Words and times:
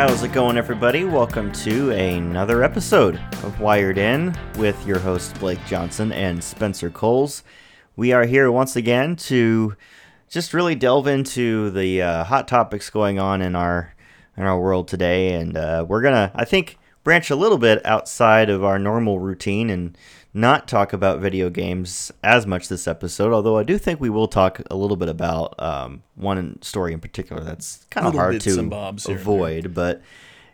How's 0.00 0.22
it 0.22 0.32
going, 0.32 0.56
everybody? 0.56 1.04
Welcome 1.04 1.52
to 1.52 1.90
another 1.90 2.64
episode 2.64 3.16
of 3.44 3.60
Wired 3.60 3.98
In 3.98 4.34
with 4.56 4.86
your 4.86 4.98
hosts 4.98 5.38
Blake 5.38 5.62
Johnson 5.66 6.10
and 6.10 6.42
Spencer 6.42 6.88
Coles. 6.88 7.44
We 7.96 8.10
are 8.12 8.24
here 8.24 8.50
once 8.50 8.76
again 8.76 9.14
to 9.16 9.76
just 10.26 10.54
really 10.54 10.74
delve 10.74 11.06
into 11.06 11.68
the 11.68 12.00
uh, 12.00 12.24
hot 12.24 12.48
topics 12.48 12.88
going 12.88 13.18
on 13.18 13.42
in 13.42 13.54
our 13.54 13.94
in 14.38 14.44
our 14.44 14.58
world 14.58 14.88
today, 14.88 15.34
and 15.34 15.54
uh, 15.54 15.84
we're 15.86 16.00
gonna, 16.00 16.32
I 16.34 16.46
think, 16.46 16.78
branch 17.04 17.28
a 17.28 17.36
little 17.36 17.58
bit 17.58 17.84
outside 17.84 18.48
of 18.48 18.64
our 18.64 18.78
normal 18.78 19.18
routine 19.18 19.68
and 19.68 19.98
not 20.32 20.68
talk 20.68 20.92
about 20.92 21.18
video 21.20 21.50
games 21.50 22.12
as 22.22 22.46
much 22.46 22.68
this 22.68 22.86
episode. 22.86 23.32
Although 23.32 23.58
I 23.58 23.64
do 23.64 23.78
think 23.78 24.00
we 24.00 24.10
will 24.10 24.28
talk 24.28 24.60
a 24.70 24.76
little 24.76 24.96
bit 24.96 25.08
about 25.08 25.60
um, 25.60 26.02
one 26.14 26.60
story 26.62 26.92
in 26.92 27.00
particular 27.00 27.42
that's 27.42 27.86
kind 27.90 28.06
of 28.06 28.14
hard 28.14 28.40
to 28.40 28.60
avoid. 29.08 29.74
But 29.74 30.02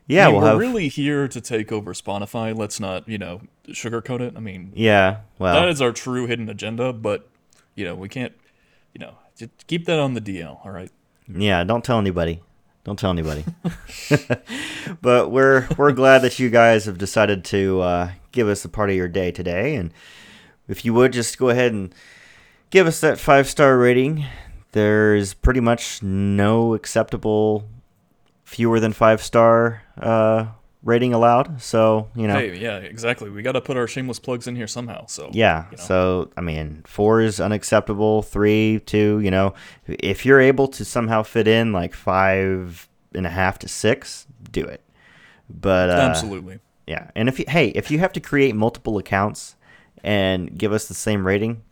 yeah, 0.07 0.25
I 0.25 0.27
mean, 0.27 0.35
we'll 0.35 0.43
we're 0.45 0.51
have 0.51 0.59
really 0.59 0.89
here 0.89 1.29
to 1.29 1.41
take 1.41 1.73
over 1.73 1.93
Spotify. 1.93 2.57
Let's 2.57 2.81
not, 2.81 3.09
you 3.09 3.19
know, 3.19 3.43
sugarcoat 3.69 4.21
it. 4.21 4.35
I 4.37 4.41
mean, 4.41 4.73
yeah. 4.75 5.19
Well, 5.39 5.55
that 5.55 5.69
is 5.69 5.83
our 5.83 5.93
true 5.93 6.27
hidden 6.27 6.49
agenda, 6.49 6.93
but 6.93 7.29
you 7.75 7.85
know, 7.85 7.95
we 7.95 8.09
can't, 8.09 8.33
you 8.95 9.01
know, 9.01 9.15
just 9.37 9.67
keep 9.67 9.85
that 9.87 9.99
on 9.99 10.15
the 10.15 10.21
DL. 10.21 10.65
All 10.65 10.73
right. 10.73 10.91
Yeah, 11.29 11.65
don't 11.65 11.85
tell 11.85 11.99
anybody. 11.99 12.41
Don't 12.85 12.99
tell 12.99 13.11
anybody. 13.11 13.45
but 15.03 15.33
we're 15.33 15.67
we're 15.77 15.91
glad 15.91 16.21
that 16.21 16.39
you 16.39 16.51
guys 16.51 16.85
have 16.85 16.99
decided 16.99 17.45
to 17.47 17.81
uh, 17.81 18.11
give 18.37 18.47
us 18.49 18.65
a 18.65 18.69
part 18.69 18.91
of 18.91 18.97
your 18.97 19.09
day 19.09 19.33
today, 19.33 19.75
and 19.75 19.93
if 20.69 20.85
you 20.85 20.95
would 20.95 21.13
just 21.13 21.39
go 21.39 21.49
ahead 21.49 21.73
and 21.73 21.93
give 22.71 22.87
us 22.87 23.01
that 23.01 23.19
five 23.19 23.49
star 23.49 23.77
rating. 23.79 24.25
There's 24.73 25.33
pretty 25.33 25.61
much 25.61 26.03
no 26.03 26.75
acceptable 26.75 27.65
fewer 28.45 28.79
than 28.79 28.93
five 28.93 29.23
star 29.23 29.83
uh, 29.99 30.47
rating 30.83 31.15
allowed. 31.15 31.63
So 31.63 32.09
you 32.15 32.29
know, 32.29 32.35
Hey, 32.35 32.59
yeah, 32.59 32.77
exactly. 32.79 33.31
We 33.31 33.43
got 33.43 33.53
to 33.53 33.61
put 33.61 33.77
our 33.77 33.87
shameless 33.87 34.19
plugs 34.19 34.47
in 34.47 34.57
here 34.57 34.67
somehow. 34.67 35.07
So 35.07 35.31
yeah. 35.33 35.67
you 35.71 35.79
know. 35.79 35.83
So 35.83 36.31
I 36.37 36.41
mean, 36.43 36.83
four 36.87 37.21
is 37.21 37.41
unacceptable. 37.41 38.23
Three, 38.23 38.81
two. 38.85 39.21
You 39.21 39.31
know, 39.31 39.55
if 39.87 40.27
you're 40.27 40.41
able 40.41 40.69
to 40.69 40.85
somehow 40.85 41.23
fit 41.23 41.49
in 41.49 41.73
like 41.73 41.95
five 41.95 42.89
and 43.15 43.27
a 43.27 43.31
half 43.31 43.59
to 43.61 43.69
six, 43.69 44.27
do 44.51 44.65
it. 44.65 44.83
But 45.49 45.91
uh, 45.91 45.95
absolutely. 45.95 46.59
Yeah. 46.87 47.11
And 47.15 47.29
if 47.29 47.39
you, 47.39 47.45
hey, 47.49 47.69
if 47.69 47.91
you 47.91 47.99
have 47.99 48.13
to 48.15 48.21
create 48.21 48.55
multiple 48.55 48.99
accounts 48.99 49.57
and 50.05 50.57
give 50.57 50.73
us 50.73 50.87
the 50.89 50.95
same 50.95 51.27
rating, 51.27 51.63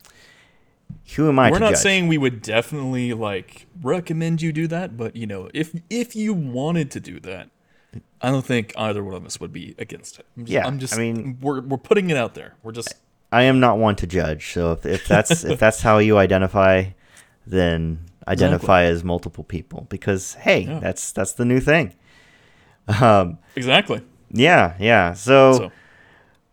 who 1.15 1.27
am 1.29 1.39
I 1.39 1.51
We're 1.51 1.59
not 1.59 1.71
judge? 1.71 1.79
saying 1.79 2.07
we 2.07 2.17
would 2.17 2.41
definitely 2.41 3.13
like 3.13 3.65
recommend 3.81 4.41
you 4.41 4.51
do 4.51 4.67
that, 4.67 4.97
but 4.97 5.15
you 5.15 5.25
know, 5.27 5.49
if 5.53 5.73
if 5.89 6.15
you 6.15 6.33
wanted 6.33 6.91
to 6.91 6.99
do 6.99 7.19
that, 7.21 7.49
I 8.21 8.29
don't 8.31 8.45
think 8.45 8.73
either 8.77 9.03
one 9.03 9.15
of 9.15 9.25
us 9.25 9.39
would 9.39 9.53
be 9.53 9.75
against 9.77 10.19
it. 10.19 10.25
I'm 10.37 10.45
just, 10.45 10.53
Yeah, 10.53 10.65
I'm 10.67 10.79
just 10.79 10.93
I 10.95 10.97
mean- 10.97 11.37
we're 11.41 11.61
we're 11.61 11.77
putting 11.77 12.09
it 12.09 12.17
out 12.17 12.33
there. 12.35 12.55
We're 12.63 12.71
just 12.71 12.93
I 13.31 13.43
am 13.43 13.59
not 13.59 13.77
one 13.77 13.95
to 13.97 14.07
judge. 14.07 14.51
So 14.53 14.73
if, 14.73 14.85
if 14.85 15.07
that's 15.07 15.43
if 15.45 15.59
that's 15.59 15.81
how 15.81 15.97
you 15.99 16.17
identify, 16.17 16.85
then 17.47 17.99
identify 18.27 18.83
as 18.83 19.03
multiple 19.03 19.43
people 19.43 19.87
because 19.89 20.33
hey, 20.35 20.61
Yeah. 20.61 20.79
that's 20.79 21.11
that's 21.11 21.33
the 21.33 21.45
new 21.45 21.59
thing. 21.59 21.93
Um, 22.87 23.39
exactly. 23.55 24.01
Yeah, 24.35 24.75
yeah. 24.79 25.13
So. 25.13 25.71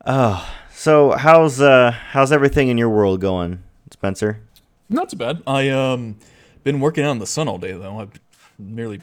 So 0.05 0.39
So 0.75 1.13
how's 1.13 1.61
uh 1.61 1.93
how's 1.93 2.33
everything 2.33 2.69
in 2.69 2.77
your 2.79 2.89
world 2.89 3.21
going, 3.21 3.63
Spencer? 3.93 4.41
Not 4.89 5.11
too 5.11 5.17
bad. 5.17 5.43
I 5.47 5.69
um 5.69 6.17
been 6.65 6.81
working 6.81 7.05
out 7.05 7.13
in 7.13 7.19
the 7.19 7.27
sun 7.27 7.47
all 7.49 7.59
day 7.59 7.73
though. 7.73 8.01
I've 8.01 8.11
nearly 8.59 9.01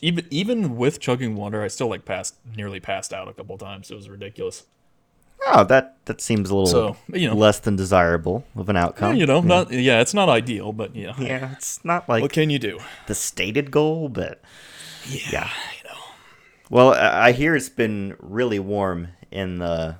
even 0.00 0.26
even 0.30 0.76
with 0.76 0.98
chugging 1.00 1.34
water, 1.36 1.62
I 1.62 1.68
still 1.68 1.88
like 1.88 2.04
passed 2.04 2.36
nearly 2.56 2.80
passed 2.80 3.12
out 3.12 3.28
a 3.28 3.32
couple 3.34 3.58
times. 3.58 3.90
It 3.90 3.96
was 3.96 4.08
ridiculous. 4.08 4.64
Oh, 5.46 5.64
that 5.64 5.96
that 6.06 6.20
seems 6.20 6.50
a 6.50 6.54
little 6.54 6.70
So 6.70 6.96
you 7.12 7.28
know, 7.28 7.34
less 7.34 7.58
than 7.58 7.76
desirable 7.76 8.44
of 8.56 8.68
an 8.68 8.76
yeah, 8.76 8.84
outcome. 8.84 9.16
you 9.16 9.26
know, 9.26 9.40
not 9.40 9.70
yeah, 9.72 10.00
it's 10.00 10.14
not 10.14 10.28
ideal, 10.28 10.72
but 10.72 10.94
yeah, 10.96 11.14
yeah, 11.18 11.52
it's 11.52 11.84
not 11.84 12.08
like 12.08 12.22
what 12.22 12.32
can 12.32 12.48
you 12.48 12.58
do? 12.58 12.78
the 13.08 13.14
stated 13.14 13.70
goal, 13.70 14.08
but 14.08 14.40
Yeah, 15.06 15.40
know, 15.40 15.50
well, 16.70 16.94
I 16.94 17.32
hear 17.32 17.54
it's 17.54 17.68
been 17.68 18.16
really 18.20 18.58
warm 18.58 19.08
in 19.30 19.58
the 19.58 19.96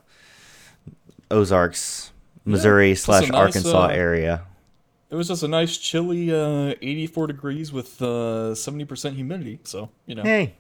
Ozarks, 1.31 2.13
Missouri 2.45 2.93
a 2.93 2.97
slash 2.97 3.29
nice, 3.29 3.33
Arkansas 3.39 3.87
uh, 3.87 3.89
area. 3.89 4.43
it 5.11 5.15
was 5.15 5.29
just 5.29 5.43
a 5.43 5.49
nice 5.49 5.77
chilly 5.79 6.33
uh, 6.33 6.75
84 6.83 7.27
degrees 7.29 7.73
with 7.73 8.01
uh, 8.03 8.53
70% 8.55 9.15
humidity. 9.15 9.59
So 9.65 9.91
you 10.07 10.15
know, 10.15 10.23
Hey, 10.23 10.55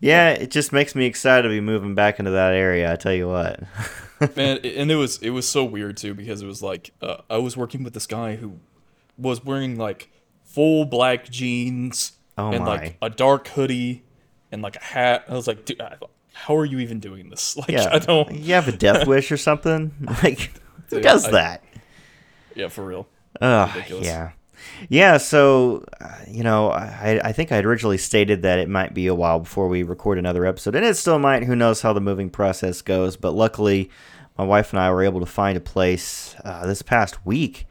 yeah, 0.00 0.30
it 0.30 0.50
just 0.50 0.72
makes 0.72 0.94
me 0.94 1.06
excited 1.06 1.42
to 1.42 1.48
be 1.48 1.60
moving 1.60 1.94
back 1.94 2.18
into 2.18 2.32
that 2.32 2.54
area. 2.54 2.92
I 2.92 2.96
tell 2.96 3.12
you 3.14 3.28
what. 3.28 3.60
man 4.36 4.58
and 4.58 4.88
it 4.92 4.94
was 4.94 5.18
it 5.20 5.30
was 5.30 5.48
so 5.48 5.64
weird 5.64 5.96
too 5.96 6.14
because 6.14 6.42
it 6.42 6.46
was 6.46 6.62
like 6.62 6.92
uh, 7.02 7.16
i 7.28 7.36
was 7.38 7.56
working 7.56 7.82
with 7.82 7.92
this 7.92 8.06
guy 8.06 8.36
who 8.36 8.52
was 9.18 9.44
wearing 9.44 9.76
like 9.76 10.10
full 10.44 10.84
black 10.84 11.28
jeans 11.28 12.12
Oh 12.38 12.52
and 12.52 12.60
my. 12.64 12.70
like 12.76 12.96
a 13.02 13.10
dark 13.10 13.48
hoodie 13.48 14.04
and 14.52 14.62
like 14.62 14.76
a 14.76 14.84
hat 14.84 15.24
i 15.28 15.34
was 15.34 15.46
like 15.48 15.64
dude 15.64 15.80
I- 15.80 15.96
how 16.34 16.56
are 16.56 16.64
you 16.64 16.78
even 16.78 17.00
doing 17.00 17.28
this 17.30 17.56
like 17.58 17.68
yeah, 17.70 17.88
i 17.92 17.98
don't 17.98 18.32
You 18.32 18.54
have 18.54 18.68
a 18.68 18.72
death 18.72 19.06
wish 19.12 19.32
or 19.32 19.36
something? 19.36 19.92
Like 20.22 20.52
who 20.90 20.96
Dude, 20.96 21.02
does 21.02 21.26
I- 21.26 21.30
that? 21.32 21.64
yeah 22.54 22.68
for 22.68 22.84
real 22.84 23.06
Ridiculous. 23.40 24.06
yeah. 24.06 24.30
Yeah, 24.88 25.16
so, 25.16 25.84
uh, 26.00 26.08
you 26.28 26.44
know, 26.44 26.70
I, 26.70 27.20
I 27.24 27.32
think 27.32 27.50
I 27.50 27.56
had 27.56 27.64
originally 27.64 27.98
stated 27.98 28.42
that 28.42 28.60
it 28.60 28.68
might 28.68 28.94
be 28.94 29.08
a 29.08 29.14
while 29.14 29.40
before 29.40 29.66
we 29.66 29.82
record 29.82 30.18
another 30.18 30.46
episode, 30.46 30.76
and 30.76 30.84
it 30.84 30.96
still 30.96 31.18
might. 31.18 31.42
Who 31.42 31.56
knows 31.56 31.82
how 31.82 31.92
the 31.92 32.00
moving 32.00 32.30
process 32.30 32.80
goes? 32.82 33.16
But 33.16 33.32
luckily, 33.32 33.90
my 34.38 34.44
wife 34.44 34.72
and 34.72 34.78
I 34.78 34.92
were 34.92 35.02
able 35.02 35.18
to 35.18 35.26
find 35.26 35.56
a 35.56 35.60
place 35.60 36.36
uh, 36.44 36.64
this 36.66 36.80
past 36.82 37.26
week, 37.26 37.66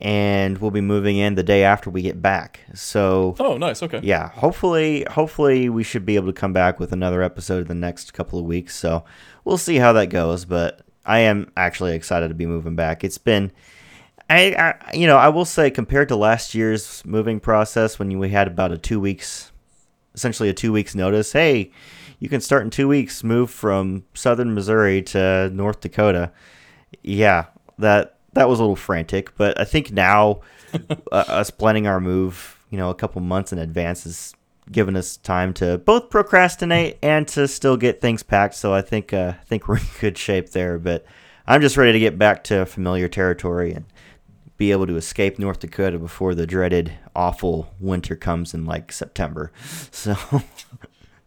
and 0.00 0.58
we'll 0.58 0.70
be 0.70 0.80
moving 0.80 1.16
in 1.16 1.34
the 1.34 1.42
day 1.42 1.62
after 1.62 1.88
we 1.88 2.02
get 2.02 2.20
back. 2.20 2.60
So, 2.74 3.36
oh 3.38 3.56
nice 3.56 3.82
okay 3.82 4.00
yeah, 4.02 4.30
hopefully, 4.30 5.06
hopefully 5.10 5.68
we 5.68 5.84
should 5.84 6.04
be 6.04 6.16
able 6.16 6.26
to 6.26 6.32
come 6.32 6.52
back 6.52 6.80
with 6.80 6.92
another 6.92 7.22
episode 7.22 7.62
in 7.62 7.68
the 7.68 7.74
next 7.74 8.12
couple 8.12 8.38
of 8.38 8.44
weeks. 8.44 8.74
So 8.76 9.04
we'll 9.44 9.58
see 9.58 9.76
how 9.76 9.92
that 9.94 10.06
goes. 10.06 10.44
But 10.44 10.82
I 11.06 11.20
am 11.20 11.50
actually 11.56 11.94
excited 11.94 12.28
to 12.28 12.34
be 12.34 12.46
moving 12.46 12.76
back. 12.76 13.04
It's 13.04 13.18
been, 13.18 13.52
I, 14.28 14.54
I 14.54 14.94
you 14.94 15.06
know, 15.06 15.16
I 15.16 15.28
will 15.28 15.44
say 15.44 15.70
compared 15.70 16.08
to 16.08 16.16
last 16.16 16.54
year's 16.54 17.04
moving 17.04 17.40
process 17.40 17.98
when 17.98 18.18
we 18.18 18.30
had 18.30 18.48
about 18.48 18.72
a 18.72 18.78
two 18.78 18.98
weeks, 19.00 19.52
essentially 20.14 20.48
a 20.48 20.54
two 20.54 20.72
weeks 20.72 20.94
notice. 20.94 21.32
Hey, 21.32 21.70
you 22.18 22.28
can 22.28 22.40
start 22.40 22.62
in 22.64 22.70
two 22.70 22.88
weeks. 22.88 23.22
Move 23.22 23.50
from 23.50 24.04
southern 24.14 24.54
Missouri 24.54 25.02
to 25.02 25.50
North 25.50 25.80
Dakota. 25.80 26.32
Yeah, 27.02 27.46
that 27.78 28.18
that 28.34 28.48
was 28.48 28.58
a 28.58 28.62
little 28.62 28.76
frantic, 28.76 29.36
but 29.36 29.58
I 29.58 29.64
think 29.64 29.92
now 29.92 30.40
uh, 31.12 31.24
us 31.28 31.50
planning 31.50 31.86
our 31.86 32.00
move, 32.00 32.58
you 32.70 32.78
know, 32.78 32.90
a 32.90 32.94
couple 32.94 33.20
months 33.20 33.52
in 33.52 33.58
advance 33.58 34.04
has 34.04 34.34
given 34.70 34.96
us 34.96 35.16
time 35.18 35.52
to 35.54 35.78
both 35.78 36.10
procrastinate 36.10 36.98
and 37.02 37.28
to 37.28 37.46
still 37.46 37.76
get 37.76 38.00
things 38.00 38.22
packed. 38.22 38.54
So 38.54 38.72
I 38.72 38.82
think 38.82 39.12
uh, 39.12 39.34
I 39.40 39.44
think 39.44 39.68
we're 39.68 39.78
in 39.78 39.84
good 40.00 40.18
shape 40.18 40.50
there. 40.50 40.78
But 40.78 41.04
I'm 41.46 41.60
just 41.60 41.76
ready 41.76 41.92
to 41.92 41.98
get 41.98 42.18
back 42.18 42.44
to 42.44 42.66
familiar 42.66 43.08
territory 43.08 43.72
and 43.72 43.84
be 44.56 44.70
able 44.70 44.86
to 44.86 44.96
escape 44.96 45.38
North 45.38 45.60
Dakota 45.60 45.98
before 45.98 46.34
the 46.34 46.46
dreaded 46.46 46.92
awful 47.14 47.74
winter 47.80 48.16
comes 48.16 48.54
in 48.54 48.64
like 48.64 48.92
September. 48.92 49.52
So 49.90 50.14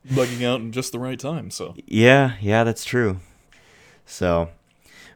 bugging 0.07 0.45
out 0.45 0.61
in 0.61 0.71
just 0.71 0.93
the 0.93 0.99
right 0.99 1.19
time 1.19 1.51
so 1.51 1.75
yeah, 1.85 2.33
yeah, 2.39 2.63
that's 2.63 2.85
true. 2.85 3.19
So, 4.05 4.49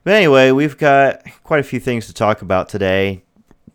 but 0.04 0.14
anyway, 0.14 0.52
we've 0.52 0.78
got 0.78 1.22
quite 1.44 1.60
a 1.60 1.64
few 1.64 1.80
things 1.80 2.08
to 2.08 2.14
talk 2.14 2.42
about 2.42 2.70
today. 2.70 3.24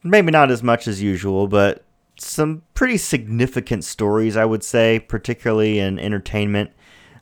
Maybe 0.03 0.31
not 0.31 0.51
as 0.51 0.63
much 0.63 0.87
as 0.87 1.03
usual, 1.03 1.49
but 1.49 1.85
some 2.19 2.63
pretty 2.75 2.97
significant 2.97 3.85
stories, 3.85 4.37
I 4.37 4.45
would 4.45 4.65
say, 4.65 5.01
particularly 5.01 5.79
in 5.79 5.99
entertainment, 5.99 6.71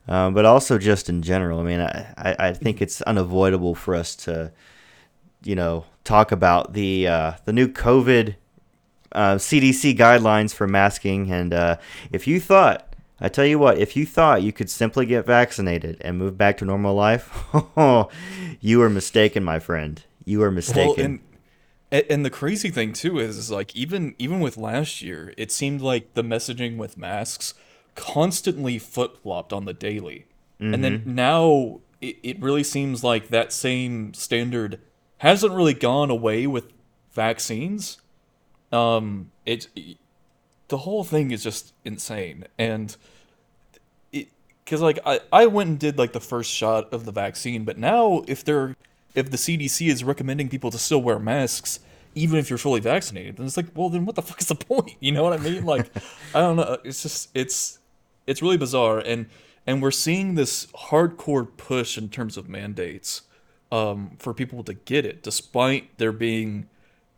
uh, 0.09 0.31
but 0.31 0.45
also 0.45 0.79
just 0.79 1.09
in 1.09 1.23
general. 1.23 1.61
I 1.61 1.63
mean, 1.63 1.81
I, 1.81 2.37
I, 2.39 2.53
think 2.53 2.81
it's 2.81 3.03
unavoidable 3.03 3.75
for 3.75 3.95
us 3.95 4.15
to, 4.17 4.53
you 5.43 5.55
know, 5.55 5.87
talk 6.05 6.31
about 6.31 6.75
the 6.75 7.09
uh, 7.09 7.33
the 7.45 7.53
new 7.53 7.69
COVID 7.69 8.37
uh, 9.13 9.37
CDC 9.37 9.97
guidelines 9.97 10.55
for 10.55 10.67
masking. 10.67 11.31
And 11.31 11.55
uh, 11.55 11.77
if 12.13 12.27
you 12.27 12.41
thought, 12.41 12.94
I 13.21 13.29
tell 13.29 13.47
you 13.47 13.59
what, 13.59 13.79
if 13.79 13.97
you 13.97 14.07
thought 14.07 14.43
you 14.43 14.53
could 14.53 14.69
simply 14.69 15.07
get 15.07 15.25
vaccinated 15.27 15.99
and 16.01 16.19
move 16.19 16.37
back 16.37 16.59
to 16.59 16.65
normal 16.65 16.95
life, 16.95 17.45
you 18.61 18.83
are 18.83 18.91
mistaken, 18.91 19.45
my 19.45 19.59
friend. 19.61 20.03
You 20.25 20.43
are 20.43 20.51
mistaken. 20.51 20.87
Well, 20.89 21.05
and 21.05 21.21
and- 22.11 22.25
the 22.25 22.31
crazy 22.31 22.71
thing 22.71 22.93
too 22.93 23.19
is, 23.21 23.39
is 23.39 23.51
like 23.51 23.75
even 23.77 24.15
even 24.19 24.41
with 24.41 24.57
last 24.57 25.01
year, 25.01 25.33
it 25.37 25.53
seemed 25.53 25.81
like 25.81 26.15
the 26.15 26.25
messaging 26.25 26.77
with 26.77 26.97
masks 26.99 27.55
constantly 27.95 28.79
flip 28.79 29.23
flopped 29.23 29.53
on 29.53 29.65
the 29.65 29.73
daily, 29.75 30.27
and 30.59 30.83
then 30.83 31.03
now 31.07 31.81
it, 32.01 32.17
it 32.23 32.43
really 32.43 32.65
seems 32.65 33.05
like 33.05 33.29
that 33.29 33.53
same 33.53 34.13
standard 34.15 34.81
hasn't 35.19 35.53
really 35.53 35.75
gone 35.75 36.11
away 36.11 36.47
with 36.47 36.73
vaccines. 37.13 37.99
Um, 38.73 39.31
it, 39.47 39.69
the 40.75 40.79
whole 40.79 41.05
thing 41.05 41.31
is 41.31 41.41
just 41.45 41.73
insane, 41.85 42.47
and 42.59 42.97
because 44.11 44.81
like 44.81 44.99
I, 45.07 45.21
I 45.33 45.47
went 45.47 45.71
and 45.71 45.79
did 45.79 45.99
like 45.99 46.13
the 46.13 46.21
first 46.21 46.51
shot 46.51 46.93
of 46.93 47.05
the 47.05 47.13
vaccine, 47.13 47.65
but 47.65 47.79
now 47.79 48.25
if 48.27 48.43
they're 48.43 48.75
if 49.15 49.31
the 49.31 49.37
CDC 49.37 49.87
is 49.87 50.03
recommending 50.03 50.49
people 50.49 50.73
to 50.73 50.79
still 50.79 51.01
wear 51.01 51.21
masks, 51.21 51.79
even 52.17 52.41
if 52.41 52.51
you're 52.51 52.59
fully 52.59 52.81
vaccinated, 52.81 53.37
then 53.37 53.47
it's 53.47 53.57
like, 53.57 53.67
well, 53.77 53.89
then 53.89 54.05
what 54.05 54.17
the 54.17 54.23
fuck 54.23 54.41
is 54.41 54.49
the 54.49 54.57
point? 54.57 54.97
You 55.01 55.13
know 55.13 55.23
what 55.23 55.33
I 55.33 55.37
mean? 55.37 55.65
Like, 55.65 55.93
I 56.35 56.41
don't 56.41 56.57
know. 56.57 56.79
It's 56.83 57.05
just 57.05 57.31
it's 57.35 57.79
it's 58.27 58.43
really 58.43 58.57
bizarre, 58.57 58.99
and 58.99 59.27
and 59.69 59.81
we're 59.81 59.93
seeing 59.93 60.35
this 60.35 60.67
hardcore 60.89 61.47
push 61.57 61.97
in 61.97 62.09
terms 62.09 62.37
of 62.37 62.49
mandates 62.49 63.23
um, 63.71 64.17
for 64.19 64.35
people 64.35 64.65
to 64.65 64.75
get 64.75 65.07
it, 65.07 65.23
despite 65.23 65.97
there 65.99 66.11
being 66.11 66.67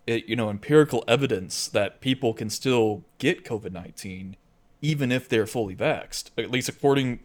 you 0.06 0.36
know 0.36 0.50
empirical 0.50 1.04
evidence 1.08 1.68
that 1.68 2.00
people 2.00 2.32
can 2.32 2.50
still 2.50 3.04
get 3.18 3.44
COVID 3.44 3.72
nineteen 3.72 4.36
even 4.82 5.10
if 5.10 5.28
they're 5.28 5.46
fully 5.46 5.74
vaxxed, 5.74 6.30
at 6.38 6.50
least 6.50 6.68
according 6.68 7.20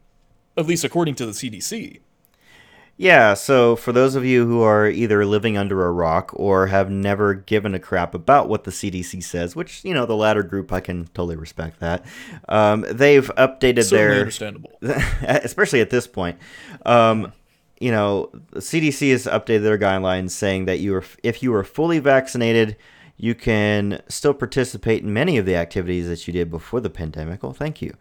at 0.57 0.65
least 0.65 0.83
according 0.83 1.15
to 1.15 1.25
the 1.25 1.31
CDC. 1.31 1.99
Yeah, 2.97 3.33
so 3.33 3.75
for 3.75 3.91
those 3.91 4.13
of 4.13 4.25
you 4.25 4.45
who 4.45 4.61
are 4.61 4.87
either 4.87 5.25
living 5.25 5.57
under 5.57 5.87
a 5.87 5.91
rock 5.91 6.31
or 6.35 6.67
have 6.67 6.91
never 6.91 7.33
given 7.33 7.73
a 7.73 7.79
crap 7.79 8.13
about 8.13 8.47
what 8.47 8.63
the 8.63 8.69
CDC 8.69 9.23
says, 9.23 9.55
which, 9.55 9.83
you 9.83 9.93
know, 9.93 10.05
the 10.05 10.15
latter 10.15 10.43
group, 10.43 10.71
I 10.71 10.81
can 10.81 11.05
totally 11.07 11.35
respect 11.35 11.79
that. 11.79 12.05
Um, 12.47 12.85
they've 12.87 13.27
updated 13.37 13.85
Certainly 13.85 13.89
their. 13.89 14.19
understandable. 14.19 14.71
especially 15.21 15.81
at 15.81 15.89
this 15.89 16.05
point. 16.05 16.37
Um, 16.85 17.33
you 17.81 17.91
know, 17.91 18.29
the 18.51 18.59
CDC 18.59 19.11
has 19.11 19.25
updated 19.25 19.63
their 19.63 19.77
guidelines 19.77 20.31
saying 20.31 20.65
that 20.65 20.79
you 20.79 20.95
are, 20.95 21.03
if 21.23 21.41
you 21.41 21.53
are 21.53 21.63
fully 21.63 21.99
vaccinated, 21.99 22.77
you 23.17 23.35
can 23.35 24.01
still 24.07 24.33
participate 24.33 25.03
in 25.03 25.13
many 25.13 25.37
of 25.37 25.45
the 25.45 25.55
activities 25.55 26.07
that 26.07 26.27
you 26.27 26.33
did 26.33 26.49
before 26.49 26.79
the 26.79 26.89
pandemic. 26.89 27.43
Well, 27.43 27.53
thank 27.53 27.81
you. 27.81 27.95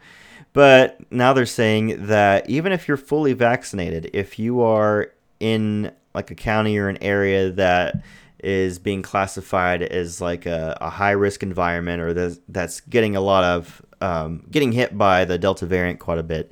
But 0.53 1.01
now 1.13 1.33
they're 1.33 1.47
saying 1.47 2.07
that 2.07 2.49
even 2.49 2.73
if 2.73 2.89
you're 2.89 2.97
fully 2.97 3.33
vaccinated, 3.33 4.11
if 4.13 4.39
you 4.39 4.61
are 4.63 5.13
in 5.39 5.93
like 6.15 6.31
a 6.31 6.35
county 6.35 6.77
or 6.77 6.89
an 6.89 6.99
area 7.03 7.51
that 7.53 8.03
is 8.43 8.79
being 8.79 9.03
classified 9.03 9.83
as 9.83 10.21
like 10.21 10.47
a, 10.47 10.77
a 10.81 10.91
high 10.91 11.11
risk 11.11 11.43
environment 11.43 12.03
or 12.03 12.37
that's, 12.49 12.81
getting 12.81 13.17
a 13.17 13.21
lot 13.21 13.45
of 13.45 13.83
um, 14.01 14.45
getting 14.51 14.73
hit 14.73 14.97
by 14.97 15.25
the 15.25 15.39
Delta 15.39 15.67
variant 15.67 16.01
quite 16.01 16.19
a 16.19 16.23
bit, 16.23 16.51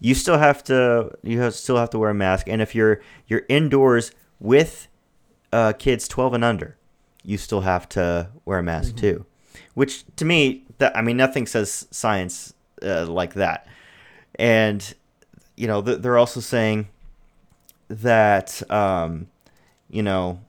you 0.00 0.14
still 0.14 0.38
have 0.38 0.62
to 0.64 1.10
you 1.22 1.40
have, 1.40 1.54
still 1.54 1.76
have 1.76 1.90
to 1.90 1.98
wear 1.98 2.10
a 2.10 2.14
mask. 2.14 2.48
And 2.48 2.62
if 2.62 2.74
you're 2.74 3.00
you're 3.26 3.42
indoors 3.48 4.12
with 4.40 4.88
uh, 5.52 5.72
kids 5.72 6.06
12 6.08 6.34
and 6.34 6.44
under, 6.44 6.76
you 7.22 7.38
still 7.38 7.62
have 7.62 7.88
to 7.90 8.30
wear 8.44 8.58
a 8.58 8.62
mask 8.62 8.90
mm-hmm. 8.90 8.98
too. 8.98 9.26
Which 9.74 10.04
to 10.16 10.24
me, 10.24 10.64
that 10.78 10.96
I 10.96 11.02
mean, 11.02 11.16
nothing 11.16 11.46
says 11.46 11.86
science 11.90 12.54
uh, 12.82 13.06
like 13.06 13.34
that. 13.34 13.66
And 14.36 14.94
you 15.56 15.66
know, 15.66 15.82
th- 15.82 15.98
they're 15.98 16.18
also 16.18 16.40
saying 16.40 16.88
that 17.88 18.62
um, 18.70 19.28
you 19.90 20.02
know 20.02 20.40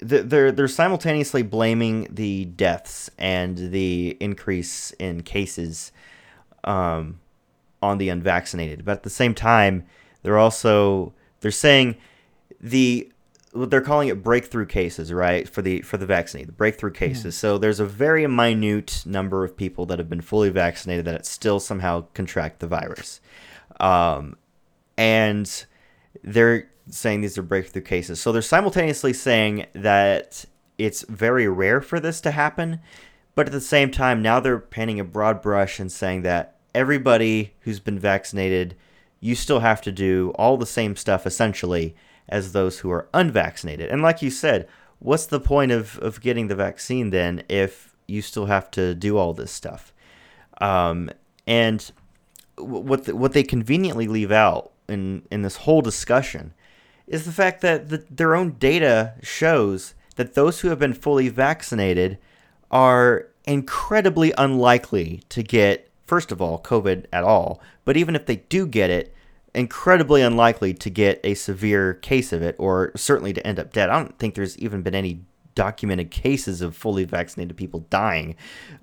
they're 0.00 0.52
they're 0.52 0.68
simultaneously 0.68 1.42
blaming 1.42 2.06
the 2.10 2.44
deaths 2.44 3.10
and 3.18 3.72
the 3.72 4.16
increase 4.20 4.92
in 4.92 5.22
cases 5.22 5.90
um, 6.64 7.18
on 7.82 7.98
the 7.98 8.08
unvaccinated, 8.08 8.84
but 8.84 8.92
at 8.92 9.02
the 9.02 9.10
same 9.10 9.34
time, 9.34 9.84
they're 10.22 10.38
also 10.38 11.12
they're 11.40 11.50
saying 11.50 11.96
the 12.60 13.10
they're 13.54 13.80
calling 13.80 14.08
it 14.08 14.22
breakthrough 14.22 14.66
cases, 14.66 15.12
right? 15.12 15.48
For 15.48 15.62
the 15.62 15.82
for 15.82 15.96
the 15.96 16.06
vaccine, 16.06 16.46
the 16.46 16.52
breakthrough 16.52 16.90
cases. 16.90 17.34
Mm. 17.34 17.38
So 17.38 17.58
there's 17.58 17.80
a 17.80 17.86
very 17.86 18.26
minute 18.26 19.02
number 19.06 19.44
of 19.44 19.56
people 19.56 19.86
that 19.86 19.98
have 19.98 20.08
been 20.08 20.20
fully 20.20 20.50
vaccinated 20.50 21.04
that 21.06 21.26
still 21.26 21.60
somehow 21.60 22.06
contract 22.14 22.60
the 22.60 22.66
virus, 22.66 23.20
um, 23.80 24.36
and 24.96 25.66
they're 26.22 26.70
saying 26.90 27.20
these 27.20 27.38
are 27.38 27.42
breakthrough 27.42 27.82
cases. 27.82 28.20
So 28.20 28.32
they're 28.32 28.42
simultaneously 28.42 29.12
saying 29.12 29.66
that 29.74 30.44
it's 30.78 31.02
very 31.02 31.48
rare 31.48 31.80
for 31.80 32.00
this 32.00 32.20
to 32.22 32.30
happen, 32.30 32.80
but 33.34 33.46
at 33.46 33.52
the 33.52 33.60
same 33.60 33.90
time, 33.90 34.22
now 34.22 34.40
they're 34.40 34.58
painting 34.58 35.00
a 35.00 35.04
broad 35.04 35.42
brush 35.42 35.78
and 35.78 35.90
saying 35.90 36.22
that 36.22 36.57
everybody 36.78 37.54
who's 37.62 37.80
been 37.80 37.98
vaccinated, 37.98 38.76
you 39.18 39.34
still 39.34 39.58
have 39.58 39.80
to 39.82 39.90
do 39.90 40.32
all 40.36 40.56
the 40.56 40.64
same 40.64 40.94
stuff 40.94 41.26
essentially 41.26 41.96
as 42.28 42.52
those 42.52 42.78
who 42.78 42.90
are 42.90 43.08
unvaccinated. 43.12 43.90
And 43.90 44.00
like 44.00 44.22
you 44.22 44.30
said, 44.30 44.68
what's 45.00 45.26
the 45.26 45.40
point 45.40 45.72
of, 45.72 45.98
of 45.98 46.20
getting 46.20 46.46
the 46.46 46.54
vaccine 46.54 47.10
then 47.10 47.42
if 47.48 47.96
you 48.06 48.22
still 48.22 48.46
have 48.46 48.70
to 48.70 48.94
do 48.94 49.18
all 49.18 49.34
this 49.34 49.50
stuff? 49.50 49.92
Um, 50.60 51.10
and 51.48 51.90
what 52.56 53.06
the, 53.06 53.16
what 53.16 53.32
they 53.32 53.42
conveniently 53.42 54.06
leave 54.06 54.30
out 54.30 54.70
in 54.88 55.22
in 55.30 55.42
this 55.42 55.56
whole 55.56 55.80
discussion 55.80 56.54
is 57.06 57.24
the 57.24 57.32
fact 57.32 57.60
that 57.62 57.88
the, 57.88 58.04
their 58.10 58.36
own 58.36 58.52
data 58.52 59.14
shows 59.22 59.94
that 60.16 60.34
those 60.34 60.60
who 60.60 60.68
have 60.68 60.78
been 60.78 60.94
fully 60.94 61.28
vaccinated 61.28 62.18
are 62.70 63.26
incredibly 63.46 64.32
unlikely 64.36 65.22
to 65.28 65.42
get 65.42 65.87
first 66.08 66.32
of 66.32 66.42
all 66.42 66.60
COVID 66.60 67.04
at 67.12 67.22
all, 67.22 67.62
but 67.84 67.96
even 67.96 68.16
if 68.16 68.26
they 68.26 68.36
do 68.36 68.66
get 68.66 68.90
it, 68.90 69.14
incredibly 69.54 70.22
unlikely 70.22 70.74
to 70.74 70.90
get 70.90 71.20
a 71.24 71.34
severe 71.34 71.94
case 71.94 72.32
of 72.32 72.42
it 72.42 72.56
or 72.58 72.92
certainly 72.96 73.32
to 73.32 73.46
end 73.46 73.58
up 73.58 73.72
dead. 73.72 73.90
I 73.90 73.98
don't 73.98 74.18
think 74.18 74.34
there's 74.34 74.58
even 74.58 74.82
been 74.82 74.94
any 74.94 75.20
documented 75.54 76.10
cases 76.10 76.60
of 76.60 76.76
fully 76.76 77.04
vaccinated 77.04 77.56
people 77.56 77.84
dying. 77.90 78.36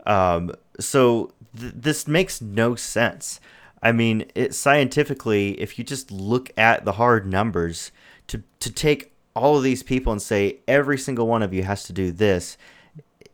Um, 0.06 0.52
so 0.80 1.34
th- 1.58 1.74
this 1.76 2.08
makes 2.08 2.42
no 2.42 2.76
sense. 2.76 3.40
I 3.82 3.92
mean, 3.92 4.26
it, 4.36 4.54
scientifically, 4.54 5.52
if 5.62 5.78
you 5.78 5.86
just 5.86 6.12
look 6.12 6.52
at 6.58 6.86
the 6.86 6.94
hard 6.94 7.26
numbers, 7.28 7.92
to, 8.28 8.44
to 8.60 8.72
take 8.72 9.14
all 9.36 9.58
of 9.58 9.64
these 9.64 9.84
people 9.84 10.12
and 10.12 10.22
say 10.22 10.58
every 10.68 10.98
single 10.98 11.28
one 11.28 11.44
of 11.44 11.54
you 11.54 11.64
has 11.64 11.84
to 11.84 11.94
do 11.94 12.12
this, 12.12 12.58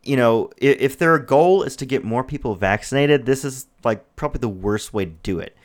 you 0.03 0.15
know, 0.15 0.49
if, 0.57 0.79
if 0.79 0.97
their 0.97 1.17
goal 1.19 1.63
is 1.63 1.75
to 1.77 1.85
get 1.85 2.03
more 2.03 2.23
people 2.23 2.55
vaccinated, 2.55 3.25
this 3.25 3.45
is 3.45 3.67
like 3.83 4.15
probably 4.15 4.39
the 4.39 4.49
worst 4.49 4.93
way 4.93 5.05
to 5.05 5.11
do 5.23 5.39
it 5.39 5.55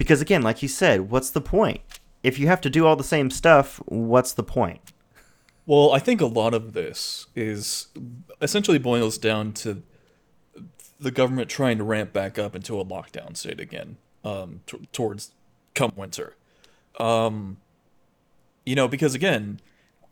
because 0.00 0.22
again, 0.22 0.40
like 0.40 0.62
you 0.62 0.68
said, 0.68 1.10
what's 1.10 1.28
the 1.28 1.42
point? 1.42 1.82
If 2.22 2.38
you 2.38 2.46
have 2.46 2.62
to 2.62 2.70
do 2.70 2.86
all 2.86 2.96
the 2.96 3.04
same 3.04 3.28
stuff, 3.28 3.82
what's 3.84 4.32
the 4.32 4.42
point? 4.42 4.80
Well, 5.66 5.92
I 5.92 5.98
think 5.98 6.22
a 6.22 6.26
lot 6.26 6.54
of 6.54 6.72
this 6.72 7.26
is 7.36 7.88
essentially 8.40 8.78
boils 8.78 9.18
down 9.18 9.52
to 9.52 9.82
the 10.98 11.10
government 11.10 11.50
trying 11.50 11.76
to 11.76 11.84
ramp 11.84 12.14
back 12.14 12.38
up 12.38 12.56
into 12.56 12.80
a 12.80 12.84
lockdown 12.84 13.36
state 13.36 13.60
again 13.60 13.98
um, 14.24 14.62
t- 14.66 14.88
towards 14.90 15.32
come 15.74 15.92
winter. 15.94 16.34
Um, 16.98 17.58
you 18.64 18.74
know, 18.74 18.88
because 18.88 19.14
again, 19.14 19.60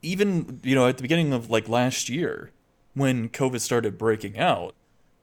even 0.03 0.61
you 0.63 0.75
know 0.75 0.87
at 0.87 0.99
the 0.99 1.03
beginning 1.03 1.33
of 1.33 1.49
like 1.49 1.67
last 1.67 2.11
year 2.11 2.51
when 2.99 3.29
COVID 3.29 3.61
started 3.61 3.97
breaking 3.97 4.39
out, 4.39 4.75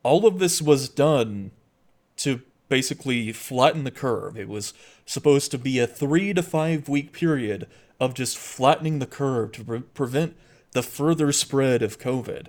all 0.03 0.25
of 0.25 0.39
this 0.39 0.61
was 0.61 0.89
done 0.89 1.51
to 2.17 2.41
basically 2.69 3.31
flatten 3.31 3.83
the 3.83 3.91
curve. 3.91 4.37
It 4.37 4.47
was 4.47 4.73
supposed 5.05 5.51
to 5.51 5.57
be 5.57 5.79
a 5.79 5.87
three 5.87 6.33
to 6.33 6.41
five 6.41 6.89
week 6.89 7.11
period 7.11 7.67
of 7.99 8.13
just 8.13 8.37
flattening 8.37 8.99
the 8.99 9.05
curve 9.05 9.51
to 9.53 9.63
pre- 9.63 9.79
prevent 9.81 10.35
the 10.71 10.83
further 10.83 11.31
spread 11.31 11.81
of 11.81 11.99
COVID. 11.99 12.47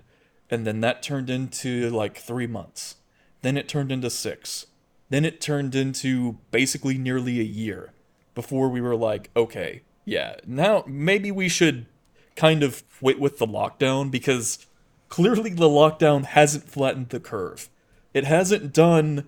And 0.50 0.66
then 0.66 0.80
that 0.80 1.02
turned 1.02 1.30
into 1.30 1.90
like 1.90 2.16
three 2.16 2.46
months. 2.46 2.96
Then 3.42 3.56
it 3.56 3.68
turned 3.68 3.92
into 3.92 4.10
six. 4.10 4.66
Then 5.08 5.24
it 5.24 5.40
turned 5.40 5.74
into 5.74 6.38
basically 6.50 6.98
nearly 6.98 7.40
a 7.40 7.44
year 7.44 7.92
before 8.34 8.68
we 8.68 8.80
were 8.80 8.96
like, 8.96 9.30
okay, 9.36 9.82
yeah, 10.04 10.36
now 10.46 10.84
maybe 10.86 11.30
we 11.30 11.48
should 11.48 11.86
kind 12.34 12.62
of 12.62 12.82
wait 13.00 13.18
with 13.18 13.38
the 13.38 13.46
lockdown 13.46 14.10
because 14.10 14.66
clearly 15.08 15.50
the 15.50 15.68
lockdown 15.68 16.24
hasn't 16.24 16.68
flattened 16.68 17.10
the 17.10 17.20
curve. 17.20 17.68
It 18.14 18.24
hasn't 18.24 18.72
done 18.72 19.26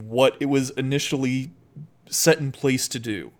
what 0.00 0.36
it 0.40 0.46
was 0.46 0.70
initially 0.70 1.50
set 2.08 2.38
in 2.38 2.52
place 2.52 2.88
to 2.88 2.98
do. 2.98 3.32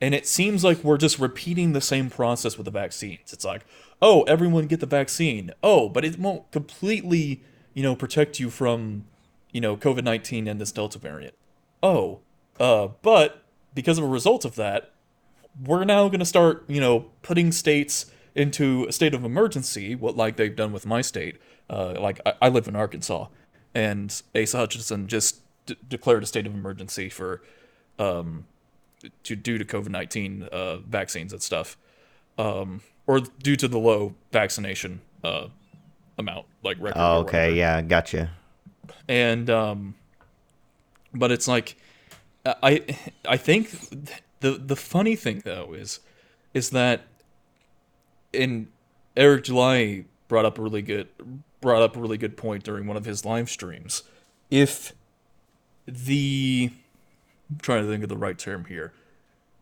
And 0.00 0.14
it 0.14 0.26
seems 0.26 0.64
like 0.64 0.82
we're 0.82 0.96
just 0.96 1.18
repeating 1.18 1.72
the 1.72 1.80
same 1.80 2.08
process 2.08 2.56
with 2.56 2.64
the 2.64 2.70
vaccines. 2.70 3.32
It's 3.32 3.44
like, 3.44 3.66
oh, 4.00 4.22
everyone 4.22 4.66
get 4.66 4.80
the 4.80 4.86
vaccine. 4.86 5.50
Oh, 5.62 5.88
but 5.88 6.04
it 6.04 6.18
won't 6.18 6.50
completely, 6.52 7.42
you 7.74 7.82
know, 7.82 7.94
protect 7.94 8.40
you 8.40 8.48
from, 8.48 9.04
you 9.52 9.60
know, 9.60 9.76
COVID 9.76 10.04
19 10.04 10.48
and 10.48 10.60
this 10.60 10.72
Delta 10.72 10.98
variant. 10.98 11.34
Oh, 11.82 12.20
uh, 12.58 12.88
but 13.02 13.42
because 13.74 13.98
of 13.98 14.04
a 14.04 14.08
result 14.08 14.44
of 14.44 14.54
that, 14.56 14.92
we're 15.62 15.84
now 15.84 16.08
going 16.08 16.20
to 16.20 16.26
start, 16.26 16.64
you 16.66 16.80
know, 16.80 17.06
putting 17.22 17.52
states 17.52 18.10
into 18.34 18.86
a 18.88 18.92
state 18.92 19.14
of 19.14 19.24
emergency, 19.24 19.94
what 19.94 20.16
like 20.16 20.36
they've 20.36 20.54
done 20.54 20.72
with 20.72 20.86
my 20.86 21.00
state. 21.00 21.36
Uh, 21.68 21.94
like 21.98 22.20
I, 22.26 22.34
I 22.42 22.48
live 22.48 22.68
in 22.68 22.76
Arkansas, 22.76 23.26
and 23.74 24.22
Asa 24.36 24.58
Hutchinson 24.58 25.06
just 25.06 25.40
d- 25.66 25.76
declared 25.88 26.22
a 26.22 26.26
state 26.26 26.46
of 26.46 26.54
emergency 26.54 27.08
for 27.08 27.42
um, 27.98 28.46
to 29.24 29.36
due 29.36 29.58
to 29.58 29.64
COVID 29.64 29.88
nineteen 29.88 30.44
uh, 30.52 30.78
vaccines 30.78 31.32
and 31.32 31.42
stuff, 31.42 31.76
um, 32.38 32.80
or 33.06 33.20
due 33.20 33.56
to 33.56 33.68
the 33.68 33.78
low 33.78 34.14
vaccination 34.32 35.00
uh, 35.22 35.48
amount, 36.18 36.46
like 36.62 36.76
record. 36.80 37.00
Oh, 37.00 37.20
okay, 37.20 37.54
yeah, 37.54 37.80
gotcha. 37.82 38.30
And 39.08 39.48
um, 39.48 39.94
but 41.14 41.30
it's 41.30 41.48
like 41.48 41.76
I 42.44 42.82
I 43.26 43.36
think 43.36 43.70
the 44.40 44.52
the 44.52 44.76
funny 44.76 45.16
thing 45.16 45.42
though 45.44 45.72
is 45.74 46.00
is 46.54 46.70
that 46.70 47.02
in 48.32 48.68
Eric 49.16 49.44
July 49.44 50.04
brought 50.28 50.44
up 50.44 50.58
a 50.58 50.62
really 50.62 50.82
good 50.82 51.08
brought 51.60 51.82
up 51.82 51.96
a 51.96 52.00
really 52.00 52.16
good 52.16 52.36
point 52.36 52.64
during 52.64 52.86
one 52.86 52.96
of 52.96 53.04
his 53.04 53.24
live 53.24 53.50
streams. 53.50 54.02
If 54.50 54.92
the 55.86 56.72
I'm 57.50 57.58
trying 57.58 57.84
to 57.84 57.90
think 57.90 58.02
of 58.02 58.08
the 58.08 58.16
right 58.16 58.38
term 58.38 58.66
here. 58.66 58.92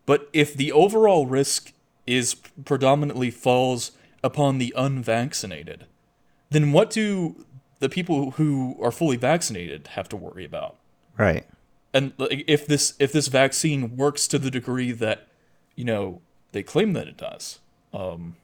But 0.07 0.29
if 0.33 0.55
the 0.55 0.73
overall 0.73 1.27
risk 1.27 1.73
is 2.07 2.35
predominantly 2.35 3.31
falls 3.31 3.93
upon 4.23 4.59
the 4.59 4.73
unvaccinated, 4.77 5.87
then 6.51 6.73
what 6.73 6.91
do 6.91 7.45
the 7.79 7.89
people 7.89 8.33
who 8.33 8.77
are 8.81 8.91
fully 8.91 9.17
vaccinated 9.17 9.89
have 9.89 10.09
to 10.09 10.17
worry 10.17 10.45
about? 10.45 10.77
Right. 11.17 11.47
And 11.93 12.13
if 12.19 12.67
this 12.67 12.95
if 12.99 13.13
this 13.13 13.29
vaccine 13.29 13.97
works 13.97 14.29
to 14.29 14.39
the 14.39 14.51
degree 14.51 14.93
that 14.93 15.29
you 15.75 15.85
know 15.85 16.21
they 16.53 16.63
claim 16.63 16.93
that 16.93 17.09
it 17.09 17.17
does, 17.17 17.61
um, 17.93 18.37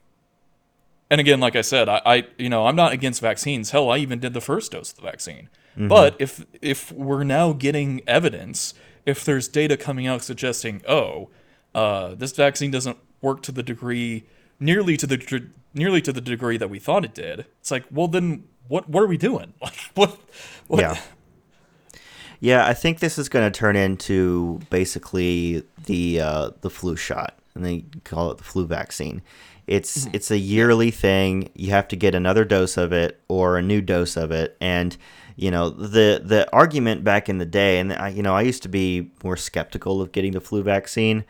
and 1.09 1.21
again, 1.21 1.39
like 1.39 1.55
I 1.55 1.61
said, 1.61 1.87
I, 1.87 2.01
I 2.05 2.27
you 2.37 2.49
know 2.49 2.67
I'm 2.67 2.75
not 2.75 2.91
against 2.93 3.21
vaccines. 3.21 3.71
Hell, 3.71 3.89
I 3.89 3.97
even 3.97 4.19
did 4.19 4.33
the 4.33 4.41
first 4.41 4.71
dose 4.71 4.91
of 4.91 4.97
the 4.97 5.03
vaccine. 5.03 5.49
Mm-hmm. 5.73 5.87
But 5.87 6.15
if 6.19 6.45
if 6.61 6.91
we're 6.91 7.23
now 7.23 7.53
getting 7.53 8.01
evidence, 8.07 8.73
if 9.05 9.23
there's 9.23 9.47
data 9.47 9.77
coming 9.77 10.07
out 10.07 10.23
suggesting, 10.23 10.81
oh, 10.87 11.29
uh, 11.73 12.15
this 12.15 12.31
vaccine 12.31 12.71
doesn't 12.71 12.97
work 13.21 13.41
to 13.43 13.51
the 13.51 13.63
degree 13.63 14.25
nearly 14.59 14.97
to 14.97 15.05
the 15.05 15.49
nearly 15.73 16.01
to 16.01 16.13
the 16.13 16.21
degree 16.21 16.57
that 16.57 16.69
we 16.69 16.79
thought 16.79 17.05
it 17.05 17.13
did, 17.13 17.45
it's 17.59 17.71
like, 17.71 17.85
well, 17.91 18.07
then 18.07 18.45
what 18.67 18.89
what 18.89 19.03
are 19.03 19.07
we 19.07 19.17
doing? 19.17 19.53
Like 19.61 19.91
what? 19.93 20.17
what? 20.67 20.81
Yeah. 20.81 20.97
Yeah, 22.41 22.67
I 22.67 22.73
think 22.73 22.99
this 22.99 23.17
is 23.17 23.29
going 23.29 23.49
to 23.49 23.57
turn 23.57 23.75
into 23.75 24.59
basically 24.69 25.63
the 25.85 26.19
uh, 26.19 26.49
the 26.61 26.69
flu 26.69 26.95
shot, 26.95 27.39
and 27.55 27.65
they 27.65 27.85
call 28.03 28.31
it 28.31 28.37
the 28.37 28.43
flu 28.43 28.65
vaccine. 28.67 29.21
It's 29.67 30.05
mm-hmm. 30.05 30.15
it's 30.15 30.31
a 30.31 30.37
yearly 30.37 30.91
thing. 30.91 31.49
You 31.55 31.71
have 31.71 31.87
to 31.89 31.95
get 31.95 32.15
another 32.15 32.45
dose 32.45 32.77
of 32.77 32.91
it 32.91 33.21
or 33.27 33.57
a 33.57 33.61
new 33.61 33.81
dose 33.81 34.15
of 34.15 34.31
it, 34.31 34.55
and 34.61 34.95
you 35.35 35.51
know 35.51 35.69
the 35.69 36.21
the 36.23 36.47
argument 36.53 37.03
back 37.03 37.29
in 37.29 37.39
the 37.39 37.45
day, 37.45 37.79
and 37.79 37.91
I, 37.93 38.09
you 38.09 38.21
know 38.21 38.35
I 38.35 38.41
used 38.41 38.63
to 38.63 38.69
be 38.69 39.11
more 39.23 39.37
skeptical 39.37 40.01
of 40.01 40.11
getting 40.11 40.33
the 40.33 40.41
flu 40.41 40.61
vaccine. 40.63 41.25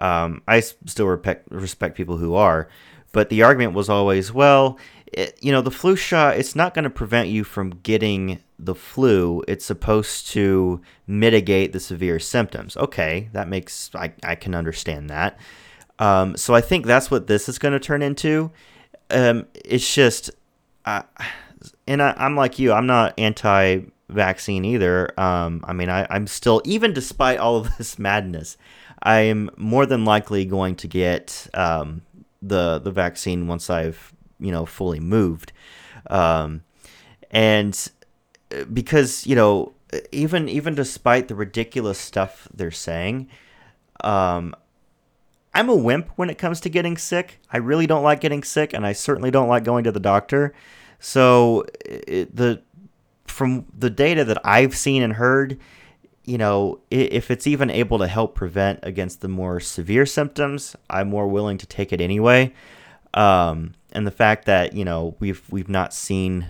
Um, 0.00 0.42
I 0.46 0.60
still 0.60 1.06
respect 1.06 1.48
respect 1.50 1.96
people 1.96 2.18
who 2.18 2.34
are, 2.34 2.68
but 3.12 3.30
the 3.30 3.42
argument 3.42 3.74
was 3.74 3.88
always, 3.88 4.32
well, 4.32 4.78
it, 5.12 5.38
you 5.42 5.50
know, 5.50 5.62
the 5.62 5.70
flu 5.70 5.96
shot 5.96 6.36
it's 6.36 6.54
not 6.54 6.74
going 6.74 6.84
to 6.84 6.90
prevent 6.90 7.28
you 7.28 7.42
from 7.42 7.70
getting 7.82 8.38
the 8.58 8.74
flu. 8.74 9.42
It's 9.48 9.64
supposed 9.64 10.28
to 10.28 10.82
mitigate 11.06 11.72
the 11.72 11.80
severe 11.80 12.18
symptoms. 12.18 12.76
Okay, 12.76 13.30
that 13.32 13.48
makes 13.48 13.90
I 13.94 14.12
I 14.22 14.34
can 14.34 14.54
understand 14.54 15.08
that. 15.08 15.38
Um, 15.98 16.36
so 16.36 16.54
I 16.54 16.60
think 16.60 16.86
that's 16.86 17.10
what 17.10 17.26
this 17.26 17.48
is 17.48 17.58
going 17.58 17.72
to 17.72 17.80
turn 17.80 18.02
into. 18.02 18.50
Um, 19.10 19.46
it's 19.54 19.94
just, 19.94 20.30
uh, 20.84 21.02
and 21.86 22.02
I, 22.02 22.14
am 22.18 22.36
like 22.36 22.58
you. 22.58 22.72
I'm 22.72 22.86
not 22.86 23.14
anti-vaccine 23.18 24.64
either. 24.64 25.18
Um, 25.18 25.64
I 25.66 25.72
mean, 25.72 25.88
I, 25.88 26.06
I'm 26.10 26.26
still, 26.26 26.62
even 26.64 26.92
despite 26.92 27.38
all 27.38 27.56
of 27.56 27.76
this 27.78 27.98
madness, 27.98 28.56
I 29.02 29.20
am 29.20 29.50
more 29.56 29.86
than 29.86 30.04
likely 30.04 30.44
going 30.44 30.76
to 30.76 30.88
get 30.88 31.46
um, 31.54 32.02
the 32.42 32.78
the 32.78 32.90
vaccine 32.90 33.46
once 33.46 33.70
I've 33.70 34.12
you 34.40 34.50
know 34.50 34.66
fully 34.66 35.00
moved, 35.00 35.52
um, 36.10 36.62
and 37.30 37.90
uh, 38.52 38.64
because 38.64 39.26
you 39.26 39.36
know 39.36 39.72
even 40.12 40.48
even 40.48 40.74
despite 40.74 41.28
the 41.28 41.34
ridiculous 41.34 41.98
stuff 41.98 42.48
they're 42.52 42.70
saying, 42.70 43.28
um, 44.02 44.54
I'm 45.54 45.68
a 45.68 45.74
wimp 45.74 46.10
when 46.16 46.30
it 46.30 46.38
comes 46.38 46.60
to 46.60 46.68
getting 46.68 46.96
sick. 46.96 47.40
I 47.52 47.56
really 47.56 47.86
don't 47.86 48.02
like 48.02 48.20
getting 48.20 48.42
sick, 48.42 48.72
and 48.72 48.86
I 48.86 48.92
certainly 48.92 49.30
don't 49.30 49.48
like 49.48 49.64
going 49.64 49.84
to 49.84 49.92
the 49.92 50.00
doctor. 50.00 50.54
So 51.00 51.64
it, 51.84 52.34
the 52.34 52.62
from 53.26 53.66
the 53.76 53.90
data 53.90 54.24
that 54.24 54.40
I've 54.44 54.76
seen 54.76 55.02
and 55.02 55.12
heard, 55.14 55.58
you 56.24 56.38
know, 56.38 56.80
if 56.90 57.30
it's 57.30 57.46
even 57.46 57.70
able 57.70 57.98
to 57.98 58.06
help 58.06 58.34
prevent 58.34 58.80
against 58.82 59.20
the 59.20 59.28
more 59.28 59.60
severe 59.60 60.06
symptoms, 60.06 60.76
I'm 60.90 61.08
more 61.08 61.28
willing 61.28 61.58
to 61.58 61.66
take 61.66 61.92
it 61.92 62.00
anyway. 62.00 62.52
Um, 63.14 63.74
and 63.92 64.06
the 64.06 64.12
fact 64.12 64.44
that 64.46 64.74
you 64.74 64.84
know 64.84 65.16
we've 65.18 65.42
we've 65.50 65.68
not 65.68 65.94
seen 65.94 66.46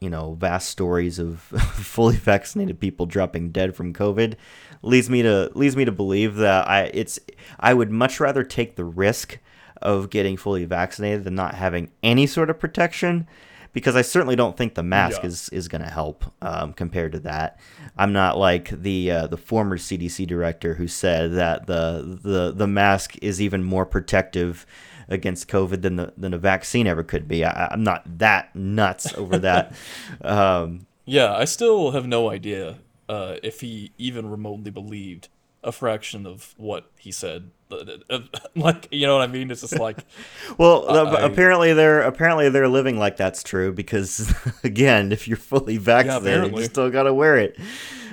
you 0.00 0.08
know 0.08 0.34
vast 0.34 0.70
stories 0.70 1.18
of 1.18 1.40
fully 1.74 2.16
vaccinated 2.16 2.80
people 2.80 3.06
dropping 3.06 3.50
dead 3.50 3.76
from 3.76 3.92
COVID 3.92 4.34
leads 4.82 5.10
me 5.10 5.22
to 5.22 5.50
leads 5.54 5.76
me 5.76 5.84
to 5.84 5.92
believe 5.92 6.36
that 6.36 6.68
I 6.68 6.90
it's 6.94 7.18
I 7.58 7.74
would 7.74 7.90
much 7.90 8.20
rather 8.20 8.44
take 8.44 8.76
the 8.76 8.84
risk 8.84 9.38
of 9.82 10.10
getting 10.10 10.36
fully 10.36 10.64
vaccinated 10.64 11.24
than 11.24 11.34
not 11.34 11.54
having 11.54 11.90
any 12.02 12.26
sort 12.26 12.50
of 12.50 12.58
protection 12.58 13.26
because 13.72 13.96
I 13.96 14.02
certainly 14.02 14.36
don't 14.36 14.56
think 14.56 14.74
the 14.74 14.82
mask 14.82 15.22
yeah. 15.22 15.28
is, 15.28 15.48
is 15.50 15.68
going 15.68 15.82
to 15.82 15.90
help 15.90 16.24
um, 16.42 16.72
compared 16.72 17.12
to 17.12 17.20
that. 17.20 17.60
I'm 17.96 18.12
not 18.12 18.38
like 18.38 18.70
the 18.70 19.10
uh, 19.10 19.26
the 19.26 19.36
former 19.36 19.76
CDC 19.76 20.26
director 20.26 20.74
who 20.74 20.88
said 20.88 21.32
that 21.34 21.66
the 21.66 22.18
the 22.22 22.52
the 22.52 22.66
mask 22.66 23.16
is 23.22 23.40
even 23.40 23.62
more 23.62 23.86
protective 23.86 24.66
against 25.08 25.48
COVID 25.48 25.82
than 25.82 25.96
the 25.96 26.12
than 26.16 26.34
a 26.34 26.38
vaccine 26.38 26.86
ever 26.86 27.02
could 27.02 27.28
be. 27.28 27.44
I, 27.44 27.72
am 27.72 27.82
not 27.82 28.18
that 28.18 28.54
nuts 28.54 29.14
over 29.14 29.38
that. 29.38 29.74
um, 30.22 30.86
yeah, 31.04 31.34
I 31.34 31.44
still 31.44 31.92
have 31.92 32.06
no 32.06 32.30
idea 32.30 32.78
uh, 33.08 33.36
if 33.42 33.60
he 33.60 33.92
even 33.98 34.30
remotely 34.30 34.70
believed 34.70 35.28
a 35.64 35.72
fraction 35.72 36.26
of 36.26 36.54
what 36.56 36.90
he 36.98 37.10
said. 37.10 37.50
like, 38.56 38.88
you 38.90 39.06
know 39.06 39.18
what 39.18 39.28
I 39.28 39.32
mean? 39.32 39.50
It's 39.50 39.60
just 39.60 39.78
like, 39.78 39.98
well, 40.58 40.88
I, 40.88 41.20
apparently 41.20 41.74
they're 41.74 42.00
apparently 42.02 42.48
they're 42.48 42.68
living 42.68 42.98
like 42.98 43.16
that's 43.16 43.42
true 43.42 43.72
because 43.72 44.34
again, 44.64 45.12
if 45.12 45.28
you're 45.28 45.36
fully 45.36 45.76
vaccinated, 45.76 46.52
yeah, 46.52 46.58
you 46.58 46.64
still 46.64 46.90
gotta 46.90 47.12
wear 47.12 47.36
it. 47.36 47.58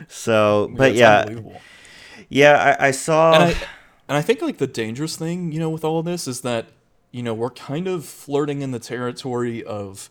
So, 0.08 0.72
but 0.76 0.94
yeah, 0.94 1.26
yeah, 2.30 2.76
I, 2.80 2.88
I 2.88 2.92
saw, 2.92 3.34
and 3.34 3.44
I, 3.44 3.50
and 4.10 4.18
I 4.18 4.22
think 4.22 4.42
like 4.42 4.58
the 4.58 4.68
dangerous 4.68 5.16
thing, 5.16 5.52
you 5.52 5.60
know, 5.60 5.70
with 5.70 5.84
all 5.84 6.00
of 6.00 6.06
this 6.06 6.28
is 6.28 6.42
that 6.42 6.68
you 7.12 7.24
know 7.24 7.34
we're 7.34 7.50
kind 7.50 7.88
of 7.88 8.06
flirting 8.06 8.62
in 8.62 8.72
the 8.72 8.80
territory 8.80 9.64
of 9.64 10.10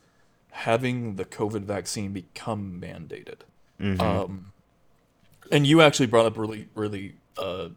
having 0.53 1.17
the 1.17 1.25
COVID 1.25 1.63
vaccine 1.63 2.13
become 2.13 2.81
mandated. 2.81 3.41
Mm-hmm. 3.81 4.01
Um, 4.01 4.53
and 5.55 5.67
you 5.67 5.81
actually 5.81 6.07
brought 6.07 6.27
up 6.27 6.37
really, 6.37 6.69
really, 6.75 7.15
uh, 7.39 7.69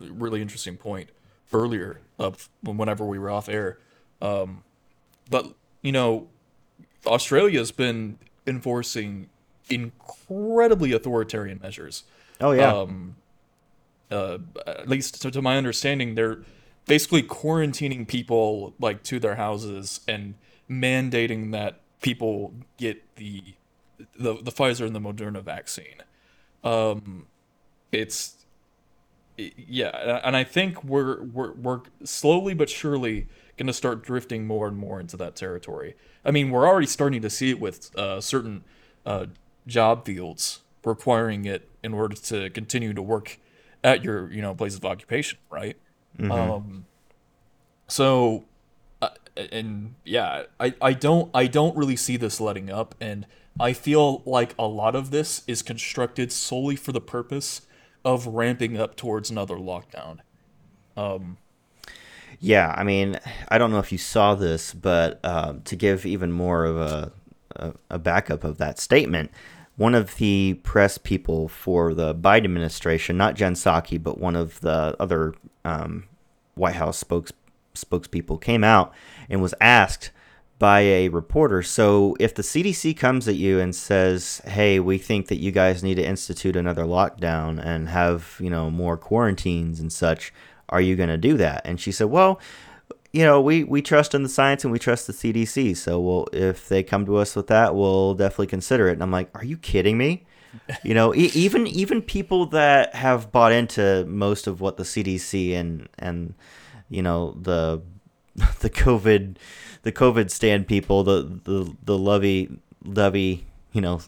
really 0.00 0.42
interesting 0.42 0.76
point 0.76 1.10
earlier 1.52 2.00
of 2.18 2.48
whenever 2.62 3.04
we 3.06 3.20
were 3.20 3.30
off 3.30 3.48
air. 3.48 3.78
Um, 4.20 4.64
but 5.30 5.54
you 5.80 5.92
know, 5.92 6.26
Australia's 7.06 7.70
been 7.70 8.18
enforcing 8.46 9.28
incredibly 9.70 10.92
authoritarian 10.92 11.60
measures. 11.62 12.02
Oh 12.40 12.50
yeah. 12.50 12.72
Um, 12.74 13.14
uh, 14.10 14.38
at 14.66 14.88
least 14.88 15.22
to, 15.22 15.30
to 15.30 15.40
my 15.40 15.56
understanding, 15.56 16.16
they're 16.16 16.38
basically 16.86 17.22
quarantining 17.22 18.06
people 18.08 18.74
like 18.80 19.04
to 19.04 19.20
their 19.20 19.36
houses 19.36 20.00
and 20.08 20.34
mandating 20.68 21.52
that 21.52 21.80
people 22.02 22.52
get 22.76 23.02
the 23.16 23.54
the 24.18 24.34
the 24.42 24.50
Pfizer 24.50 24.84
and 24.84 24.96
the 24.96 25.00
Moderna 25.00 25.42
vaccine. 25.42 26.02
Um, 26.64 27.26
it's 27.92 28.44
yeah, 29.36 30.20
and 30.24 30.36
I 30.36 30.44
think 30.44 30.82
we're 30.84 31.22
we're 31.22 31.52
we're 31.52 31.80
slowly 32.04 32.54
but 32.54 32.70
surely 32.70 33.28
going 33.56 33.66
to 33.66 33.72
start 33.72 34.02
drifting 34.02 34.46
more 34.46 34.66
and 34.66 34.76
more 34.76 35.00
into 35.00 35.16
that 35.16 35.36
territory. 35.36 35.94
I 36.24 36.30
mean, 36.30 36.50
we're 36.50 36.66
already 36.66 36.86
starting 36.86 37.22
to 37.22 37.30
see 37.30 37.50
it 37.50 37.60
with 37.60 37.96
uh, 37.96 38.20
certain 38.20 38.64
uh, 39.04 39.26
job 39.66 40.04
fields 40.04 40.60
requiring 40.84 41.44
it 41.44 41.68
in 41.82 41.94
order 41.94 42.14
to 42.14 42.50
continue 42.50 42.92
to 42.92 43.02
work 43.02 43.38
at 43.82 44.04
your 44.04 44.32
you 44.32 44.40
know 44.40 44.54
place 44.54 44.76
of 44.76 44.84
occupation, 44.84 45.38
right? 45.50 45.76
Mm-hmm. 46.18 46.30
Um, 46.30 46.86
so, 47.88 48.44
uh, 49.02 49.10
and 49.36 49.94
yeah, 50.04 50.44
I 50.60 50.74
I 50.80 50.92
don't 50.92 51.30
I 51.34 51.46
don't 51.46 51.76
really 51.76 51.96
see 51.96 52.16
this 52.16 52.40
letting 52.40 52.70
up, 52.70 52.94
and 53.00 53.26
I 53.58 53.72
feel 53.72 54.22
like 54.24 54.54
a 54.58 54.66
lot 54.66 54.96
of 54.96 55.10
this 55.10 55.42
is 55.46 55.62
constructed 55.62 56.32
solely 56.32 56.76
for 56.76 56.92
the 56.92 57.00
purpose 57.00 57.62
of 58.04 58.26
ramping 58.26 58.78
up 58.78 58.96
towards 58.96 59.30
another 59.30 59.56
lockdown. 59.56 60.18
Um, 60.96 61.38
yeah, 62.40 62.74
I 62.76 62.84
mean, 62.84 63.18
I 63.48 63.58
don't 63.58 63.70
know 63.70 63.78
if 63.78 63.92
you 63.92 63.98
saw 63.98 64.34
this, 64.34 64.74
but 64.74 65.20
uh, 65.24 65.54
to 65.64 65.76
give 65.76 66.04
even 66.04 66.32
more 66.32 66.64
of 66.64 66.76
a, 66.76 67.12
a, 67.56 67.72
a 67.90 67.98
backup 67.98 68.44
of 68.44 68.58
that 68.58 68.78
statement, 68.78 69.30
one 69.76 69.94
of 69.94 70.16
the 70.16 70.54
press 70.62 70.98
people 70.98 71.48
for 71.48 71.94
the 71.94 72.14
Biden 72.14 72.44
administration, 72.44 73.16
not 73.16 73.34
Jen 73.34 73.54
Psaki, 73.54 74.02
but 74.02 74.18
one 74.18 74.36
of 74.36 74.60
the 74.60 74.96
other 75.00 75.34
um, 75.64 76.04
White 76.54 76.76
House 76.76 76.98
spokes 76.98 77.32
spokespeople, 77.74 78.40
came 78.40 78.62
out 78.62 78.92
and 79.28 79.42
was 79.42 79.54
asked 79.60 80.10
by 80.58 80.80
a 80.80 81.08
reporter. 81.08 81.62
So 81.62 82.16
if 82.20 82.34
the 82.34 82.42
CDC 82.42 82.96
comes 82.96 83.26
at 83.28 83.36
you 83.36 83.60
and 83.60 83.74
says, 83.74 84.40
"Hey, 84.46 84.80
we 84.80 84.98
think 84.98 85.28
that 85.28 85.40
you 85.40 85.50
guys 85.50 85.82
need 85.82 85.96
to 85.96 86.06
institute 86.06 86.56
another 86.56 86.84
lockdown 86.84 87.64
and 87.64 87.88
have, 87.88 88.36
you 88.40 88.50
know, 88.50 88.70
more 88.70 88.96
quarantines 88.96 89.80
and 89.80 89.92
such, 89.92 90.32
are 90.68 90.80
you 90.80 90.96
going 90.96 91.08
to 91.08 91.18
do 91.18 91.36
that?" 91.36 91.62
And 91.64 91.80
she 91.80 91.92
said, 91.92 92.06
"Well, 92.06 92.40
you 93.14 93.22
know, 93.22 93.40
we, 93.40 93.62
we 93.62 93.80
trust 93.80 94.12
in 94.12 94.24
the 94.24 94.28
science 94.28 94.64
and 94.64 94.72
we 94.72 94.78
trust 94.80 95.06
the 95.06 95.12
CDC. 95.12 95.76
So 95.76 96.00
we'll, 96.00 96.26
if 96.32 96.68
they 96.68 96.82
come 96.82 97.06
to 97.06 97.16
us 97.18 97.36
with 97.36 97.46
that, 97.46 97.76
we'll 97.76 98.14
definitely 98.14 98.48
consider 98.48 98.88
it. 98.88 98.94
And 98.94 99.04
I'm 99.04 99.12
like, 99.12 99.30
are 99.38 99.44
you 99.44 99.56
kidding 99.56 99.96
me? 99.96 100.26
You 100.82 100.94
know, 100.94 101.14
e- 101.14 101.30
even 101.34 101.68
even 101.68 102.02
people 102.02 102.46
that 102.46 102.92
have 102.96 103.30
bought 103.30 103.52
into 103.52 104.04
most 104.06 104.48
of 104.48 104.60
what 104.60 104.78
the 104.78 104.82
CDC 104.82 105.54
and 105.54 105.88
and 105.96 106.34
you 106.88 107.02
know 107.02 107.36
the 107.40 107.82
the 108.60 108.70
COVID 108.70 109.36
the 109.84 109.92
COVID 109.92 110.30
stand 110.30 110.66
people, 110.66 111.04
the 111.04 111.40
the 111.44 111.74
the 111.84 111.96
lovey 111.96 112.50
lovey, 112.84 113.46
you 113.72 113.80
know, 113.80 114.00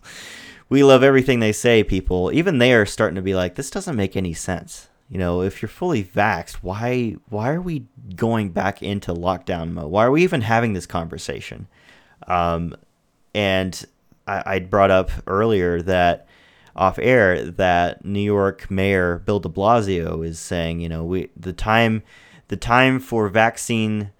we 0.68 0.82
love 0.82 1.02
everything 1.02 1.38
they 1.40 1.52
say 1.52 1.84
people. 1.84 2.32
Even 2.32 2.58
they 2.58 2.74
are 2.74 2.86
starting 2.86 3.14
to 3.16 3.22
be 3.22 3.34
like, 3.34 3.54
this 3.54 3.70
doesn't 3.70 3.96
make 3.96 4.16
any 4.16 4.32
sense. 4.32 4.88
You 5.08 5.18
know, 5.18 5.42
if 5.42 5.62
you're 5.62 5.68
fully 5.68 6.02
vaxxed, 6.02 6.54
why 6.62 7.16
why 7.28 7.50
are 7.50 7.60
we 7.60 7.86
going 8.16 8.50
back 8.50 8.82
into 8.82 9.14
lockdown 9.14 9.72
mode? 9.72 9.90
Why 9.90 10.04
are 10.04 10.10
we 10.10 10.24
even 10.24 10.40
having 10.40 10.72
this 10.72 10.86
conversation? 10.86 11.68
Um, 12.26 12.74
and 13.34 13.84
I, 14.26 14.42
I 14.46 14.58
brought 14.58 14.90
up 14.90 15.10
earlier 15.26 15.80
that 15.82 16.26
off 16.74 16.98
air 16.98 17.50
that 17.52 18.04
New 18.04 18.20
York 18.20 18.70
Mayor 18.70 19.18
Bill 19.24 19.40
De 19.40 19.48
Blasio 19.48 20.26
is 20.26 20.38
saying, 20.38 20.80
you 20.80 20.88
know, 20.88 21.04
we 21.04 21.30
the 21.36 21.52
time 21.52 22.02
the 22.48 22.56
time 22.56 22.98
for 22.98 23.28
vaccine 23.28 24.10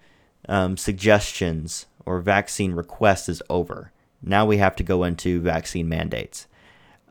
um, 0.47 0.77
suggestions 0.77 1.85
or 2.05 2.19
vaccine 2.19 2.73
requests 2.73 3.29
is 3.29 3.43
over. 3.49 3.91
Now 4.21 4.45
we 4.45 4.57
have 4.57 4.75
to 4.77 4.83
go 4.83 5.03
into 5.03 5.41
vaccine 5.41 5.89
mandates. 5.89 6.47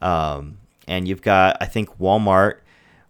Um, 0.00 0.58
and 0.88 1.06
you've 1.06 1.22
got, 1.22 1.56
I 1.60 1.66
think, 1.66 1.98
Walmart 1.98 2.60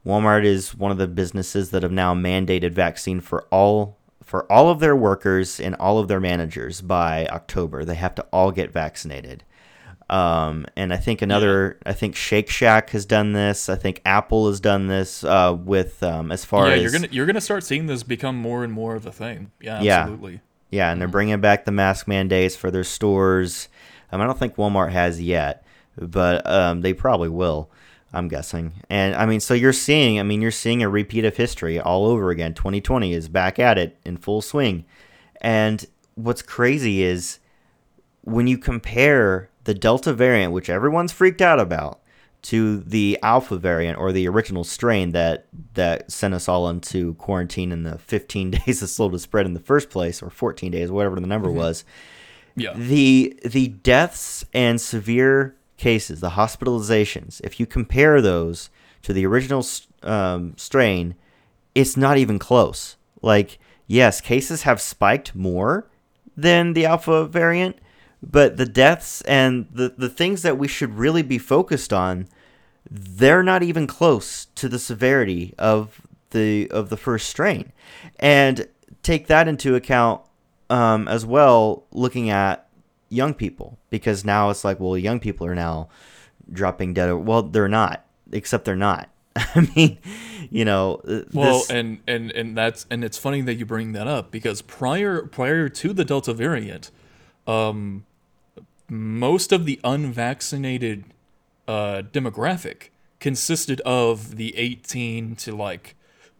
Walmart 0.07 0.45
is 0.45 0.73
one 0.73 0.93
of 0.93 0.99
the 0.99 1.09
businesses 1.09 1.71
that 1.71 1.83
have 1.83 1.91
now 1.91 2.15
mandated 2.15 2.73
vaccine 2.73 3.21
for 3.21 3.43
all 3.51 3.99
for 4.23 4.51
all 4.51 4.69
of 4.69 4.79
their 4.79 4.95
workers 4.95 5.59
and 5.59 5.75
all 5.77 5.99
of 5.99 6.09
their 6.09 6.21
managers 6.21 6.81
by 6.81 7.27
October. 7.27 7.85
They 7.85 7.97
have 7.97 8.15
to 8.17 8.27
all 8.33 8.53
get 8.53 8.73
vaccinated. 8.73 9.43
Um, 10.09 10.67
and 10.77 10.93
I 10.93 10.99
think 10.99 11.21
another, 11.21 11.79
yeah. 11.85 11.91
I 11.91 11.93
think 11.93 12.15
Shake 12.15 12.49
Shack 12.49 12.91
has 12.91 13.05
done 13.05 13.33
this. 13.33 13.69
I 13.69 13.75
think 13.75 14.03
Apple 14.05 14.49
has 14.49 14.61
done 14.61 14.87
this 14.87 15.25
uh, 15.25 15.57
with 15.59 16.03
um, 16.03 16.31
as 16.31 16.45
far 16.45 16.67
as 16.67 16.69
yeah, 16.69 16.75
as 16.77 16.83
you're 16.83 17.01
gonna 17.01 17.13
you're 17.13 17.27
gonna 17.27 17.41
start 17.41 17.65
seeing 17.65 17.87
this 17.87 18.03
become 18.05 18.37
more 18.37 18.63
and 18.63 18.73
more 18.73 18.95
of 18.95 19.05
a 19.07 19.13
thing. 19.13 19.51
Yeah, 19.61 19.83
absolutely. 19.83 20.35
Yeah, 20.35 20.39
yeah 20.71 20.93
and 20.93 21.01
they're 21.01 21.09
mm-hmm. 21.09 21.13
bringing 21.13 21.41
back 21.41 21.65
the 21.65 21.73
mask 21.73 22.07
mandates 22.07 22.55
for 22.55 22.71
their 22.71 22.85
stores. 22.85 23.69
Um, 24.13 24.21
I 24.21 24.27
don't 24.27 24.39
think 24.39 24.55
Walmart 24.55 24.93
has 24.93 25.21
yet, 25.21 25.65
but 25.99 26.49
um, 26.49 26.83
they 26.83 26.93
probably 26.93 27.29
will. 27.29 27.71
I'm 28.13 28.29
guessing. 28.29 28.73
And 28.89 29.15
I 29.15 29.27
mean, 29.27 29.41
so 29.41 29.53
you're 29.53 29.75
seeing, 29.75 30.19
I 30.19 30.23
mean, 30.23 30.41
you're 30.41 30.51
seeing 30.51 30.83
a 30.83 30.89
repeat 30.89 31.25
of 31.25 31.37
history 31.37 31.79
all 31.79 32.07
over 32.07 32.31
again. 32.31 32.55
2020 32.55 33.13
is 33.13 33.29
back 33.29 33.59
at 33.59 33.77
it 33.77 33.99
in 34.07 34.17
full 34.17 34.41
swing. 34.41 34.87
And 35.43 35.85
what's 36.15 36.41
crazy 36.41 37.03
is 37.03 37.41
when 38.23 38.47
you 38.47 38.57
compare 38.57 39.51
the 39.67 39.75
Delta 39.75 40.13
variant, 40.13 40.53
which 40.53 40.71
everyone's 40.71 41.13
freaked 41.13 41.43
out 41.43 41.61
about, 41.61 42.01
to 42.43 42.79
the 42.79 43.19
Alpha 43.23 43.57
variant 43.57 43.99
or 43.99 44.13
the 44.13 44.29
original 44.29 44.63
strain 44.63 45.11
that 45.11 45.47
that 45.75 46.11
sent 46.11 46.33
us 46.33 46.49
all 46.49 46.69
into 46.69 47.15
quarantine 47.15 47.73
in 47.73 47.83
the 47.83 47.99
15 47.99 48.51
days 48.67 48.81
of 48.81 48.89
slow 48.89 49.11
to 49.11 49.19
spread 49.19 49.45
in 49.45 49.55
the 49.55 49.61
first 49.61 49.91
place, 49.91 50.23
or 50.23 50.31
14 50.31 50.71
days, 50.71 50.91
whatever 50.91 51.17
the 51.17 51.27
number 51.27 51.49
mm-hmm. 51.49 51.59
was. 51.59 51.85
Yeah. 52.55 52.73
The 52.75 53.39
the 53.45 53.69
deaths 53.69 54.45
and 54.55 54.81
severe 54.81 55.57
cases, 55.77 56.21
the 56.21 56.31
hospitalizations, 56.31 57.41
if 57.43 57.59
you 57.59 57.67
compare 57.67 58.23
those 58.23 58.71
to 59.03 59.13
the 59.13 59.27
original 59.27 59.67
um, 60.05 60.55
strain, 60.57 61.17
it's 61.75 61.97
not 61.97 62.17
even 62.17 62.39
close. 62.39 62.97
Like, 63.21 63.59
yes, 63.89 64.21
cases 64.21 64.63
have 64.63 64.81
spiked 64.81 65.35
more 65.35 65.91
than 66.37 66.75
the 66.75 66.87
alpha 66.87 67.27
variant, 67.27 67.77
but 68.23 68.57
the 68.57 68.67
deaths 68.67 69.21
and 69.23 69.67
the, 69.73 69.95
the 69.97 70.09
things 70.09 70.43
that 70.43 70.59
we 70.59 70.69
should 70.69 70.99
really 70.99 71.23
be 71.23 71.39
focused 71.39 71.93
on, 71.93 72.29
they're 72.91 73.43
not 73.43 73.63
even 73.63 73.87
close 73.87 74.47
to 74.57 74.69
the 74.69 74.79
severity 74.79 75.55
of 75.59 76.01
the 76.31 76.71
of 76.71 76.89
the 76.89 76.97
first 76.97 77.29
strain. 77.29 77.73
And 78.19 78.69
take 79.03 79.27
that 79.27 79.49
into 79.49 79.75
account 79.75 80.23
um, 80.71 81.09
as 81.09 81.25
well, 81.25 81.85
looking 81.93 82.31
at 82.31 82.69
young 83.09 83.35
people 83.35 83.79
because 83.91 84.25
now 84.25 84.51
it's 84.51 84.65
like, 84.65 84.81
well, 84.81 84.99
young 84.99 85.21
people 85.21 85.47
are 85.47 85.55
now 85.55 85.89
dropping 86.51 86.95
dead. 86.95 87.13
Well, 87.13 87.43
they're 87.43 87.69
not, 87.69 88.05
except 88.33 88.65
they're 88.65 88.77
not. 88.77 89.09
I 89.37 89.69
mean, 89.77 89.99
you 90.51 90.65
know. 90.65 91.01
Well, 91.33 91.63
and 91.71 91.99
and 92.07 92.31
and 92.33 92.57
that's 92.57 92.87
and 92.91 93.05
it's 93.05 93.19
funny 93.19 93.43
that 93.43 93.55
you 93.55 93.67
bring 93.67 93.93
that 93.93 94.07
up 94.07 94.31
because 94.31 94.63
prior 94.63 95.23
prior 95.23 95.69
to 95.69 95.93
the 95.93 96.05
Delta 96.05 96.33
variant, 96.33 96.91
um, 97.47 98.05
most 98.89 99.53
of 99.53 99.65
the 99.67 99.81
unvaccinated 99.85 101.05
uh, 101.67 102.03
demographic 102.13 102.91
consisted 103.19 103.81
of 103.81 104.37
the 104.37 104.57
18 104.57 105.37
to 105.37 105.57
like 105.57 105.95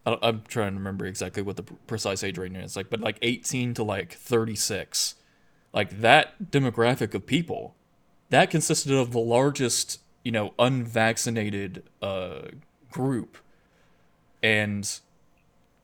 I'm 0.05 0.43
trying 0.47 0.71
to 0.71 0.77
remember 0.77 1.05
exactly 1.05 1.43
what 1.43 1.57
the 1.57 1.63
precise 1.63 2.23
age 2.23 2.37
range 2.37 2.55
is 2.55 2.77
like, 2.77 2.89
but 2.89 3.01
like 3.01 3.17
18 3.21 3.73
to 3.73 3.83
like 3.83 4.13
36 4.13 5.15
like 5.73 6.01
that 6.01 6.51
demographic 6.51 7.13
of 7.13 7.25
people, 7.25 7.75
that 8.29 8.49
consisted 8.49 8.93
of 8.93 9.11
the 9.11 9.19
largest, 9.19 9.99
you 10.23 10.31
know, 10.31 10.55
unvaccinated 10.57 11.83
uh, 12.01 12.47
group. 12.91 13.37
And 14.41 14.89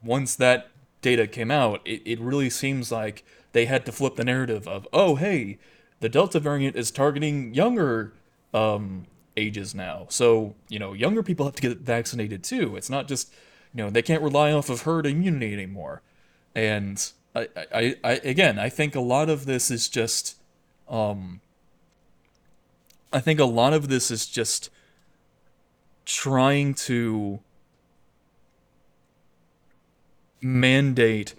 once 0.03 0.35
that 0.35 0.69
data 1.01 1.27
came 1.27 1.51
out, 1.51 1.81
it, 1.85 2.01
it 2.05 2.19
really 2.19 2.49
seems 2.49 2.91
like 2.91 3.23
they 3.53 3.65
had 3.65 3.85
to 3.85 3.91
flip 3.91 4.15
the 4.15 4.25
narrative 4.25 4.67
of, 4.67 4.87
oh, 4.91 5.15
hey, 5.15 5.57
the 5.99 6.09
Delta 6.09 6.39
variant 6.39 6.75
is 6.75 6.91
targeting 6.91 7.53
younger 7.53 8.13
um, 8.53 9.05
ages 9.37 9.73
now. 9.73 10.05
So, 10.09 10.55
you 10.67 10.79
know, 10.79 10.93
younger 10.93 11.23
people 11.23 11.45
have 11.45 11.55
to 11.55 11.61
get 11.61 11.77
vaccinated 11.77 12.43
too. 12.43 12.75
It's 12.75 12.89
not 12.89 13.07
just, 13.07 13.31
you 13.73 13.83
know, 13.83 13.89
they 13.89 14.01
can't 14.01 14.21
rely 14.21 14.51
off 14.51 14.69
of 14.69 14.81
herd 14.81 15.05
immunity 15.05 15.53
anymore. 15.53 16.01
And 16.53 17.09
I, 17.35 17.47
I, 17.73 17.95
I 18.03 18.11
again, 18.23 18.59
I 18.59 18.69
think 18.69 18.95
a 18.95 18.99
lot 18.99 19.29
of 19.29 19.45
this 19.45 19.71
is 19.71 19.87
just, 19.87 20.35
um, 20.89 21.41
I 23.11 23.19
think 23.19 23.39
a 23.39 23.45
lot 23.45 23.73
of 23.73 23.87
this 23.87 24.11
is 24.11 24.25
just 24.25 24.69
trying 26.05 26.73
to 26.73 27.39
mandate 30.41 31.33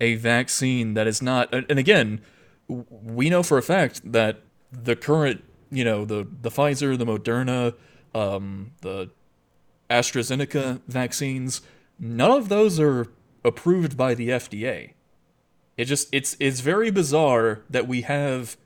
a 0.00 0.14
vaccine 0.16 0.94
that 0.94 1.06
is 1.06 1.20
not, 1.20 1.52
and 1.52 1.78
again, 1.78 2.20
we 2.68 3.30
know 3.30 3.42
for 3.42 3.58
a 3.58 3.62
fact 3.62 4.00
that 4.12 4.40
the 4.70 4.94
current, 4.94 5.42
you 5.70 5.84
know, 5.84 6.04
the 6.04 6.26
the 6.42 6.50
Pfizer, 6.50 6.96
the 6.96 7.06
Moderna, 7.06 7.74
um, 8.14 8.72
the 8.82 9.10
AstraZeneca 9.90 10.80
vaccines, 10.86 11.62
none 11.98 12.30
of 12.30 12.48
those 12.48 12.78
are 12.78 13.06
approved 13.44 13.96
by 13.96 14.14
the 14.14 14.28
FDA. 14.28 14.92
It 15.76 15.86
just 15.86 16.08
it's 16.12 16.36
it's 16.38 16.60
very 16.60 16.90
bizarre 16.90 17.62
that 17.70 17.88
we 17.88 18.02
have 18.02 18.56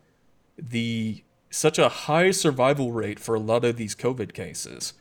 the 0.58 1.22
such 1.50 1.78
a 1.78 1.88
high 1.88 2.30
survival 2.30 2.92
rate 2.92 3.20
for 3.20 3.34
a 3.34 3.40
lot 3.40 3.64
of 3.64 3.76
these 3.76 3.94
COVID 3.94 4.32
cases, 4.32 4.94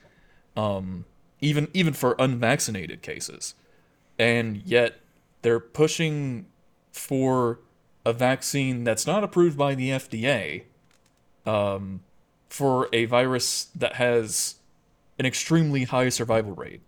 um, 0.55 1.05
even 1.39 1.69
even 1.73 1.93
for 1.93 2.15
unvaccinated 2.19 3.01
cases, 3.01 3.55
and 4.19 4.57
yet 4.65 4.99
they're 5.41 5.59
pushing 5.59 6.45
for 6.91 7.59
a 8.05 8.13
vaccine 8.13 8.83
that's 8.83 9.05
not 9.05 9.23
approved 9.23 9.57
by 9.57 9.75
the 9.75 9.89
FDA 9.89 10.63
um, 11.45 12.01
for 12.49 12.89
a 12.91 13.05
virus 13.05 13.65
that 13.75 13.95
has 13.95 14.55
an 15.19 15.25
extremely 15.25 15.83
high 15.83 16.09
survival 16.09 16.53
rate. 16.53 16.81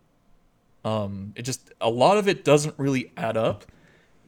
Um, 0.83 1.33
it 1.35 1.43
just 1.43 1.71
a 1.79 1.89
lot 1.89 2.17
of 2.17 2.27
it 2.27 2.43
doesn't 2.43 2.75
really 2.77 3.11
add 3.15 3.37
up 3.37 3.65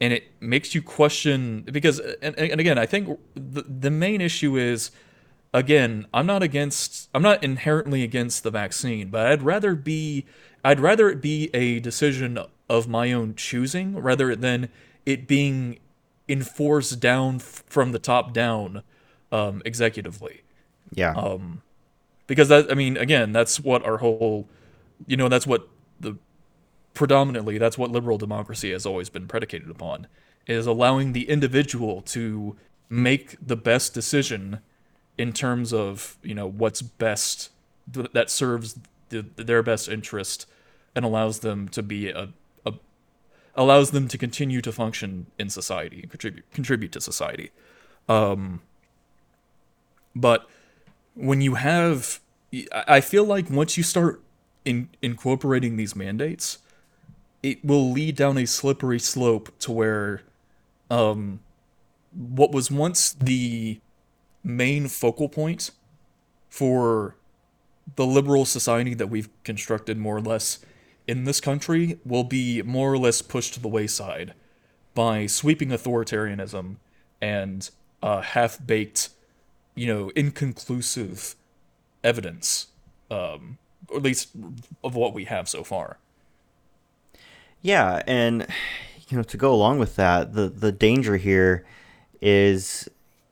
and 0.02 0.12
it 0.14 0.24
makes 0.40 0.76
you 0.76 0.82
question 0.82 1.62
because 1.72 2.00
and, 2.00 2.38
and 2.38 2.60
again 2.60 2.78
i 2.78 2.86
think 2.86 3.20
the, 3.34 3.64
the 3.64 3.90
main 3.90 4.22
issue 4.22 4.58
is 4.58 4.92
again 5.54 6.06
i'm 6.14 6.26
not 6.26 6.44
against 6.44 7.10
i'm 7.14 7.22
not 7.22 7.44
inherently 7.44 8.04
against 8.04 8.44
the 8.44 8.52
vaccine 8.52 9.10
but 9.10 9.26
i'd 9.28 9.42
rather 9.42 9.76
be 9.76 10.26
i'd 10.64 10.80
rather 10.80 11.10
it 11.10 11.22
be 11.22 11.50
a 11.54 11.80
decision 11.80 12.38
of 12.70 12.88
my 12.88 13.12
own 13.12 13.36
choosing 13.36 13.96
rather 13.96 14.36
than 14.36 14.70
it 15.06 15.28
being 15.28 15.80
enforced 16.28 17.00
down 17.00 17.40
from 17.40 17.92
the 17.92 18.00
top 18.00 18.34
down 18.34 18.82
um, 19.32 19.62
executively. 19.66 20.42
Yeah. 20.94 21.14
Um 21.16 21.62
because 22.28 22.50
that 22.50 22.72
i 22.72 22.74
mean 22.74 22.98
again 22.98 23.32
that's 23.32 23.60
what 23.60 23.86
our 23.86 23.98
whole 23.98 24.48
you 25.08 25.18
know 25.18 25.30
that's 25.30 25.48
what 25.48 25.68
the 26.00 26.16
predominantly 26.94 27.58
that's 27.58 27.78
what 27.78 27.92
liberal 27.92 28.18
democracy 28.18 28.72
has 28.72 28.86
always 28.86 29.10
been 29.10 29.28
predicated 29.28 29.70
upon 29.70 30.08
is 30.48 30.68
allowing 30.68 31.14
the 31.14 31.30
individual 31.30 32.02
to 32.02 32.56
make 32.90 33.36
the 33.46 33.56
best 33.56 33.94
decision 33.94 34.60
in 35.18 35.34
terms 35.34 35.74
of 35.74 36.18
you 36.24 36.34
know 36.34 36.48
what's 36.48 36.82
best 36.82 37.50
th- 37.92 38.12
that 38.14 38.30
serves 38.30 38.80
the, 39.10 39.26
their 39.36 39.62
best 39.62 39.90
interest 39.90 40.46
and 40.96 41.04
allows 41.04 41.40
them 41.40 41.68
to 41.68 41.84
be 41.84 42.10
a 42.10 42.30
allows 43.56 43.92
them 43.92 44.08
to 44.08 44.18
continue 44.18 44.62
to 44.62 44.72
function 44.72 45.28
in 45.40 45.50
society 45.50 46.02
and 46.02 46.12
contribute 46.12 46.52
contribute 46.52 46.92
to 46.92 47.02
society. 47.02 47.52
Um, 48.08 48.62
but 50.16 50.48
when 51.16 51.42
you 51.42 51.56
have, 51.56 52.20
I 52.72 53.02
feel 53.02 53.24
like 53.24 53.50
once 53.50 53.78
you 53.78 53.84
start 53.84 54.22
in, 54.64 54.90
incorporating 55.02 55.78
these 55.78 55.96
mandates, 55.96 56.60
it 57.42 57.64
will 57.64 57.92
lead 57.92 58.16
down 58.16 58.38
a 58.38 58.46
slippery 58.46 59.00
slope 59.00 59.58
to 59.60 59.72
where, 59.72 60.22
um, 60.90 61.40
what 62.12 62.52
was 62.52 62.72
once 62.72 63.14
the 63.14 63.80
main 64.44 64.88
focal 64.88 65.28
point 65.28 65.72
for 66.50 67.16
the 67.96 68.06
liberal 68.06 68.46
society 68.46 68.94
that 68.94 69.08
we've 69.08 69.30
constructed 69.44 69.98
more 69.98 70.18
or 70.18 70.22
less 70.22 70.60
in 71.08 71.24
this 71.24 71.40
country 71.40 72.00
will 72.06 72.24
be 72.24 72.62
more 72.62 72.92
or 72.92 72.98
less 72.98 73.22
pushed 73.22 73.54
to 73.56 73.60
the 73.60 73.68
wayside 73.68 74.34
by 74.94 75.26
sweeping 75.26 75.70
authoritarianism 75.70 76.78
and 77.22 77.70
uh, 78.02 78.22
half 78.22 78.66
baked, 78.66 79.10
you 79.76 79.88
know, 79.88 80.10
inconclusive 80.16 81.36
evidence, 82.04 82.68
um, 83.12 83.58
or 83.90 83.98
at 83.98 84.04
least 84.04 84.30
of 84.84 84.96
what 84.96 85.14
we 85.14 85.26
have 85.26 85.50
so 85.50 85.64
far. 85.64 85.98
Yeah, 87.62 88.04
and 88.08 88.48
you 89.10 89.18
know, 89.18 89.24
to 89.24 89.38
go 89.38 89.54
along 89.54 89.80
with 89.80 89.96
that, 89.96 90.34
the 90.34 90.50
the 90.50 90.72
danger 90.72 91.18
here 91.18 91.66
is, 92.22 92.88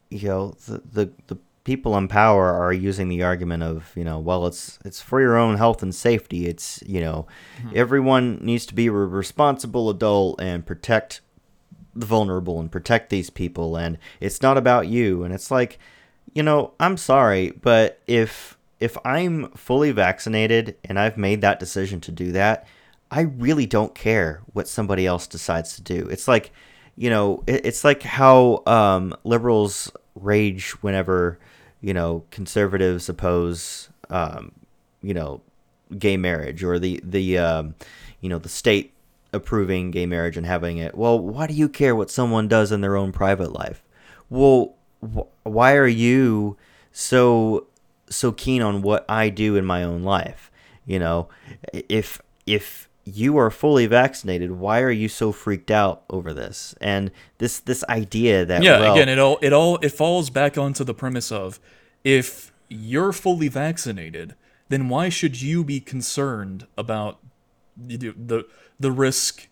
you 0.10 0.28
know, 0.28 0.56
the 0.66 0.82
the, 0.92 1.12
the 1.28 1.38
people 1.64 1.98
in 1.98 2.08
power 2.08 2.52
are 2.52 2.74
using 2.74 3.08
the 3.08 3.24
argument 3.24 3.64
of 3.64 3.92
you 3.96 4.04
know 4.04 4.20
well 4.20 4.46
it's 4.46 4.80
it's 4.84 5.02
for 5.02 5.22
your 5.22 5.38
own 5.38 5.58
health 5.58 5.84
and 5.84 5.94
safety. 5.94 6.48
It's 6.48 6.84
you 6.86 7.02
know 7.02 7.28
mm-hmm. 7.58 7.72
everyone 7.76 8.40
needs 8.42 8.66
to 8.68 8.76
be 8.76 8.88
a 8.88 8.92
responsible 8.92 9.90
adult 9.90 10.42
and 10.42 10.66
protect 10.66 11.22
the 11.96 12.06
vulnerable 12.06 12.60
and 12.60 12.72
protect 12.72 13.10
these 13.10 13.30
people. 13.30 13.76
And 13.76 13.98
it's 14.20 14.42
not 14.42 14.58
about 14.58 14.88
you. 14.88 15.24
And 15.24 15.34
it's 15.34 15.52
like 15.52 15.80
you 16.34 16.42
know 16.42 16.74
i'm 16.80 16.98
sorry 16.98 17.52
but 17.52 18.02
if 18.08 18.58
if 18.80 18.98
i'm 19.06 19.50
fully 19.52 19.92
vaccinated 19.92 20.76
and 20.84 20.98
i've 20.98 21.16
made 21.16 21.42
that 21.42 21.60
decision 21.60 22.02
to 22.02 22.12
do 22.12 22.32
that 22.32 22.66
i 23.14 23.22
really 23.22 23.68
don't 23.68 23.94
care 23.94 24.42
what 24.54 24.68
somebody 24.68 25.06
else 25.06 25.28
decides 25.28 25.76
to 25.76 25.82
do. 25.82 26.08
It's 26.10 26.28
like 26.28 26.52
you 26.96 27.10
know 27.10 27.44
it, 27.46 27.66
it's 27.66 27.84
like 27.84 28.02
how 28.02 28.64
um, 28.66 29.16
liberals 29.24 29.92
rage 30.16 30.72
whenever 30.82 31.40
you 31.84 31.94
know, 31.94 32.24
conservatives 32.32 33.10
oppose, 33.10 33.90
um, 34.10 34.54
you 35.02 35.14
know, 35.14 35.42
gay 36.00 36.16
marriage 36.18 36.64
or 36.64 36.80
the 36.80 37.00
the 37.04 37.38
um, 37.38 37.76
you 38.22 38.30
know 38.30 38.40
the 38.40 38.50
state 38.50 38.94
approving 39.34 39.92
gay 39.92 40.06
marriage 40.06 40.38
and 40.38 40.46
having 40.46 40.78
it. 40.78 40.96
Well, 40.96 41.20
why 41.20 41.46
do 41.46 41.54
you 41.54 41.68
care 41.68 41.96
what 41.96 42.10
someone 42.10 42.48
does 42.48 42.72
in 42.72 42.80
their 42.80 42.96
own 42.96 43.12
private 43.12 43.52
life? 43.52 43.84
Well, 44.30 44.76
wh- 45.02 45.46
why 45.46 45.76
are 45.76 45.88
you 45.88 46.56
so 46.94 47.68
so 48.10 48.32
keen 48.32 48.62
on 48.62 48.82
what 48.82 49.06
I 49.10 49.28
do 49.28 49.58
in 49.58 49.66
my 49.66 49.84
own 49.84 50.04
life? 50.04 50.50
You 50.86 51.00
know, 51.00 51.28
if 51.74 52.22
if 52.48 52.88
you 53.06 53.38
are 53.38 53.52
fully 53.52 53.86
vaccinated, 53.86 54.52
why 54.52 54.82
are 54.82 54.92
you 54.92 55.10
so 55.10 55.32
freaked 55.32 55.72
out 55.72 56.04
over 56.10 56.34
this? 56.34 56.74
And 56.80 57.12
this 57.38 57.60
this 57.60 57.84
idea 57.90 58.46
that 58.46 58.64
yeah, 58.64 58.80
well, 58.80 58.94
again, 58.94 59.10
it 59.10 59.20
all 59.20 59.40
it 59.42 59.54
all 59.54 59.78
it 59.78 59.90
falls 59.90 60.30
back 60.30 60.58
onto 60.58 60.84
the 60.84 60.94
premise 60.94 61.32
of 61.32 61.60
if 62.04 62.52
you're 62.70 63.12
fully 63.12 63.50
vaccinated, 63.50 64.36
then 64.70 64.90
why 64.90 65.10
should 65.10 65.42
you 65.42 65.64
be 65.64 65.80
concerned 65.80 66.66
about 66.78 67.20
the 67.76 67.98
the, 67.98 68.46
the 68.80 68.92
risk 68.92 69.48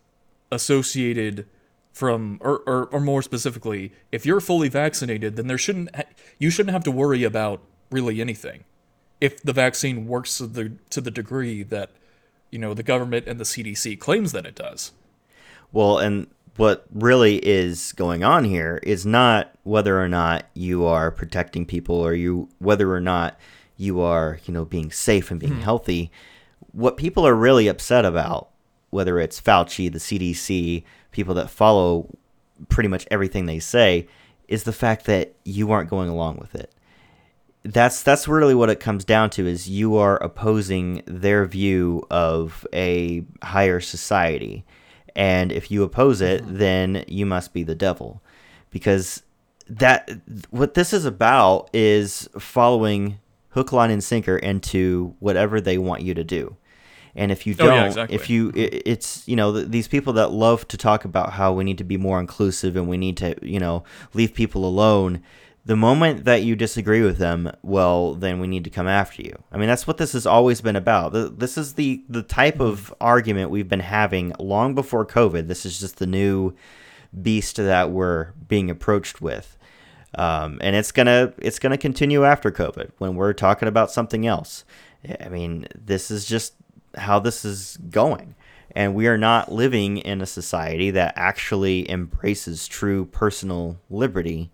associated 0.52 1.46
from 1.94 2.38
or, 2.42 2.60
or, 2.66 2.86
or 2.88 3.00
more 3.00 3.22
specifically 3.22 3.92
if 4.12 4.26
you're 4.26 4.40
fully 4.40 4.70
vaccinated 4.70 5.36
then 5.36 5.48
there 5.48 5.58
shouldn't 5.58 5.94
ha- 5.96 6.04
you 6.40 6.50
shouldn't 6.50 6.72
have 6.72 6.84
to 6.84 6.92
worry 6.92 7.24
about 7.24 7.62
really 7.90 8.22
anything 8.22 8.64
if 9.20 9.42
the 9.42 9.52
vaccine 9.52 10.08
works 10.08 10.38
to 10.38 10.48
the 10.48 10.72
to 10.90 11.02
the 11.02 11.12
degree 11.12 11.64
that 11.64 11.92
you 12.52 12.60
know 12.60 12.74
the 12.74 12.84
government 12.84 13.28
and 13.28 13.40
the 13.40 13.44
CDC 13.46 14.00
claims 14.00 14.32
that 14.34 14.46
it 14.46 14.56
does. 14.56 14.92
Well, 15.72 15.98
and 15.98 16.28
what 16.58 16.86
really 16.94 17.38
is 17.38 17.94
going 17.94 18.24
on 18.24 18.44
here 18.44 18.80
is 18.84 19.06
not 19.06 19.52
whether 19.64 20.02
or 20.02 20.10
not 20.10 20.46
you 20.54 20.86
are 20.86 21.10
protecting 21.10 21.66
people 21.66 21.96
or 21.96 22.14
you 22.14 22.50
whether 22.60 22.94
or 22.94 23.00
not 23.00 23.40
you 23.78 24.02
are, 24.02 24.40
you 24.46 24.54
know, 24.54 24.66
being 24.66 24.92
safe 24.92 25.32
and 25.32 25.40
being 25.40 25.56
mm. 25.56 25.62
healthy. 25.62 26.12
What 26.72 26.98
people 26.98 27.26
are 27.26 27.34
really 27.34 27.68
upset 27.68 28.06
about, 28.06 28.50
whether 28.92 29.20
it's 29.20 29.42
Fauci, 29.42 29.92
the 29.92 29.98
CDC, 29.98 30.84
people 31.12 31.34
that 31.36 31.50
follow 31.50 32.16
pretty 32.70 32.90
much 32.90 33.08
everything 33.10 33.46
they 33.46 33.60
say, 33.60 34.08
is 34.48 34.64
the 34.66 34.74
fact 34.74 35.06
that 35.06 35.34
you 35.44 35.72
aren't 35.72 35.90
going 35.90 36.10
along 36.10 36.38
with 36.38 36.54
it 36.54 36.72
that's 37.64 38.02
that's 38.02 38.28
really 38.28 38.56
what 38.56 38.70
it 38.70 38.80
comes 38.80 39.06
down 39.06 39.30
to 39.30 39.46
is 39.46 39.70
you 39.70 39.96
are 39.96 40.18
opposing 40.18 41.04
their 41.06 41.46
view 41.46 42.06
of 42.10 42.66
a 42.74 43.24
higher 43.44 43.80
society 43.80 44.66
and 45.16 45.52
if 45.52 45.70
you 45.70 45.84
oppose 45.84 46.22
it 46.22 46.44
mm-hmm. 46.44 46.58
then 46.58 47.06
you 47.08 47.26
must 47.26 47.54
be 47.54 47.64
the 47.64 47.76
devil 47.76 48.22
because 48.72 49.22
that 49.70 50.10
what 50.50 50.74
this 50.74 50.92
is 50.92 51.06
about 51.06 51.70
is 51.72 52.28
following 52.40 53.20
hook 53.50 53.72
line 53.72 53.92
and 53.92 54.04
sinker 54.04 54.38
into 54.38 55.14
whatever 55.20 55.62
they 55.62 55.78
want 55.78 56.02
you 56.02 56.14
to 56.14 56.24
do 56.24 56.56
and 57.14 57.32
if 57.32 57.46
you 57.46 57.54
don't 57.54 57.70
oh, 57.70 57.76
yeah, 57.76 57.86
exactly. 57.86 58.16
if 58.16 58.30
you 58.30 58.50
it, 58.56 58.84
it's 58.86 59.28
you 59.28 59.36
know 59.36 59.52
these 59.52 59.88
people 59.88 60.14
that 60.14 60.32
love 60.32 60.68
to 60.68 60.78
talk 60.78 61.06
about 61.06 61.34
how 61.34 61.54
we 61.54 61.64
need 61.64 61.78
to 61.78 61.84
be 61.84 61.98
more 61.98 62.20
inclusive 62.20 62.76
and 62.76 62.88
we 62.88 62.98
need 62.98 63.18
to 63.18 63.36
you 63.42 63.60
know 63.60 63.84
leave 64.14 64.34
people 64.34 64.66
alone 64.66 65.22
the 65.64 65.76
moment 65.76 66.26
that 66.26 66.44
you 66.44 66.56
disagree 66.56 67.02
with 67.02 67.18
them, 67.18 67.52
well, 67.62 68.16
then 68.16 68.40
we 68.40 68.48
need 68.48 68.64
to 68.64 68.70
come 68.70 68.88
after 68.88 69.22
you. 69.22 69.44
I 69.52 69.58
mean, 69.58 69.68
that's 69.68 69.86
what 69.86 69.98
this 69.98 70.14
has 70.14 70.26
always 70.26 70.60
been 70.60 70.76
about. 70.76 71.40
This 71.40 71.58
is 71.58 71.74
the 71.74 72.04
the 72.10 72.24
type 72.24 72.60
of 72.60 72.94
argument 73.00 73.52
we've 73.52 73.70
been 73.70 73.80
having 73.80 74.34
long 74.40 74.74
before 74.74 75.06
COVID. 75.06 75.48
This 75.48 75.66
is 75.66 75.80
just 75.80 75.98
the 75.98 76.08
new 76.08 76.56
beast 77.22 77.58
that 77.58 77.92
we're 77.92 78.32
being 78.48 78.72
approached 78.72 79.22
with, 79.22 79.58
um, 80.16 80.58
and 80.62 80.76
it's 80.76 80.92
gonna 80.92 81.34
it's 81.38 81.60
gonna 81.60 81.78
continue 81.78 82.26
after 82.26 82.50
COVID 82.52 82.92
when 82.98 83.16
we're 83.16 83.34
talking 83.34 83.68
about 83.68 83.92
something 83.92 84.26
else. 84.26 84.66
I 85.20 85.30
mean, 85.30 85.68
this 85.76 86.10
is 86.10 86.26
just 86.26 86.56
how 86.96 87.20
this 87.20 87.46
is 87.46 87.78
going. 87.90 88.36
And 88.74 88.96
we 88.96 89.08
are 89.08 89.18
not 89.18 89.52
living 89.52 89.98
in 89.98 90.22
a 90.22 90.26
society 90.26 90.92
that 90.92 91.14
actually 91.18 91.90
embraces 91.92 92.68
true 92.68 93.06
personal 93.06 93.78
liberty 93.90 94.50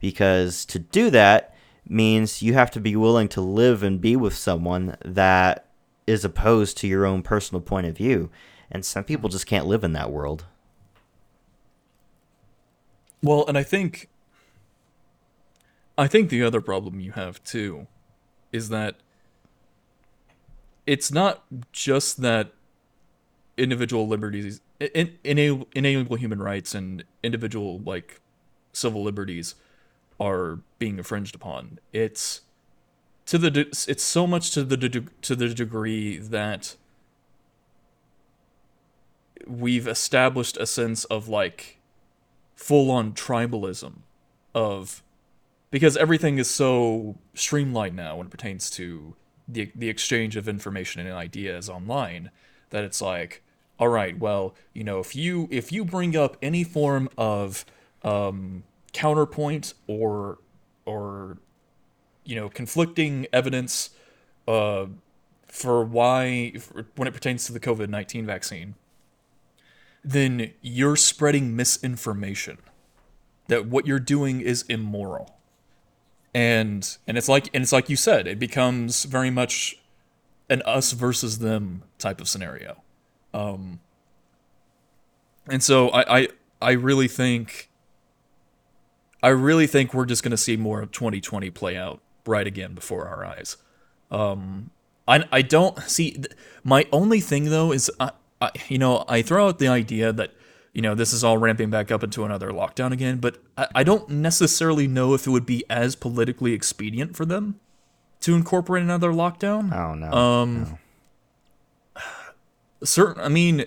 because 0.00 0.64
to 0.66 0.78
do 0.78 1.10
that 1.10 1.54
means 1.88 2.42
you 2.42 2.54
have 2.54 2.70
to 2.72 2.80
be 2.80 2.96
willing 2.96 3.28
to 3.28 3.40
live 3.40 3.82
and 3.82 4.00
be 4.00 4.16
with 4.16 4.34
someone 4.34 4.96
that 5.04 5.66
is 6.06 6.24
opposed 6.24 6.76
to 6.78 6.86
your 6.86 7.06
own 7.06 7.22
personal 7.22 7.60
point 7.60 7.86
of 7.86 7.96
view. 7.96 8.30
And 8.70 8.84
some 8.84 9.04
people 9.04 9.28
just 9.28 9.46
can't 9.46 9.66
live 9.66 9.84
in 9.84 9.92
that 9.92 10.10
world. 10.10 10.44
Well, 13.22 13.44
and 13.46 13.56
I 13.56 13.62
think 13.62 14.08
I 15.96 16.06
think 16.08 16.28
the 16.28 16.42
other 16.42 16.60
problem 16.60 17.00
you 17.00 17.12
have 17.12 17.42
too 17.44 17.86
is 18.52 18.68
that 18.68 18.96
it's 20.86 21.10
not 21.10 21.44
just 21.72 22.20
that 22.20 22.52
individual 23.56 24.06
liberties 24.08 24.60
in, 24.80 25.16
in, 25.22 25.64
enable 25.74 26.16
human 26.16 26.42
rights 26.42 26.74
and 26.74 27.04
individual 27.22 27.78
like 27.78 28.20
civil 28.72 29.02
liberties 29.02 29.54
are 30.24 30.60
being 30.78 30.98
infringed 30.98 31.34
upon. 31.34 31.78
It's 31.92 32.42
to 33.26 33.38
the 33.38 33.50
de- 33.50 33.60
it's 33.88 34.02
so 34.02 34.26
much 34.26 34.50
to 34.52 34.64
the 34.64 34.76
de- 34.76 35.06
to 35.22 35.36
the 35.36 35.48
degree 35.48 36.18
that 36.18 36.76
we've 39.46 39.88
established 39.88 40.56
a 40.56 40.66
sense 40.66 41.04
of 41.06 41.28
like 41.28 41.78
full 42.54 42.90
on 42.90 43.12
tribalism 43.12 43.96
of 44.54 45.02
because 45.70 45.96
everything 45.96 46.38
is 46.38 46.48
so 46.48 47.16
streamlined 47.34 47.96
now 47.96 48.16
when 48.16 48.26
it 48.26 48.30
pertains 48.30 48.70
to 48.70 49.14
the 49.48 49.70
the 49.74 49.88
exchange 49.88 50.36
of 50.36 50.48
information 50.48 51.04
and 51.04 51.14
ideas 51.14 51.68
online 51.68 52.30
that 52.70 52.84
it's 52.84 53.02
like 53.02 53.42
all 53.78 53.88
right 53.88 54.18
well 54.18 54.54
you 54.72 54.84
know 54.84 55.00
if 55.00 55.14
you 55.16 55.48
if 55.50 55.72
you 55.72 55.84
bring 55.84 56.16
up 56.16 56.36
any 56.40 56.64
form 56.64 57.08
of 57.18 57.64
um 58.02 58.62
counterpoint 58.94 59.74
or 59.86 60.38
or 60.86 61.36
you 62.24 62.34
know 62.36 62.48
conflicting 62.48 63.26
evidence 63.34 63.90
uh, 64.48 64.86
for 65.48 65.84
why 65.84 66.54
for, 66.58 66.86
when 66.96 67.08
it 67.08 67.12
pertains 67.14 67.46
to 67.46 67.52
the 67.52 67.60
COVID 67.60 67.90
nineteen 67.90 68.26
vaccine, 68.26 68.76
then 70.04 70.52
you're 70.62 70.96
spreading 70.96 71.54
misinformation. 71.56 72.58
that 73.48 73.66
what 73.66 73.86
you're 73.86 74.00
doing 74.00 74.40
is 74.40 74.62
immoral. 74.68 75.36
And 76.34 76.96
and 77.06 77.16
it's 77.16 77.28
like 77.28 77.48
and 77.54 77.62
it's 77.62 77.72
like 77.72 77.88
you 77.88 77.96
said, 77.96 78.26
it 78.26 78.38
becomes 78.38 79.04
very 79.04 79.30
much 79.30 79.76
an 80.50 80.62
us 80.62 80.92
versus 80.92 81.38
them 81.38 81.84
type 81.98 82.20
of 82.20 82.28
scenario. 82.28 82.82
Um, 83.32 83.80
and 85.48 85.62
so 85.62 85.90
I, 85.90 86.20
I 86.20 86.28
I 86.60 86.72
really 86.72 87.08
think 87.08 87.70
I 89.24 89.28
really 89.28 89.66
think 89.66 89.94
we're 89.94 90.04
just 90.04 90.22
going 90.22 90.32
to 90.32 90.36
see 90.36 90.58
more 90.58 90.82
of 90.82 90.92
2020 90.92 91.48
play 91.48 91.78
out 91.78 92.02
right 92.26 92.46
again 92.46 92.74
before 92.74 93.08
our 93.08 93.24
eyes. 93.24 93.56
Um, 94.10 94.68
I 95.08 95.24
I 95.32 95.40
don't 95.40 95.78
see 95.80 96.22
my 96.62 96.86
only 96.92 97.20
thing 97.20 97.44
though 97.46 97.72
is 97.72 97.90
I, 97.98 98.10
I 98.42 98.50
you 98.68 98.76
know 98.76 99.06
I 99.08 99.22
throw 99.22 99.48
out 99.48 99.58
the 99.58 99.68
idea 99.68 100.12
that 100.12 100.32
you 100.74 100.82
know 100.82 100.94
this 100.94 101.14
is 101.14 101.24
all 101.24 101.38
ramping 101.38 101.70
back 101.70 101.90
up 101.90 102.04
into 102.04 102.26
another 102.26 102.50
lockdown 102.50 102.92
again, 102.92 103.16
but 103.16 103.42
I, 103.56 103.68
I 103.76 103.82
don't 103.82 104.10
necessarily 104.10 104.86
know 104.86 105.14
if 105.14 105.26
it 105.26 105.30
would 105.30 105.46
be 105.46 105.64
as 105.70 105.96
politically 105.96 106.52
expedient 106.52 107.16
for 107.16 107.24
them 107.24 107.58
to 108.20 108.34
incorporate 108.34 108.82
another 108.82 109.10
lockdown. 109.10 109.72
Oh 109.74 109.94
no. 109.94 110.12
Um, 110.12 110.78
no. 111.96 112.02
certain. 112.84 113.22
I 113.22 113.28
mean, 113.28 113.64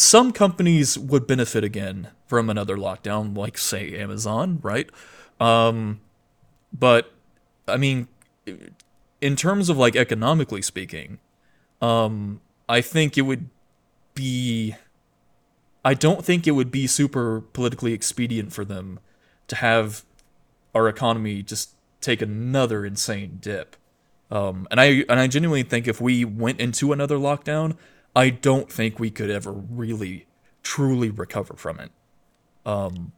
some 0.00 0.32
companies 0.32 0.98
would 0.98 1.26
benefit 1.26 1.64
again 1.64 2.08
from 2.26 2.48
another 2.50 2.76
lockdown, 2.76 3.36
like 3.36 3.58
say 3.58 3.96
Amazon, 3.96 4.60
right? 4.62 4.88
Um, 5.40 6.00
but 6.72 7.12
I 7.66 7.76
mean, 7.76 8.08
in 9.20 9.36
terms 9.36 9.68
of 9.68 9.76
like 9.76 9.96
economically 9.96 10.62
speaking, 10.62 11.18
um, 11.80 12.40
I 12.68 12.80
think 12.80 13.18
it 13.18 13.22
would 13.22 13.48
be. 14.14 14.74
I 15.84 15.94
don't 15.94 16.24
think 16.24 16.46
it 16.46 16.50
would 16.50 16.70
be 16.70 16.86
super 16.86 17.40
politically 17.40 17.92
expedient 17.92 18.52
for 18.52 18.64
them 18.64 19.00
to 19.46 19.56
have 19.56 20.04
our 20.74 20.88
economy 20.88 21.42
just 21.42 21.70
take 22.00 22.20
another 22.20 22.84
insane 22.84 23.38
dip. 23.40 23.76
Um, 24.30 24.68
and 24.70 24.80
I 24.80 25.04
and 25.08 25.18
I 25.18 25.26
genuinely 25.26 25.62
think 25.62 25.88
if 25.88 26.00
we 26.00 26.24
went 26.24 26.60
into 26.60 26.92
another 26.92 27.16
lockdown, 27.16 27.76
I 28.14 28.30
don't 28.30 28.70
think 28.70 28.98
we 28.98 29.10
could 29.10 29.30
ever 29.30 29.52
really 29.52 30.26
truly 30.62 31.10
recover 31.10 31.54
from 31.54 31.80
it. 31.80 31.90
Um, 32.66 33.12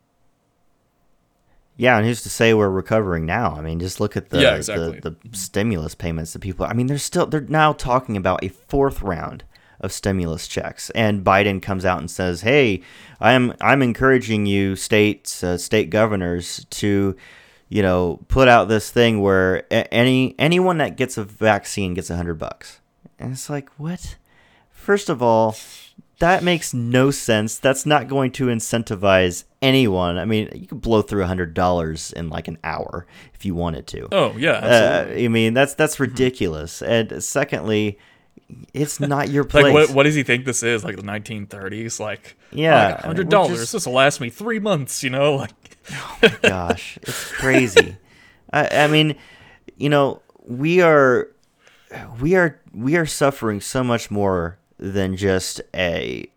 yeah, 1.77 1.97
and 1.97 2.07
who's 2.07 2.23
to 2.23 2.29
say 2.29 2.53
we're 2.53 2.69
recovering 2.69 3.25
now? 3.25 3.55
I 3.57 3.63
mean, 3.63 3.81
just 3.81 4.01
look 4.01 4.17
at 4.17 4.31
the 4.31 4.41
yeah, 4.41 4.57
exactly. 4.57 5.01
the, 5.01 5.11
the 5.11 5.37
stimulus 5.37 5.95
payments 5.95 6.35
that 6.35 6.41
people. 6.41 6.67
I 6.67 6.75
mean, 6.75 6.87
they're 6.87 6.99
still 6.99 7.27
they're 7.27 7.41
now 7.41 7.73
talking 7.73 8.17
about 8.17 8.45
a 8.45 8.49
fourth 8.49 9.01
round 9.03 9.45
of 9.81 9.93
stimulus 9.93 10.47
checks, 10.47 10.91
and 10.91 11.25
Biden 11.25 11.63
comes 11.63 11.87
out 11.87 11.99
and 11.99 12.11
says, 12.11 12.43
"Hey, 12.43 12.83
I'm 13.19 13.55
I'm 13.61 13.81
encouraging 13.81 14.45
you, 14.45 14.77
states, 14.77 15.43
uh, 15.43 15.59
state 15.59 15.91
governors, 15.91 16.67
to." 16.71 17.17
you 17.73 17.83
know, 17.83 18.19
put 18.27 18.49
out 18.49 18.67
this 18.67 18.91
thing 18.91 19.21
where 19.21 19.65
any 19.71 20.35
anyone 20.39 20.79
that 20.79 20.97
gets 20.97 21.17
a 21.17 21.23
vaccine 21.23 21.95
gets 21.95 22.11
a 22.11 22.17
hundred 22.17 22.35
bucks, 22.35 22.81
and 23.19 23.33
it's 23.33 23.49
like, 23.49 23.71
what? 23.79 24.17
First 24.81 25.11
of 25.11 25.23
all, 25.23 25.57
that 26.21 26.43
makes 26.43 26.73
no 26.73 27.11
sense. 27.11 27.59
That's 27.59 27.85
not 27.85 28.09
going 28.09 28.33
to 28.33 28.47
incentivize 28.47 29.45
anyone. 29.61 30.17
I 30.17 30.25
mean, 30.25 30.49
you 30.55 30.67
could 30.67 30.81
blow 30.81 31.03
through 31.03 31.23
a 31.23 31.27
hundred 31.27 31.53
dollars 31.53 32.13
in 32.13 32.31
like 32.31 32.49
an 32.49 32.57
hour 32.65 33.07
if 33.35 33.45
you 33.45 33.55
wanted 33.55 33.87
to. 33.89 34.09
Oh 34.11 34.37
yeah, 34.39 34.53
absolutely. 34.53 35.23
Uh, 35.23 35.25
I 35.27 35.29
mean, 35.29 35.55
that's 35.55 35.75
that's 35.75 36.01
ridiculous. 36.01 36.81
and 36.81 37.23
secondly, 37.23 37.99
it's 38.73 39.01
not 39.01 39.29
your 39.29 39.45
place. 39.45 39.65
like, 39.65 39.75
what, 39.75 39.91
what 39.91 40.03
does 40.05 40.15
he 40.15 40.23
think 40.23 40.47
this 40.47 40.63
is? 40.63 40.83
Like 40.83 40.97
the 40.97 41.03
1930s? 41.03 42.01
Like, 42.01 42.37
yeah, 42.51 43.03
hundred 43.03 43.29
dollars. 43.29 43.71
This 43.73 43.85
will 43.87 43.93
last 43.93 44.19
me 44.19 44.31
three 44.31 44.59
months. 44.59 45.03
You 45.03 45.11
know, 45.11 45.35
like 45.37 45.53
oh 45.93 46.19
my 46.23 46.37
gosh, 46.43 46.99
it's 47.03 47.33
crazy. 47.33 47.97
I, 48.53 48.85
I 48.85 48.87
mean, 48.87 49.17
you 49.77 49.91
know, 49.91 50.23
we 50.47 50.81
are 50.81 51.29
we 52.19 52.35
are 52.35 52.61
we 52.73 52.97
are 52.97 53.07
suffering 53.07 53.61
so 53.61 53.85
much 53.85 54.11
more 54.11 54.59
than 54.81 55.17
just 55.17 55.61
a 55.75 56.29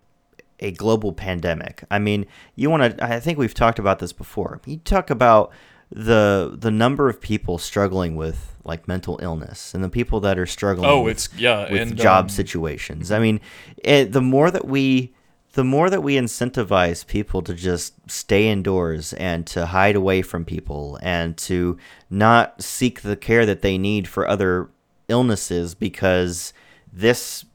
a 0.60 0.72
global 0.72 1.14
pandemic. 1.14 1.84
I 1.90 2.00
mean, 2.00 2.26
you 2.56 2.70
want 2.70 2.98
to 2.98 3.04
I 3.04 3.20
think 3.20 3.38
we've 3.38 3.54
talked 3.54 3.80
about 3.80 4.00
this 4.00 4.14
before. 4.14 4.62
You 4.66 4.78
talk 4.78 5.10
about 5.10 5.52
the 5.90 6.56
the 6.58 6.72
number 6.72 7.10
of 7.10 7.22
people 7.22 7.58
struggling 7.58 8.16
with 8.16 8.56
like 8.64 8.88
mental 8.88 9.20
illness 9.22 9.74
and 9.74 9.84
the 9.84 9.90
people 9.90 10.20
that 10.22 10.40
are 10.40 10.46
struggling 10.46 10.90
oh, 10.90 11.02
with, 11.02 11.18
it's 11.18 11.30
yeah, 11.38 11.72
with 11.72 11.82
and, 11.82 11.98
job 11.98 12.26
um, 12.26 12.30
situations. 12.30 13.12
I 13.12 13.20
mean, 13.20 13.42
it, 13.78 14.12
the 14.12 14.22
more 14.22 14.52
that 14.52 14.66
we 14.66 15.14
the 15.54 15.64
more 15.64 15.90
that 15.90 16.02
we 16.02 16.16
incentivize 16.16 17.06
people 17.06 17.42
to 17.44 17.54
just 17.54 17.94
stay 18.10 18.50
indoors 18.50 19.14
and 19.14 19.46
to 19.48 19.68
hide 19.68 19.96
away 19.96 20.22
from 20.22 20.46
people 20.46 20.98
and 21.02 21.38
to 21.38 21.78
not 22.10 22.62
seek 22.62 23.02
the 23.02 23.16
care 23.16 23.46
that 23.46 23.62
they 23.62 23.78
need 23.78 24.08
for 24.08 24.28
other 24.28 24.70
illnesses 25.10 25.76
because 25.76 26.54
this 26.92 27.46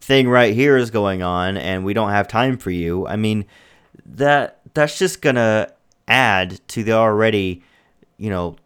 thing 0.00 0.28
right 0.28 0.54
here 0.54 0.76
is 0.76 0.90
going 0.90 1.22
on 1.22 1.56
and 1.56 1.84
we 1.84 1.94
don't 1.94 2.10
have 2.10 2.28
time 2.28 2.56
for 2.56 2.70
you. 2.70 3.06
I 3.06 3.16
mean, 3.16 3.46
that 4.04 4.60
that's 4.74 4.98
just 4.98 5.22
going 5.22 5.36
to 5.36 5.72
add 6.08 6.60
to 6.68 6.82
the 6.82 6.92
already, 6.92 7.62
you 8.16 8.30
know, 8.30 8.56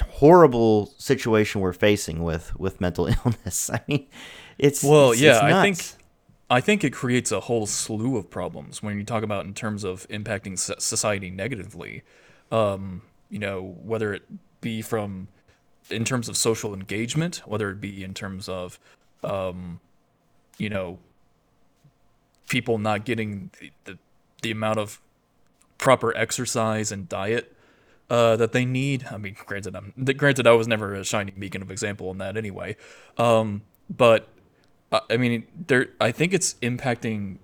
horrible 0.00 0.92
situation 0.98 1.60
we're 1.60 1.72
facing 1.72 2.22
with 2.22 2.54
with 2.58 2.80
mental 2.80 3.06
illness. 3.24 3.70
I 3.70 3.80
mean, 3.86 4.06
it's 4.58 4.82
well, 4.82 5.12
it's, 5.12 5.20
yeah, 5.20 5.32
it's 5.32 5.42
I 5.42 5.62
think 5.62 5.78
I 6.50 6.60
think 6.60 6.84
it 6.84 6.92
creates 6.92 7.30
a 7.30 7.40
whole 7.40 7.66
slew 7.66 8.16
of 8.16 8.28
problems 8.28 8.82
when 8.82 8.98
you 8.98 9.04
talk 9.04 9.22
about 9.22 9.46
in 9.46 9.54
terms 9.54 9.84
of 9.84 10.08
impacting 10.08 10.58
society 10.58 11.30
negatively. 11.30 12.02
Um, 12.50 13.02
you 13.28 13.38
know, 13.38 13.76
whether 13.82 14.12
it 14.12 14.24
be 14.60 14.82
from 14.82 15.28
in 15.88 16.04
terms 16.04 16.28
of 16.28 16.36
social 16.36 16.74
engagement, 16.74 17.42
whether 17.46 17.70
it 17.70 17.80
be 17.80 18.02
in 18.02 18.14
terms 18.14 18.48
of, 18.48 18.78
um, 19.22 19.80
you 20.60 20.68
know, 20.68 20.98
people 22.48 22.78
not 22.78 23.04
getting 23.04 23.50
the, 23.58 23.70
the, 23.84 23.98
the 24.42 24.50
amount 24.50 24.78
of 24.78 25.00
proper 25.78 26.14
exercise 26.16 26.92
and 26.92 27.08
diet 27.08 27.56
uh, 28.10 28.36
that 28.36 28.52
they 28.52 28.64
need. 28.64 29.06
I 29.10 29.16
mean, 29.16 29.36
granted, 29.46 29.74
I'm 29.74 29.94
granted 30.16 30.46
I 30.46 30.52
was 30.52 30.68
never 30.68 30.94
a 30.94 31.04
shining 31.04 31.34
beacon 31.38 31.62
of 31.62 31.70
example 31.70 32.10
in 32.10 32.18
that 32.18 32.36
anyway. 32.36 32.76
Um, 33.16 33.62
but 33.88 34.28
I 35.08 35.16
mean, 35.16 35.46
there. 35.66 35.88
I 36.00 36.12
think 36.12 36.34
it's 36.34 36.54
impacting 36.54 37.38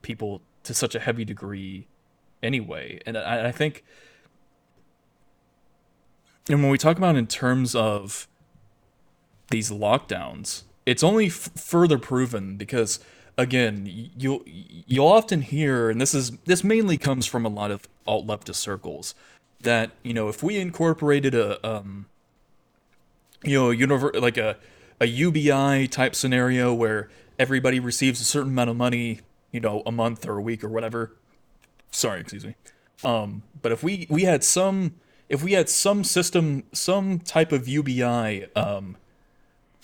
people 0.00 0.40
to 0.62 0.72
such 0.72 0.94
a 0.94 1.00
heavy 1.00 1.24
degree, 1.24 1.88
anyway. 2.42 3.00
And 3.04 3.18
I, 3.18 3.48
I 3.48 3.52
think, 3.52 3.84
and 6.48 6.62
when 6.62 6.70
we 6.70 6.78
talk 6.78 6.96
about 6.96 7.16
in 7.16 7.26
terms 7.26 7.74
of 7.74 8.28
these 9.50 9.70
lockdowns, 9.70 10.62
it's 10.86 11.02
only 11.02 11.26
f- 11.26 11.50
further 11.56 11.98
proven 11.98 12.56
because 12.56 12.98
again, 13.38 13.88
you'll 14.16 14.42
you'll 14.46 15.06
often 15.06 15.42
hear, 15.42 15.90
and 15.90 16.00
this 16.00 16.14
is 16.14 16.32
this 16.44 16.62
mainly 16.62 16.98
comes 16.98 17.26
from 17.26 17.44
a 17.44 17.48
lot 17.48 17.70
of 17.70 17.88
alt 18.06 18.26
leftist 18.26 18.56
circles, 18.56 19.14
that 19.60 19.92
you 20.02 20.14
know 20.14 20.28
if 20.28 20.42
we 20.42 20.58
incorporated 20.58 21.34
a 21.34 21.64
um, 21.66 22.06
you 23.44 23.58
know, 23.58 23.68
univer- 23.68 24.20
like 24.20 24.36
a 24.36 24.56
a 25.00 25.06
UBI 25.06 25.88
type 25.88 26.14
scenario 26.14 26.72
where 26.72 27.08
everybody 27.38 27.80
receives 27.80 28.20
a 28.20 28.24
certain 28.24 28.52
amount 28.52 28.70
of 28.70 28.76
money, 28.76 29.20
you 29.50 29.58
know, 29.58 29.82
a 29.84 29.90
month 29.90 30.26
or 30.26 30.38
a 30.38 30.42
week 30.42 30.62
or 30.62 30.68
whatever. 30.68 31.12
Sorry, 31.90 32.20
excuse 32.20 32.46
me. 32.46 32.54
Um, 33.02 33.42
but 33.60 33.72
if 33.72 33.82
we 33.82 34.06
we 34.08 34.22
had 34.22 34.44
some 34.44 34.94
if 35.28 35.42
we 35.42 35.52
had 35.52 35.68
some 35.68 36.04
system 36.04 36.64
some 36.72 37.18
type 37.18 37.52
of 37.52 37.66
UBI 37.66 38.46
um, 38.54 38.96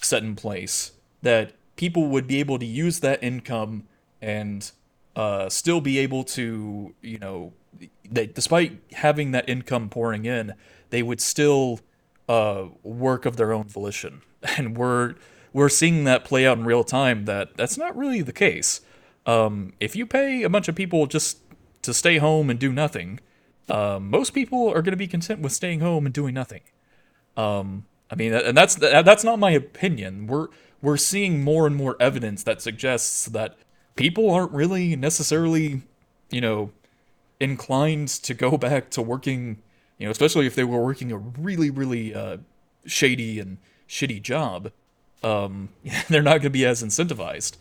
set 0.01 0.23
in 0.23 0.35
place 0.35 0.93
that 1.23 1.53
people 1.77 2.09
would 2.09 2.27
be 2.27 2.41
able 2.41 2.59
to 2.59 2.67
use 2.67 3.01
that 3.01 3.23
income 3.23 3.85
and 4.21 4.73
uh, 5.17 5.49
still 5.49 5.81
be 5.81 5.99
able 5.99 6.25
to 6.25 6.95
you 7.03 7.19
know 7.19 7.53
that 8.11 8.35
despite 8.35 8.79
having 8.93 9.33
that 9.33 9.49
income 9.49 9.89
pouring 9.89 10.25
in 10.25 10.55
they 10.91 11.03
would 11.03 11.21
still 11.21 11.81
uh, 12.29 12.67
work 12.83 13.27
of 13.27 13.37
their 13.37 13.53
own 13.53 13.65
volition 13.65 14.23
and 14.57 14.77
we're 14.77 15.15
we're 15.53 15.69
seeing 15.69 16.05
that 16.05 16.25
play 16.25 16.47
out 16.47 16.59
in 16.59 16.65
real 16.65 16.85
time. 16.85 17.25
That 17.25 17.57
that's 17.57 17.77
not 17.77 17.97
really 17.97 18.23
the 18.23 18.33
case. 18.33 18.81
Um, 19.27 19.73
if 19.81 19.95
you 19.95 20.07
pay 20.07 20.43
a 20.43 20.49
bunch 20.49 20.69
of 20.69 20.75
people 20.75 21.07
just 21.07 21.39
to 21.83 21.93
stay 21.93 22.19
home 22.19 22.51
and 22.51 22.59
do 22.59 22.73
nothing, 22.73 23.21
uh, 23.69 23.99
most 24.01 24.31
people 24.31 24.69
are 24.69 24.83
going 24.83 24.93
to 24.93 24.97
be 24.97 25.07
content 25.07 25.41
with 25.41 25.53
staying 25.53 25.81
home 25.81 26.07
and 26.07 26.15
doing 26.15 26.35
nothing. 26.35 26.63
Um, 27.37 27.87
I 28.11 28.15
mean, 28.15 28.33
and 28.33 28.57
that's 28.57 28.75
that's 28.75 29.25
not 29.25 29.39
my 29.39 29.51
opinion. 29.51 30.27
We're 30.27 30.49
we're 30.81 30.97
seeing 30.97 31.43
more 31.43 31.67
and 31.67 31.77
more 31.77 31.97
evidence 32.01 32.43
that 32.45 32.63
suggests 32.63 33.27
that 33.27 33.57
people 33.97 34.31
aren't 34.31 34.53
really 34.53 34.97
necessarily, 34.97 35.83
you 36.31 36.41
know, 36.41 36.71
inclined 37.41 38.09
to 38.09 38.35
go 38.35 38.57
back 38.57 38.91
to 38.91 39.03
working. 39.03 39.59
You 39.99 40.07
know, 40.07 40.11
especially 40.11 40.47
if 40.47 40.55
they 40.55 40.65
were 40.65 40.83
working 40.83 41.11
a 41.11 41.19
really, 41.19 41.71
really 41.71 42.15
uh, 42.15 42.39
shady 42.87 43.41
and 43.41 43.59
shitty 43.89 44.23
job, 44.23 44.71
um, 45.23 45.71
they're 46.09 46.23
not 46.23 46.33
going 46.33 46.43
to 46.43 46.51
be 46.51 46.65
as 46.65 46.83
incentivized. 46.83 47.57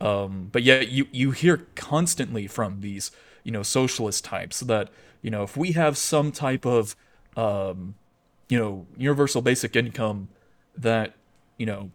Um, 0.00 0.48
but 0.50 0.62
yet 0.62 0.88
you 0.88 1.08
you 1.12 1.32
hear 1.32 1.66
constantly 1.74 2.46
from 2.46 2.80
these 2.80 3.10
you 3.44 3.52
know 3.52 3.62
socialist 3.62 4.24
types 4.24 4.60
that 4.60 4.88
you 5.20 5.30
know 5.30 5.42
if 5.42 5.56
we 5.56 5.72
have 5.72 5.98
some 5.98 6.32
type 6.32 6.64
of 6.64 6.96
um, 7.36 7.94
you 8.50 8.58
know 8.58 8.86
universal 8.96 9.40
basic 9.40 9.76
income 9.76 10.28
that 10.76 11.14
you 11.56 11.66
know 11.66 11.90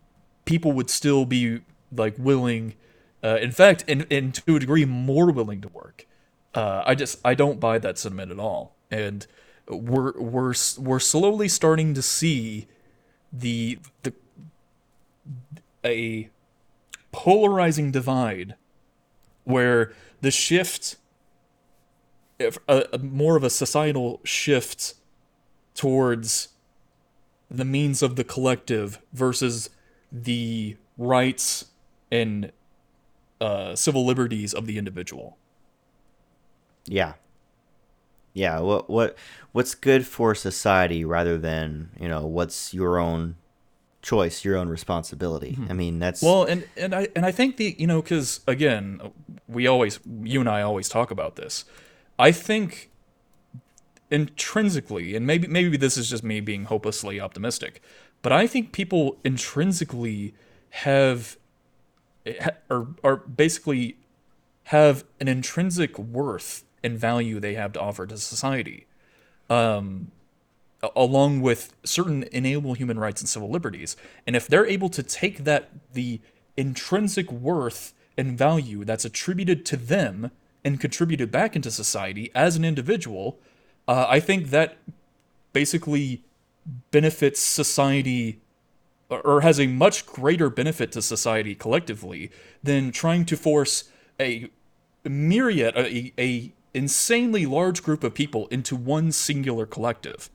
people 0.45 0.71
would 0.71 0.89
still 0.89 1.25
be 1.25 1.61
like 1.91 2.15
willing 2.17 2.73
uh, 3.23 3.37
in 3.41 3.51
fact 3.51 3.83
and, 3.87 4.07
and 4.11 4.33
to 4.33 4.55
a 4.55 4.59
degree 4.59 4.85
more 4.85 5.31
willing 5.31 5.61
to 5.61 5.67
work. 5.69 6.07
Uh, 6.53 6.81
i 6.85 6.95
just 6.95 7.19
i 7.25 7.33
don't 7.35 7.59
buy 7.59 7.77
that 7.77 7.97
sentiment 7.97 8.31
at 8.31 8.39
all. 8.39 8.75
And 8.89 9.27
we're 9.67 10.13
we're 10.19 10.53
we're 10.77 10.99
slowly 10.99 11.47
starting 11.47 11.93
to 11.93 12.01
see 12.01 12.67
the 13.33 13.79
the 14.03 14.13
a 15.83 16.29
polarizing 17.11 17.91
divide 17.91 18.55
where 19.43 19.93
the 20.21 20.31
shift 20.31 20.97
a, 22.39 22.53
a 22.93 22.97
more 22.99 23.37
of 23.37 23.43
a 23.43 23.49
societal 23.49 24.19
shift 24.23 24.95
towards 25.75 26.49
the 27.51 27.65
means 27.65 28.01
of 28.01 28.15
the 28.15 28.23
collective 28.23 28.99
versus 29.13 29.69
the 30.11 30.77
rights 30.97 31.65
and 32.11 32.51
uh, 33.41 33.75
civil 33.75 34.05
liberties 34.05 34.53
of 34.53 34.65
the 34.65 34.77
individual. 34.77 35.37
Yeah. 36.85 37.13
Yeah. 38.33 38.59
What 38.59 38.89
what 38.89 39.17
what's 39.51 39.75
good 39.75 40.07
for 40.07 40.33
society 40.35 41.05
rather 41.05 41.37
than 41.37 41.89
you 41.99 42.07
know 42.07 42.25
what's 42.25 42.73
your 42.73 42.97
own 42.97 43.35
choice, 44.01 44.45
your 44.45 44.55
own 44.57 44.69
responsibility. 44.69 45.53
Mm-hmm. 45.53 45.71
I 45.71 45.73
mean 45.73 45.99
that's 45.99 46.21
well, 46.21 46.43
and 46.43 46.67
and 46.77 46.93
I 46.93 47.07
and 47.15 47.25
I 47.25 47.31
think 47.31 47.57
the 47.57 47.75
you 47.77 47.87
know 47.87 48.01
because 48.01 48.41
again 48.47 49.01
we 49.47 49.67
always 49.67 49.99
you 50.21 50.39
and 50.39 50.49
I 50.49 50.61
always 50.61 50.87
talk 50.89 51.11
about 51.11 51.35
this. 51.35 51.65
I 52.17 52.31
think 52.31 52.91
intrinsically, 54.11 55.15
and 55.15 55.25
maybe 55.25 55.47
maybe 55.47 55.77
this 55.77 55.97
is 55.97 56.09
just 56.09 56.23
me 56.23 56.39
being 56.39 56.65
hopelessly 56.65 57.19
optimistic, 57.19 57.81
but 58.21 58.31
I 58.31 58.47
think 58.47 58.71
people 58.71 59.17
intrinsically 59.23 60.33
have 60.69 61.37
or 62.69 62.87
are 63.03 63.17
basically 63.17 63.97
have 64.65 65.03
an 65.19 65.27
intrinsic 65.27 65.97
worth 65.99 66.63
and 66.83 66.97
value 66.97 67.39
they 67.39 67.53
have 67.53 67.73
to 67.73 67.79
offer 67.79 68.05
to 68.07 68.17
society, 68.17 68.87
um, 69.49 70.11
along 70.95 71.41
with 71.41 71.75
certain 71.83 72.23
inalienable 72.31 72.73
human 72.73 72.99
rights 72.99 73.21
and 73.21 73.29
civil 73.29 73.49
liberties. 73.49 73.95
And 74.25 74.35
if 74.35 74.47
they're 74.47 74.65
able 74.65 74.89
to 74.89 75.03
take 75.03 75.43
that 75.43 75.69
the 75.93 76.19
intrinsic 76.57 77.31
worth 77.31 77.93
and 78.17 78.37
value 78.37 78.85
that's 78.85 79.05
attributed 79.05 79.65
to 79.65 79.77
them 79.77 80.31
and 80.63 80.79
contributed 80.79 81.31
back 81.31 81.55
into 81.55 81.69
society 81.69 82.31
as 82.33 82.55
an 82.55 82.65
individual, 82.65 83.39
uh, 83.87 84.05
I 84.09 84.19
think 84.19 84.49
that 84.49 84.77
basically 85.53 86.23
benefits 86.91 87.39
society 87.39 88.41
or 89.09 89.41
has 89.41 89.59
a 89.59 89.67
much 89.67 90.05
greater 90.05 90.49
benefit 90.49 90.91
to 90.93 91.01
society 91.01 91.53
collectively 91.53 92.31
than 92.63 92.91
trying 92.91 93.23
to 93.25 93.37
force 93.37 93.89
a 94.19 94.49
myriad 95.03 95.75
a, 95.77 96.11
a 96.19 96.51
insanely 96.73 97.45
large 97.45 97.83
group 97.83 98.03
of 98.03 98.13
people 98.13 98.47
into 98.47 98.75
one 98.75 99.11
singular 99.11 99.65
collective. 99.65 100.29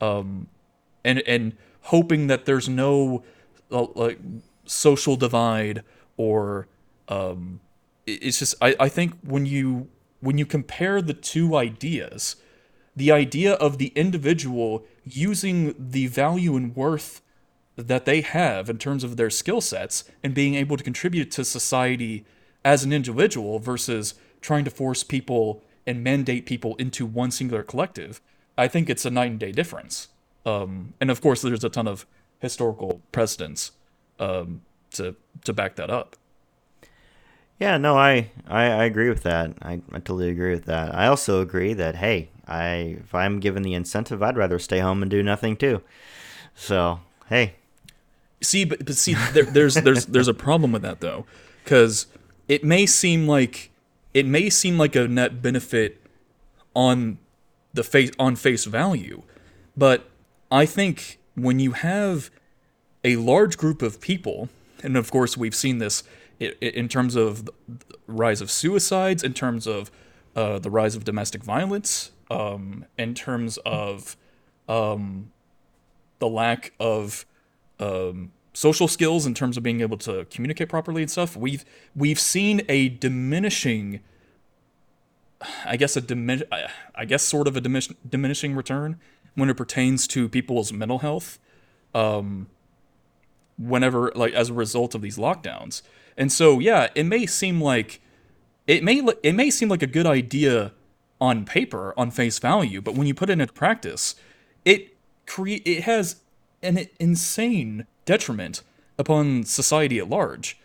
Um, 0.00 0.48
and 1.04 1.20
and 1.26 1.56
hoping 1.82 2.26
that 2.26 2.44
there's 2.44 2.68
no 2.68 3.22
uh, 3.70 3.86
like 3.94 4.18
social 4.64 5.16
divide 5.16 5.82
or 6.16 6.66
um, 7.08 7.60
it's 8.06 8.40
just 8.40 8.54
I, 8.60 8.74
I 8.80 8.88
think 8.88 9.14
when 9.22 9.46
you 9.46 9.88
when 10.20 10.38
you 10.38 10.46
compare 10.46 11.00
the 11.00 11.14
two 11.14 11.56
ideas 11.56 12.36
the 12.96 13.12
idea 13.12 13.52
of 13.54 13.78
the 13.78 13.88
individual 13.88 14.84
using 15.04 15.74
the 15.78 16.06
value 16.06 16.56
and 16.56 16.74
worth 16.74 17.20
that 17.76 18.06
they 18.06 18.22
have 18.22 18.70
in 18.70 18.78
terms 18.78 19.04
of 19.04 19.16
their 19.16 19.28
skill 19.28 19.60
sets 19.60 20.04
and 20.24 20.34
being 20.34 20.54
able 20.54 20.78
to 20.78 20.82
contribute 20.82 21.30
to 21.30 21.44
society 21.44 22.24
as 22.64 22.82
an 22.82 22.92
individual 22.92 23.58
versus 23.58 24.14
trying 24.40 24.64
to 24.64 24.70
force 24.70 25.02
people 25.02 25.62
and 25.86 26.02
mandate 26.02 26.46
people 26.46 26.74
into 26.76 27.04
one 27.06 27.30
singular 27.30 27.62
collective, 27.62 28.20
I 28.58 28.66
think 28.66 28.88
it's 28.88 29.04
a 29.04 29.10
night 29.10 29.30
and 29.30 29.38
day 29.38 29.52
difference. 29.52 30.08
Um, 30.44 30.94
and 31.00 31.10
of 31.10 31.20
course, 31.20 31.42
there's 31.42 31.64
a 31.64 31.68
ton 31.68 31.86
of 31.86 32.06
historical 32.38 33.02
precedents 33.12 33.72
um, 34.18 34.62
to 34.92 35.16
to 35.44 35.52
back 35.52 35.76
that 35.76 35.90
up. 35.90 36.16
Yeah, 37.58 37.78
no, 37.78 37.96
I, 37.96 38.30
I, 38.46 38.64
I 38.64 38.84
agree 38.84 39.08
with 39.08 39.22
that. 39.22 39.54
I, 39.62 39.80
I 39.90 39.98
totally 39.98 40.28
agree 40.28 40.52
with 40.52 40.66
that. 40.66 40.94
I 40.94 41.06
also 41.06 41.40
agree 41.40 41.72
that 41.74 41.96
hey, 41.96 42.30
I 42.46 42.98
if 43.00 43.14
I'm 43.14 43.40
given 43.40 43.62
the 43.62 43.74
incentive, 43.74 44.22
I'd 44.22 44.36
rather 44.36 44.58
stay 44.58 44.78
home 44.78 45.02
and 45.02 45.10
do 45.10 45.22
nothing 45.22 45.56
too. 45.56 45.82
So 46.54 47.00
hey, 47.28 47.54
see, 48.40 48.64
but, 48.64 48.84
but 48.84 48.96
see, 48.96 49.14
there, 49.32 49.44
there's 49.44 49.74
there's 49.74 50.06
there's 50.06 50.28
a 50.28 50.34
problem 50.34 50.72
with 50.72 50.82
that 50.82 51.00
though, 51.00 51.26
because 51.64 52.06
it 52.48 52.64
may 52.64 52.86
seem 52.86 53.26
like 53.26 53.70
it 54.14 54.26
may 54.26 54.50
seem 54.50 54.78
like 54.78 54.96
a 54.96 55.08
net 55.08 55.42
benefit 55.42 56.00
on 56.74 57.18
the 57.74 57.82
face 57.82 58.10
on 58.18 58.36
face 58.36 58.64
value, 58.64 59.22
but 59.76 60.08
I 60.50 60.66
think 60.66 61.18
when 61.34 61.58
you 61.58 61.72
have 61.72 62.30
a 63.04 63.16
large 63.16 63.58
group 63.58 63.82
of 63.82 64.00
people, 64.00 64.48
and 64.82 64.96
of 64.96 65.10
course 65.10 65.36
we've 65.36 65.54
seen 65.54 65.78
this 65.78 66.02
in 66.38 66.88
terms 66.88 67.16
of 67.16 67.48
rise 68.06 68.40
of 68.40 68.50
suicides, 68.50 69.22
in 69.22 69.34
terms 69.34 69.66
of 69.66 69.90
uh, 70.34 70.58
the 70.58 70.70
rise 70.70 70.94
of 70.96 71.04
domestic 71.04 71.42
violence, 71.42 72.12
um, 72.30 72.84
in 72.98 73.14
terms 73.14 73.58
of 73.58 74.16
um, 74.68 75.32
the 76.18 76.28
lack 76.28 76.72
of 76.80 77.26
um, 77.78 78.32
social 78.52 78.88
skills, 78.88 79.26
in 79.26 79.34
terms 79.34 79.56
of 79.56 79.62
being 79.62 79.80
able 79.80 79.98
to 79.98 80.24
communicate 80.26 80.68
properly 80.68 81.02
and 81.02 81.10
stuff. 81.10 81.36
We've 81.36 81.64
we've 81.94 82.20
seen 82.20 82.62
a 82.68 82.88
diminishing, 82.88 84.00
I 85.64 85.76
guess 85.76 85.96
a 85.96 86.02
dimin- 86.02 86.46
I 86.94 87.04
guess 87.04 87.22
sort 87.22 87.48
of 87.48 87.56
a 87.56 87.60
dimin- 87.60 87.96
diminishing 88.08 88.54
return 88.54 88.98
when 89.34 89.50
it 89.50 89.56
pertains 89.56 90.06
to 90.08 90.28
people's 90.28 90.72
mental 90.72 91.00
health. 91.00 91.38
Um, 91.94 92.48
whenever 93.58 94.12
like 94.14 94.32
as 94.34 94.50
a 94.50 94.54
result 94.54 94.94
of 94.94 95.02
these 95.02 95.16
lockdowns. 95.16 95.82
And 96.16 96.32
so 96.32 96.58
yeah, 96.58 96.88
it 96.94 97.04
may 97.04 97.26
seem 97.26 97.60
like 97.60 98.00
it 98.66 98.82
may 98.82 99.02
it 99.22 99.34
may 99.34 99.50
seem 99.50 99.68
like 99.68 99.82
a 99.82 99.86
good 99.86 100.06
idea 100.06 100.72
on 101.20 101.44
paper, 101.44 101.94
on 101.96 102.10
face 102.10 102.38
value, 102.38 102.80
but 102.80 102.94
when 102.94 103.06
you 103.06 103.14
put 103.14 103.30
it 103.30 103.34
into 103.40 103.52
practice, 103.52 104.14
it 104.64 104.96
create 105.26 105.62
it 105.64 105.84
has 105.84 106.16
an 106.62 106.86
insane 106.98 107.86
detriment 108.04 108.62
upon 108.98 109.44
society 109.44 109.98
at 109.98 110.08
large. 110.08 110.58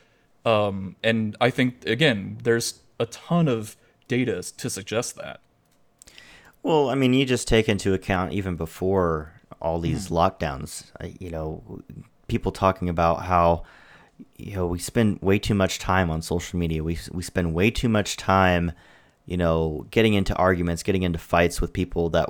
Um, 0.46 0.96
and 1.04 1.36
I 1.40 1.50
think 1.50 1.86
again, 1.86 2.38
there's 2.44 2.82
a 3.00 3.06
ton 3.06 3.48
of 3.48 3.76
data 4.08 4.42
to 4.58 4.70
suggest 4.70 5.16
that. 5.16 5.40
Well, 6.64 6.90
I 6.90 6.96
mean, 6.96 7.14
you 7.14 7.26
just 7.26 7.48
take 7.48 7.68
into 7.68 7.94
account 7.94 8.34
even 8.34 8.56
before 8.56 9.34
all 9.62 9.80
these 9.80 10.10
mm. 10.10 10.12
lockdowns. 10.12 10.92
Uh, 11.00 11.08
you 11.20 11.30
know, 11.30 11.82
people 12.28 12.52
talking 12.52 12.90
about 12.90 13.24
how 13.24 13.64
you 14.38 14.56
know 14.56 14.68
we 14.68 14.80
spend 14.80 15.22
way 15.22 15.40
too 15.40 15.56
much 15.56 15.80
time 15.80 16.10
on 16.10 16.22
social 16.22 16.60
media. 16.60 16.84
We 16.84 16.98
we 17.12 17.24
spend 17.24 17.54
way 17.54 17.72
too 17.72 17.90
much 17.90 18.18
time 18.18 18.74
you 19.26 19.38
know, 19.38 19.86
getting 19.92 20.14
into 20.14 20.36
arguments, 20.36 20.84
getting 20.84 21.04
into 21.04 21.20
fights 21.20 21.62
with 21.62 21.74
people 21.74 22.10
that 22.10 22.30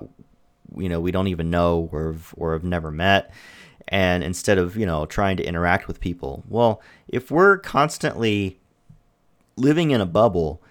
you 0.78 0.90
know 0.90 1.00
we 1.00 1.12
don't 1.12 1.28
even 1.28 1.50
know 1.50 1.90
or 1.92 2.16
or 2.36 2.54
have 2.54 2.64
never 2.64 2.92
met, 2.92 3.32
and 3.88 4.24
instead 4.24 4.58
of 4.58 4.76
you 4.78 4.86
know 4.86 5.06
trying 5.06 5.38
to 5.38 5.44
interact 5.44 5.88
with 5.88 6.00
people. 6.00 6.44
Well, 6.48 6.82
if 7.08 7.32
we're 7.32 7.58
constantly 7.58 8.60
living 9.56 9.92
in 9.92 10.02
a 10.02 10.06
bubble, 10.06 10.62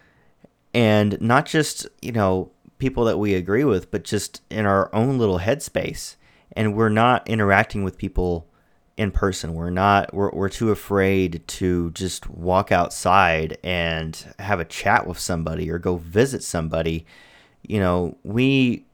and 0.74 1.20
not 1.20 1.46
just 1.46 1.86
you 2.02 2.12
know 2.12 2.50
people 2.78 3.04
that 3.04 3.18
we 3.18 3.34
agree 3.34 3.64
with, 3.64 3.90
but 3.90 4.04
just 4.04 4.42
in 4.50 4.66
our 4.66 4.94
own 4.94 5.18
little 5.18 5.38
headspace, 5.38 6.16
and 6.52 6.74
we're 6.74 6.88
not 6.88 7.28
interacting 7.28 7.84
with 7.84 7.98
people 7.98 8.46
in 9.00 9.10
person. 9.10 9.54
We're 9.54 9.70
not 9.70 10.12
we're 10.12 10.30
we're 10.30 10.50
too 10.50 10.70
afraid 10.70 11.42
to 11.46 11.90
just 11.92 12.28
walk 12.28 12.70
outside 12.70 13.56
and 13.64 14.14
have 14.38 14.60
a 14.60 14.64
chat 14.66 15.06
with 15.06 15.18
somebody 15.18 15.70
or 15.70 15.78
go 15.78 15.96
visit 15.96 16.42
somebody. 16.42 17.06
You 17.62 17.80
know, 17.80 18.18
we 18.24 18.84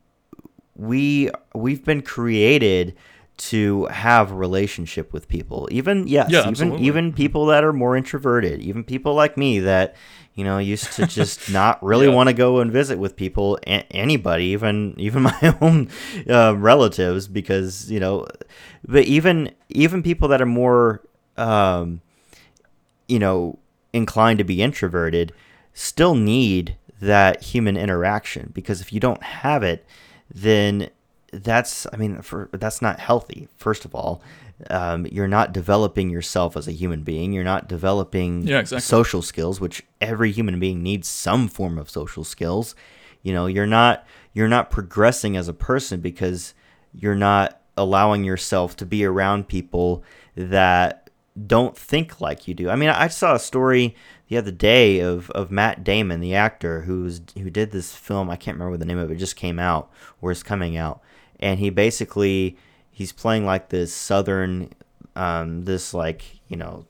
we 0.77 1.31
we've 1.55 1.85
been 1.85 2.03
created 2.03 2.95
to 3.37 3.87
have 3.87 4.31
a 4.31 4.35
relationship 4.37 5.13
with 5.13 5.27
people. 5.27 5.69
Even 5.73 6.07
yes, 6.07 6.31
yeah, 6.31 6.39
even 6.43 6.51
absolutely. 6.51 6.87
even 6.87 7.13
people 7.13 7.47
that 7.47 7.65
are 7.65 7.73
more 7.73 7.97
introverted, 7.97 8.61
even 8.61 8.85
people 8.85 9.15
like 9.15 9.37
me 9.37 9.59
that 9.59 9.97
you 10.35 10.45
know 10.45 10.59
used 10.59 10.93
to 10.93 11.09
just 11.09 11.51
not 11.53 11.83
really 11.83 12.07
yeah. 12.07 12.15
want 12.15 12.29
to 12.29 12.33
go 12.33 12.61
and 12.61 12.71
visit 12.71 12.97
with 12.97 13.17
people 13.17 13.59
anybody 13.65 14.45
even 14.45 14.95
even 14.99 15.23
my 15.43 15.57
own 15.61 15.89
uh, 16.31 16.55
relatives 16.57 17.27
because 17.27 17.91
you 17.91 17.99
know 17.99 18.27
but 18.87 19.05
even 19.05 19.51
even 19.69 20.03
people 20.03 20.29
that 20.29 20.41
are 20.43 20.47
more 20.47 21.03
um, 21.37 22.01
you 23.09 23.19
know 23.19 23.59
inclined 23.93 24.39
to 24.39 24.45
be 24.45 24.63
introverted 24.63 25.33
still 25.75 26.15
need 26.15 26.77
that 27.01 27.43
human 27.43 27.77
interaction 27.77 28.51
because 28.55 28.81
if 28.81 28.93
you 28.93 29.01
don't 29.01 29.23
have 29.23 29.63
it, 29.63 29.85
then 30.35 30.89
that's 31.33 31.87
I 31.93 31.97
mean 31.97 32.23
for 32.23 32.49
that's 32.53 32.81
not 32.81 32.99
healthy. 33.01 33.49
First 33.59 33.85
of 33.85 33.95
all, 33.95 34.23
um, 34.71 35.07
you're 35.07 35.29
not 35.29 35.53
developing 35.53 36.09
yourself 36.09 36.57
as 36.57 36.67
a 36.67 36.73
human 36.73 37.03
being. 37.03 37.33
You're 37.33 37.45
not 37.45 37.69
developing 37.69 38.47
Yeah, 38.47 38.61
exactly. 38.61 38.81
social 38.81 39.21
skills, 39.21 39.61
which 39.61 39.83
every 40.01 40.33
human 40.33 40.59
being 40.59 40.83
needs 40.83 41.09
some 41.09 41.49
form 41.49 41.77
of 41.79 41.91
social 41.91 42.25
skills. 42.25 42.75
You 43.23 43.35
know, 43.35 43.47
you're 43.47 43.67
not 43.67 44.07
you're 44.33 44.49
not 44.49 44.71
progressing 44.71 45.37
as 45.37 45.49
a 45.49 45.53
person 45.53 46.01
because 46.01 46.55
you're 46.95 47.15
not 47.15 47.61
allowing 47.77 48.25
yourself 48.25 48.77
to 48.77 48.87
be 48.87 49.05
around 49.05 49.49
people 49.49 50.03
that 50.35 51.11
don't 51.47 51.77
think 51.77 52.21
like 52.21 52.49
you 52.49 52.55
do. 52.55 52.71
I 52.71 52.77
mean, 52.77 52.89
I 52.89 53.09
saw 53.09 53.35
a 53.35 53.39
story 53.39 53.95
the 54.29 54.39
other 54.39 54.51
day 54.51 55.01
of, 55.01 55.31
of 55.31 55.51
Matt 55.51 55.85
Damon, 55.85 56.21
the 56.21 56.35
actor 56.35 56.83
who's 56.83 57.21
who 57.37 57.51
did 57.51 57.71
this 57.71 57.95
film. 57.95 58.31
I 58.31 58.37
can't 58.37 58.57
remember 58.57 58.77
the 58.77 58.87
name 58.87 58.99
of 58.99 59.11
it 59.11 59.17
just 59.17 59.37
came 59.37 59.59
out 59.59 59.91
or 60.21 60.31
is 60.31 60.43
coming 60.43 60.77
out, 60.77 61.01
and 61.39 61.61
he 61.61 61.71
basically 61.71 62.57
he's 62.91 63.13
playing 63.13 63.45
like 63.45 63.69
this 63.69 63.93
southern, 63.93 64.71
um, 65.15 65.65
this 65.65 65.93
like 65.93 66.41
you 66.49 66.57
know 66.57 66.87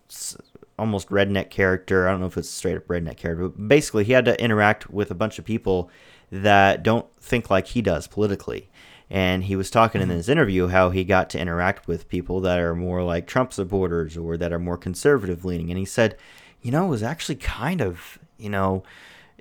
almost 0.78 1.08
redneck 1.08 1.50
character. 1.50 2.06
I 2.06 2.12
don't 2.12 2.20
know 2.20 2.26
if 2.26 2.38
it's 2.38 2.50
straight 2.50 2.76
up 2.76 2.86
redneck 2.86 3.16
character, 3.16 3.48
but 3.48 3.68
basically 3.68 4.04
he 4.04 4.12
had 4.12 4.24
to 4.26 4.40
interact 4.42 4.90
with 4.90 5.10
a 5.10 5.14
bunch 5.14 5.38
of 5.38 5.44
people 5.44 5.90
that 6.30 6.82
don't 6.82 7.06
think 7.20 7.50
like 7.50 7.68
he 7.68 7.82
does 7.82 8.06
politically. 8.06 8.68
And 9.08 9.44
he 9.44 9.56
was 9.56 9.70
talking 9.70 10.00
in 10.00 10.08
mm-hmm. 10.08 10.16
this 10.16 10.28
interview 10.28 10.68
how 10.68 10.90
he 10.90 11.04
got 11.04 11.30
to 11.30 11.38
interact 11.38 11.86
with 11.86 12.08
people 12.08 12.40
that 12.40 12.58
are 12.58 12.74
more 12.74 13.02
like 13.02 13.26
Trump 13.26 13.52
supporters 13.52 14.16
or 14.16 14.36
that 14.36 14.52
are 14.52 14.58
more 14.58 14.76
conservative 14.76 15.44
leaning. 15.44 15.70
And 15.70 15.78
he 15.78 15.84
said, 15.84 16.16
you 16.62 16.72
know, 16.72 16.86
it 16.86 16.90
was 16.90 17.02
actually 17.02 17.36
kind 17.36 17.80
of, 17.80 18.18
you 18.36 18.50
know, 18.50 18.82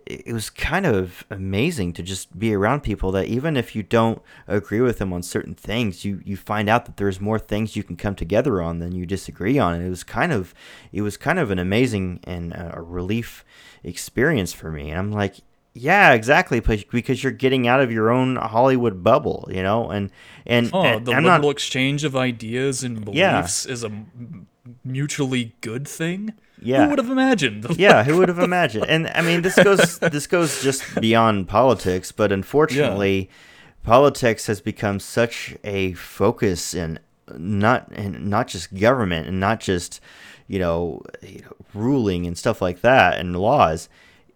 it 0.06 0.28
it 0.28 0.34
was 0.34 0.50
kind 0.50 0.86
of 0.86 1.26
amazing 1.32 1.94
to 1.94 2.04
just 2.04 2.38
be 2.38 2.54
around 2.54 2.82
people 2.82 3.12
that 3.12 3.26
even 3.26 3.58
if 3.58 3.76
you 3.76 3.82
don't 3.82 4.22
agree 4.48 4.82
with 4.82 5.00
them 5.00 5.12
on 5.12 5.24
certain 5.24 5.56
things, 5.56 6.06
you, 6.06 6.22
you 6.24 6.38
find 6.38 6.70
out 6.70 6.86
that 6.86 6.98
there's 6.98 7.20
more 7.20 7.40
things 7.40 7.76
you 7.76 7.84
can 7.84 7.96
come 7.96 8.16
together 8.16 8.62
on 8.62 8.80
than 8.80 8.94
you 8.94 9.06
disagree 9.06 9.58
on. 9.58 9.74
And 9.74 9.86
it 9.86 9.90
was 9.90 10.04
kind 10.04 10.32
of, 10.32 10.54
it 10.92 11.02
was 11.02 11.18
kind 11.18 11.40
of 11.40 11.50
an 11.52 11.60
amazing 11.60 12.20
and 12.24 12.54
a 12.54 12.82
relief 12.82 13.44
experience 13.84 14.54
for 14.54 14.72
me. 14.72 14.92
And 14.92 15.00
I'm 15.00 15.12
like, 15.12 15.38
yeah, 15.78 16.14
exactly, 16.14 16.60
because 16.62 17.22
you're 17.22 17.32
getting 17.34 17.68
out 17.68 17.82
of 17.82 17.92
your 17.92 18.10
own 18.10 18.38
Hollywood 18.38 19.04
bubble, 19.04 19.48
you 19.52 19.62
know, 19.62 19.90
and 19.92 20.10
and, 20.46 20.70
Oh, 20.74 20.82
and 20.82 21.06
the 21.06 21.12
I'm 21.12 21.24
liberal 21.24 21.42
not, 21.44 21.52
exchange 21.52 22.04
of 22.04 22.16
ideas 22.16 22.84
and 22.84 23.00
Yeah. 23.14 23.42
beliefs 23.42 23.66
is 23.66 23.84
a 23.84 23.92
mutually 24.84 25.54
good 25.62 25.88
thing. 25.88 26.34
Yeah. 26.62 26.84
Who 26.86 26.90
would 26.92 27.00
have 27.00 27.10
imagined? 27.10 27.66
yeah, 27.78 28.04
who 28.04 28.18
would 28.18 28.30
have 28.30 28.40
imagined? 28.40 28.86
And 28.88 29.08
I 29.14 29.22
mean, 29.22 29.42
this 29.42 29.56
goes 29.62 30.00
this 30.00 30.28
goes 30.28 30.64
just 30.64 31.00
beyond 31.02 31.48
politics, 31.48 32.12
but 32.12 32.32
unfortunately, 32.32 33.30
politics 33.84 34.48
has 34.48 34.62
become 34.62 35.00
such 35.00 35.56
a 35.64 35.94
focus 35.94 36.74
in 36.74 37.00
not 37.38 37.90
and 37.92 38.28
not 38.28 38.48
just 38.48 38.74
government 38.76 39.28
and 39.28 39.40
not 39.40 39.60
just 39.60 40.00
you 40.48 40.60
know, 40.60 41.02
you 41.22 41.42
know 41.42 41.54
ruling 41.74 42.26
and 42.26 42.38
stuff 42.38 42.62
like 42.62 42.82
that 42.82 43.18
and 43.20 43.36
laws. 43.36 43.90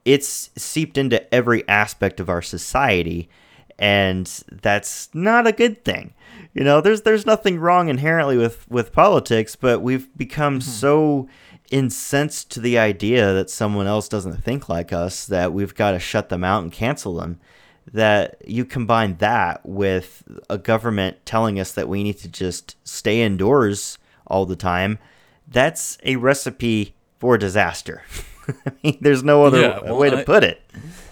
It's 0.06 0.50
seeped 0.56 0.98
into 0.98 1.34
every 1.34 1.68
aspect 1.68 2.20
of 2.20 2.30
our 2.30 2.42
society, 2.42 3.30
and 3.78 4.26
that's 4.52 5.10
not 5.14 5.48
a 5.48 5.52
good 5.52 5.84
thing. 5.84 6.14
You 6.54 6.64
know, 6.64 6.82
there's 6.82 7.02
there's 7.02 7.26
nothing 7.26 7.60
wrong 7.60 7.90
inherently 7.90 8.38
with 8.38 8.70
with 8.70 8.92
politics, 8.92 9.56
but 9.56 9.82
we've 9.82 10.16
become 10.18 10.56
hmm. 10.56 10.62
so 10.62 11.30
incensed 11.72 12.50
to 12.52 12.60
the 12.60 12.78
idea 12.78 13.34
that 13.34 13.50
someone 13.50 13.88
else 13.88 14.10
doesn't 14.10 14.44
think 14.44 14.70
like 14.70 14.92
us 14.92 15.26
that 15.28 15.54
we've 15.54 15.76
got 15.76 15.92
to 15.92 16.00
shut 16.00 16.30
them 16.30 16.44
out 16.44 16.64
and 16.64 16.72
cancel 16.72 17.16
them. 17.16 17.40
That 17.92 18.38
you 18.48 18.66
combine 18.66 19.18
that 19.18 19.66
with 19.66 20.24
a 20.50 20.58
government 20.58 21.26
telling 21.26 21.60
us 21.60 21.72
that 21.72 21.88
we 21.90 22.04
need 22.04 22.18
to 22.20 22.28
just 22.28 22.76
stay 22.88 23.22
indoors 23.22 23.98
all 24.28 24.46
the 24.46 24.56
time, 24.56 25.00
that's 25.48 25.98
a 26.04 26.16
recipe 26.18 26.94
for 27.20 27.38
disaster. 27.38 28.04
I 28.66 28.72
mean, 28.84 28.98
there's 29.02 29.24
no 29.24 29.44
other 29.46 29.62
Yeah, 29.62 29.80
well, 29.84 29.98
way 29.98 30.10
to 30.10 30.20
I- 30.20 30.24
put 30.24 30.44
it. 30.44 30.62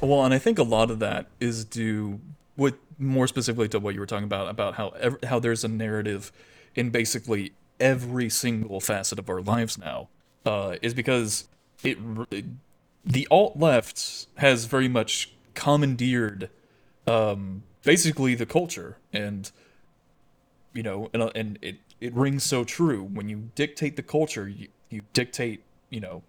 Well, 0.02 0.24
and 0.24 0.34
I 0.34 0.38
think 0.40 0.60
a 0.60 0.64
lot 0.64 0.92
of 0.92 1.00
that 1.00 1.28
is 1.40 1.66
due, 1.66 2.20
with 2.56 2.76
more 3.00 3.28
specifically 3.28 3.68
to 3.70 3.80
what 3.80 3.94
you 3.94 4.00
were 4.00 4.06
talking 4.06 4.24
about, 4.26 4.48
about 4.50 4.76
how 4.76 4.90
ev- 5.00 5.18
how 5.24 5.40
there's 5.40 5.64
a 5.64 5.68
narrative 5.68 6.32
in 6.76 6.90
basically 6.92 7.54
every 7.80 8.30
single 8.30 8.80
facet 8.80 9.18
of 9.20 9.30
our 9.30 9.42
lives 9.42 9.78
now, 9.78 10.10
uh, 10.46 10.76
is 10.82 10.94
because 10.94 11.48
it 11.84 11.98
r- 12.18 12.26
the 13.06 13.28
alt 13.32 13.58
left 13.58 14.28
has 14.38 14.66
very 14.66 14.88
much 14.88 15.32
commandeered, 15.54 16.50
um, 17.08 17.64
basically 17.84 18.36
the 18.36 18.46
culture, 18.46 18.98
and 19.14 19.52
you 20.74 20.84
know, 20.84 21.10
and, 21.14 21.24
uh, 21.24 21.32
and 21.36 21.58
it 21.62 21.78
it 22.00 22.14
rings 22.14 22.44
so 22.44 22.64
true 22.64 23.02
when 23.04 23.28
you 23.30 23.50
dictate 23.56 23.96
the 23.96 24.04
culture, 24.04 24.48
you, 24.48 24.68
you 24.92 25.02
dictate, 25.14 25.64
you 25.90 26.00
know, 26.00 26.22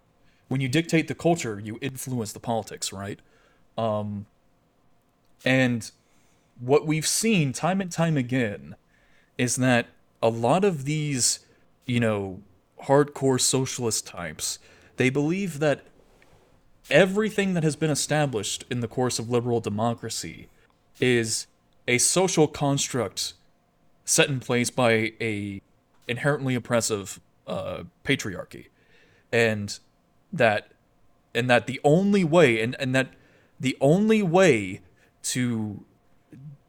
when 0.49 0.59
you 0.61 0.67
dictate 0.67 1.07
the 1.07 1.15
culture, 1.15 1.59
you 1.63 1.79
influence 1.81 2.33
the 2.33 2.39
politics, 2.39 2.91
right? 2.91 3.19
Um, 3.77 4.25
and 5.45 5.89
what 6.59 6.85
we've 6.85 7.07
seen 7.07 7.53
time 7.53 7.79
and 7.79 7.91
time 7.91 8.17
again 8.17 8.75
is 9.37 9.55
that 9.55 9.87
a 10.21 10.29
lot 10.29 10.65
of 10.65 10.83
these, 10.83 11.39
you 11.85 11.99
know, 11.99 12.41
hardcore 12.83 13.39
socialist 13.39 14.05
types, 14.05 14.59
they 14.97 15.09
believe 15.09 15.59
that 15.59 15.85
everything 16.89 17.53
that 17.53 17.63
has 17.63 17.75
been 17.75 17.91
established 17.91 18.65
in 18.69 18.81
the 18.81 18.87
course 18.87 19.19
of 19.19 19.29
liberal 19.29 19.61
democracy 19.61 20.49
is 20.99 21.47
a 21.87 21.97
social 21.97 22.47
construct 22.47 23.33
set 24.03 24.27
in 24.27 24.39
place 24.39 24.69
by 24.69 25.13
a 25.21 25.61
inherently 26.07 26.55
oppressive 26.55 27.19
uh, 27.47 27.83
patriarchy, 28.03 28.67
and 29.31 29.79
that 30.31 30.71
and 31.33 31.49
that 31.49 31.67
the 31.67 31.79
only 31.83 32.23
way 32.23 32.61
and, 32.61 32.75
and 32.79 32.93
that 32.95 33.09
the 33.59 33.77
only 33.81 34.21
way 34.23 34.81
to 35.21 35.83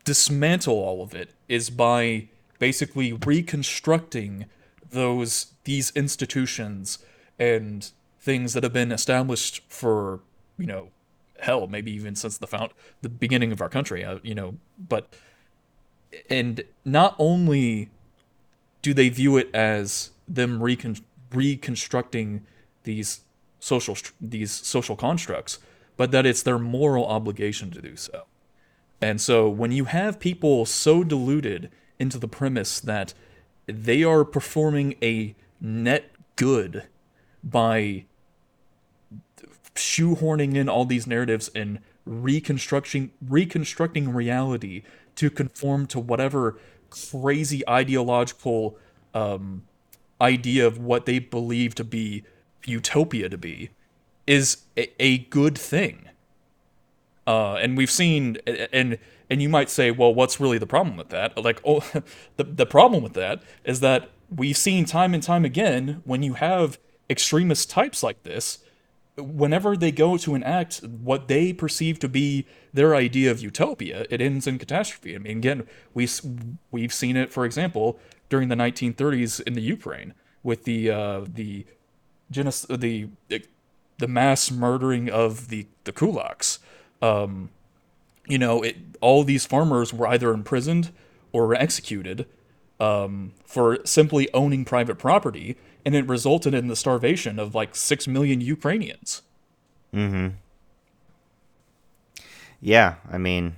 dismantle 0.05 0.75
all 0.75 1.03
of 1.03 1.15
it 1.15 1.31
is 1.49 1.71
by 1.71 2.29
basically 2.59 3.13
reconstructing 3.13 4.47
those 4.91 5.53
these 5.65 5.93
institutions 5.95 6.99
and 7.39 7.91
things 8.19 8.53
that 8.53 8.63
have 8.63 8.73
been 8.73 8.93
established 8.93 9.63
for 9.69 10.21
you 10.59 10.67
know 10.67 10.89
hell 11.41 11.67
maybe 11.67 11.91
even 11.91 12.15
since 12.15 12.37
the 12.39 12.47
found 12.47 12.71
the 13.03 13.09
beginning 13.09 13.53
of 13.53 13.61
our 13.61 13.69
country 13.69 14.05
uh, 14.05 14.19
you 14.23 14.35
know 14.35 14.57
but 14.79 15.15
and 16.29 16.63
not 16.85 17.15
only 17.19 17.89
do 18.83 18.93
they 18.93 19.09
view 19.09 19.37
it 19.37 19.49
as 19.55 20.11
them 20.29 20.63
recon- 20.63 20.97
reconstructing 21.33 22.45
these 22.85 23.21
social 23.61 23.97
these 24.21 24.51
social 24.51 24.97
constructs, 24.97 25.59
but 25.97 26.11
that 26.11 26.27
it's 26.27 26.43
their 26.43 26.59
moral 26.59 27.07
obligation 27.07 27.71
to 27.71 27.81
do 27.81 27.95
so. 27.95 28.25
And 29.01 29.21
so 29.21 29.49
when 29.49 29.71
you 29.71 29.85
have 29.85 30.19
people 30.19 30.67
so 30.67 31.05
deluded 31.05 31.71
into 31.99 32.19
the 32.19 32.29
premise 32.29 32.81
that 32.81 33.15
they 33.67 34.03
are 34.03 34.25
performing 34.25 34.97
a 35.03 35.37
net 35.61 36.11
good 36.37 36.85
by 37.45 38.07
shoehorning 39.75 40.55
in 40.57 40.69
all 40.69 40.85
these 40.85 41.07
narratives 41.07 41.51
and 41.55 41.79
reconstructing 42.05 43.11
reconstructing 43.27 44.13
reality 44.13 44.83
to 45.15 45.31
conform 45.31 45.87
to 45.87 46.01
whatever 46.01 46.59
crazy 46.89 47.67
ideological 47.69 48.77
um, 49.15 49.63
idea 50.21 50.67
of 50.67 50.79
what 50.79 51.07
they 51.07 51.19
believe 51.19 51.75
to 51.75 51.85
be 51.85 52.25
utopia 52.65 53.29
to 53.29 53.39
be 53.39 53.71
is 54.27 54.59
a, 54.77 54.91
a 55.03 55.19
good 55.19 55.57
thing. 55.57 56.09
Uh, 57.27 57.55
and 57.55 57.77
we've 57.77 57.91
seen, 57.91 58.39
and 58.73 58.99
and 59.29 59.41
you 59.41 59.49
might 59.49 59.71
say, 59.71 59.91
well, 59.91 60.13
what's 60.13 60.41
really 60.41 60.59
the 60.59 60.67
problem 60.67 60.97
with 60.97 61.11
that? 61.11 61.37
Like, 61.43 61.61
oh, 61.65 61.81
the 62.37 62.45
the 62.45 62.67
problem 62.67 63.03
with 63.03 63.15
that 63.15 63.43
is 63.65 63.81
that 63.81 64.11
we've 64.35 64.57
seen 64.57 64.85
time 64.85 65.15
and 65.15 65.23
time 65.23 65.45
again 65.45 66.03
when 66.05 66.23
you 66.23 66.35
have 66.35 66.79
extremist 67.09 67.69
types 67.69 68.03
like 68.03 68.23
this, 68.23 68.61
whenever 69.17 69.77
they 69.77 69.91
go 69.91 70.17
to 70.17 70.35
enact 70.35 70.79
what 70.79 71.29
they 71.29 71.53
perceive 71.53 71.99
to 71.99 72.09
be 72.09 72.47
their 72.73 72.95
idea 72.95 73.31
of 73.31 73.41
utopia, 73.41 74.07
it 74.11 74.21
ends 74.21 74.47
in 74.47 74.59
catastrophe. 74.59 75.15
I 75.15 75.19
mean, 75.19 75.39
again, 75.39 75.67
we 75.95 76.09
we've 76.71 76.93
seen 76.93 77.17
it, 77.17 77.33
for 77.33 77.45
example, 77.45 77.99
during 78.29 78.49
the 78.49 78.55
1930s 78.55 79.41
in 79.43 79.55
the 79.55 79.63
Ukraine 79.63 80.15
with 80.43 80.65
the 80.65 80.91
uh, 80.91 81.25
the 81.29 81.67
the 82.31 83.09
the 83.99 84.09
mass 84.09 84.51
murdering 84.51 85.11
of 85.11 85.49
the 85.49 85.66
the 85.85 85.93
kulaks. 85.93 86.59
Um, 87.03 87.51
you 88.26 88.39
know, 88.39 88.62
it, 88.62 88.76
all 89.01 89.24
these 89.24 89.47
farmers 89.47 89.93
were 89.93 90.07
either 90.07 90.33
imprisoned 90.33 90.93
or 91.33 91.55
executed 91.55 92.26
um, 92.78 93.33
for 93.45 93.78
simply 93.85 94.33
owning 94.33 94.64
private 94.64 94.99
property, 94.99 95.57
and 95.85 95.95
it 95.95 96.07
resulted 96.07 96.55
in 96.55 96.68
the 96.68 96.76
starvation 96.76 97.39
of 97.39 97.55
like 97.55 97.76
six 97.76 98.07
million 98.07 98.41
Ukrainians. 98.41 99.22
Yeah, 102.61 102.97
I 103.11 103.18
mean, 103.18 103.57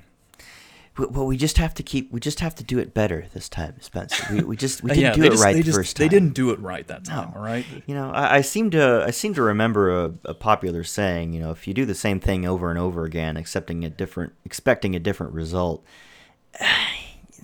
well, 0.98 1.26
we 1.26 1.36
just 1.38 1.56
have 1.56 1.72
to 1.74 1.82
keep. 1.82 2.12
We 2.12 2.20
just 2.20 2.40
have 2.40 2.54
to 2.56 2.64
do 2.64 2.78
it 2.78 2.92
better 2.92 3.26
this 3.32 3.48
time, 3.48 3.80
Spencer. 3.80 4.34
We, 4.34 4.42
we 4.42 4.56
just 4.56 4.82
we 4.82 4.88
didn't 4.94 5.02
yeah, 5.02 5.12
do 5.14 5.22
it 5.24 5.30
just, 5.30 5.42
right 5.44 5.56
the 5.56 5.62
just, 5.62 5.76
first 5.76 5.96
time. 5.96 6.04
They 6.04 6.08
didn't 6.08 6.34
do 6.34 6.50
it 6.50 6.60
right 6.60 6.86
that 6.88 7.04
time. 7.04 7.30
No. 7.30 7.38
All 7.38 7.44
right. 7.44 7.64
You 7.86 7.94
know, 7.94 8.10
I, 8.10 8.36
I 8.36 8.40
seem 8.42 8.70
to 8.72 9.04
I 9.06 9.10
seem 9.10 9.32
to 9.34 9.42
remember 9.42 9.90
a, 10.04 10.14
a 10.26 10.34
popular 10.34 10.84
saying. 10.84 11.32
You 11.32 11.40
know, 11.40 11.50
if 11.50 11.66
you 11.66 11.72
do 11.72 11.86
the 11.86 11.94
same 11.94 12.20
thing 12.20 12.44
over 12.46 12.68
and 12.68 12.78
over 12.78 13.04
again, 13.04 13.36
accepting 13.38 13.84
a 13.84 13.90
different, 13.90 14.34
expecting 14.44 14.94
a 14.94 15.00
different 15.00 15.32
result, 15.32 15.82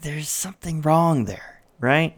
there's 0.02 0.28
something 0.28 0.82
wrong 0.82 1.24
there, 1.24 1.62
right? 1.80 2.16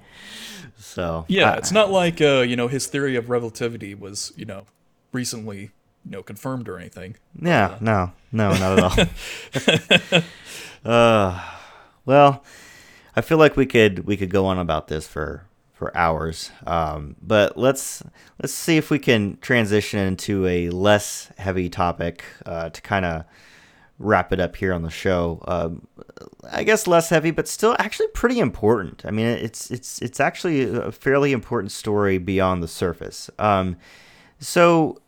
So 0.79 1.27
Yeah, 1.29 1.53
I- 1.53 1.57
it's 1.59 1.73
not 1.73 1.91
like 1.93 2.21
uh, 2.21 2.41
you 2.41 2.57
know 2.57 2.67
his 2.69 2.87
theory 2.87 3.15
of 3.17 3.31
relativity 3.31 3.95
was 3.95 4.33
you 4.37 4.47
know 4.47 4.65
recently 5.13 5.71
you 6.05 6.11
know 6.11 6.23
confirmed 6.23 6.69
or 6.69 6.79
anything. 6.79 7.17
Yeah, 7.41 7.79
no, 7.81 8.13
no, 8.33 8.51
not 8.59 8.79
at 8.79 10.13
all. 10.13 10.23
uh, 10.85 11.41
well, 12.05 12.45
I 13.15 13.21
feel 13.21 13.39
like 13.39 13.57
we 13.57 13.67
could 13.67 14.07
we 14.07 14.17
could 14.17 14.31
go 14.31 14.47
on 14.47 14.59
about 14.59 14.89
this 14.89 15.07
for 15.07 15.47
for 15.73 15.97
hours. 15.97 16.51
Um, 16.67 17.17
but 17.23 17.57
let's 17.57 18.03
let's 18.41 18.53
see 18.53 18.77
if 18.77 18.91
we 18.91 18.99
can 18.99 19.39
transition 19.41 19.99
into 19.99 20.47
a 20.47 20.69
less 20.71 21.33
heavy 21.39 21.69
topic 21.69 22.25
uh, 22.45 22.69
to 22.71 22.83
kind 22.83 23.05
of 23.05 23.25
wrap 23.99 24.33
it 24.33 24.41
up 24.41 24.57
here 24.57 24.73
on 24.73 24.83
the 24.83 24.91
show. 24.91 25.43
Um, 25.47 25.87
I 26.51 26.65
guess 26.65 26.87
less 26.87 27.11
heavy, 27.11 27.31
but 27.31 27.47
still 27.49 27.77
actually 27.79 28.09
pretty 28.09 28.41
important. 28.41 29.05
I 29.07 29.11
mean, 29.11 29.27
it's 29.27 29.71
it's 29.71 30.01
it's 30.03 30.21
actually 30.21 30.63
a 30.63 30.93
fairly 30.93 31.33
important 31.33 31.73
story 31.73 32.19
beyond 32.19 32.63
the 32.63 32.69
surface. 32.69 33.31
Um, 33.39 33.77
so 34.39 34.99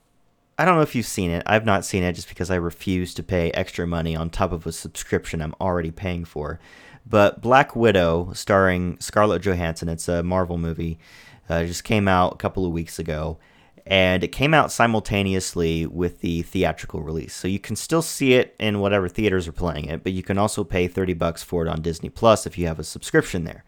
I 0.62 0.64
don't 0.64 0.76
know 0.76 0.82
if 0.82 0.94
you've 0.94 1.06
seen 1.06 1.32
it. 1.32 1.42
I've 1.44 1.64
not 1.64 1.84
seen 1.84 2.04
it 2.04 2.12
just 2.12 2.28
because 2.28 2.48
I 2.48 2.54
refuse 2.54 3.14
to 3.14 3.24
pay 3.24 3.50
extra 3.50 3.84
money 3.84 4.14
on 4.14 4.30
top 4.30 4.52
of 4.52 4.64
a 4.64 4.70
subscription 4.70 5.42
I'm 5.42 5.56
already 5.60 5.90
paying 5.90 6.24
for. 6.24 6.60
But 7.04 7.40
Black 7.40 7.74
Widow, 7.74 8.30
starring 8.32 8.96
Scarlett 9.00 9.42
Johansson, 9.42 9.88
it's 9.88 10.06
a 10.06 10.22
Marvel 10.22 10.58
movie, 10.58 11.00
uh, 11.48 11.64
just 11.64 11.82
came 11.82 12.06
out 12.06 12.34
a 12.34 12.36
couple 12.36 12.64
of 12.64 12.70
weeks 12.70 13.00
ago. 13.00 13.38
And 13.84 14.22
it 14.22 14.28
came 14.28 14.54
out 14.54 14.70
simultaneously 14.70 15.84
with 15.84 16.20
the 16.20 16.42
theatrical 16.42 17.02
release. 17.02 17.34
So 17.34 17.48
you 17.48 17.58
can 17.58 17.74
still 17.74 18.00
see 18.00 18.34
it 18.34 18.54
in 18.60 18.78
whatever 18.78 19.08
theaters 19.08 19.48
are 19.48 19.52
playing 19.52 19.86
it, 19.86 20.04
but 20.04 20.12
you 20.12 20.22
can 20.22 20.38
also 20.38 20.62
pay 20.62 20.86
30 20.86 21.14
bucks 21.14 21.42
for 21.42 21.66
it 21.66 21.68
on 21.68 21.82
Disney 21.82 22.08
Plus 22.08 22.46
if 22.46 22.56
you 22.56 22.68
have 22.68 22.78
a 22.78 22.84
subscription 22.84 23.42
there. 23.42 23.64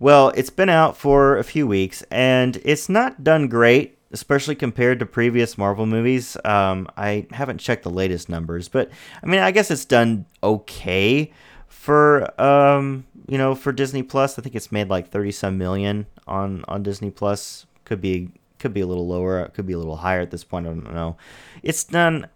Well, 0.00 0.30
it's 0.30 0.50
been 0.50 0.68
out 0.68 0.96
for 0.96 1.38
a 1.38 1.44
few 1.44 1.68
weeks, 1.68 2.02
and 2.10 2.56
it's 2.64 2.88
not 2.88 3.22
done 3.22 3.46
great, 3.46 3.93
especially 4.14 4.54
compared 4.54 5.00
to 5.00 5.06
previous 5.06 5.58
Marvel 5.58 5.86
movies. 5.86 6.36
Um, 6.44 6.88
I 6.96 7.26
haven't 7.32 7.58
checked 7.58 7.82
the 7.82 7.90
latest 7.90 8.28
numbers, 8.28 8.68
but 8.68 8.90
I 9.22 9.26
mean, 9.26 9.40
I 9.40 9.50
guess 9.50 9.70
it's 9.70 9.84
done 9.84 10.24
okay 10.42 11.32
for 11.68 12.40
um, 12.40 13.04
you 13.28 13.36
know 13.36 13.54
for 13.54 13.72
Disney 13.72 14.04
Plus. 14.04 14.38
I 14.38 14.42
think 14.42 14.54
it's 14.54 14.72
made 14.72 14.88
like 14.88 15.08
thirty 15.08 15.32
some 15.32 15.58
million 15.58 16.06
on 16.26 16.64
on 16.68 16.82
Disney 16.84 17.10
Plus. 17.10 17.66
Could 17.84 18.00
be 18.00 18.30
could 18.60 18.72
be 18.72 18.80
a 18.80 18.86
little 18.86 19.06
lower. 19.06 19.48
Could 19.48 19.66
be 19.66 19.74
a 19.74 19.78
little 19.78 19.96
higher 19.96 20.20
at 20.20 20.30
this 20.30 20.44
point. 20.44 20.66
I 20.66 20.70
don't 20.70 20.94
know. 20.94 21.16
It's 21.62 21.84
done 21.84 22.28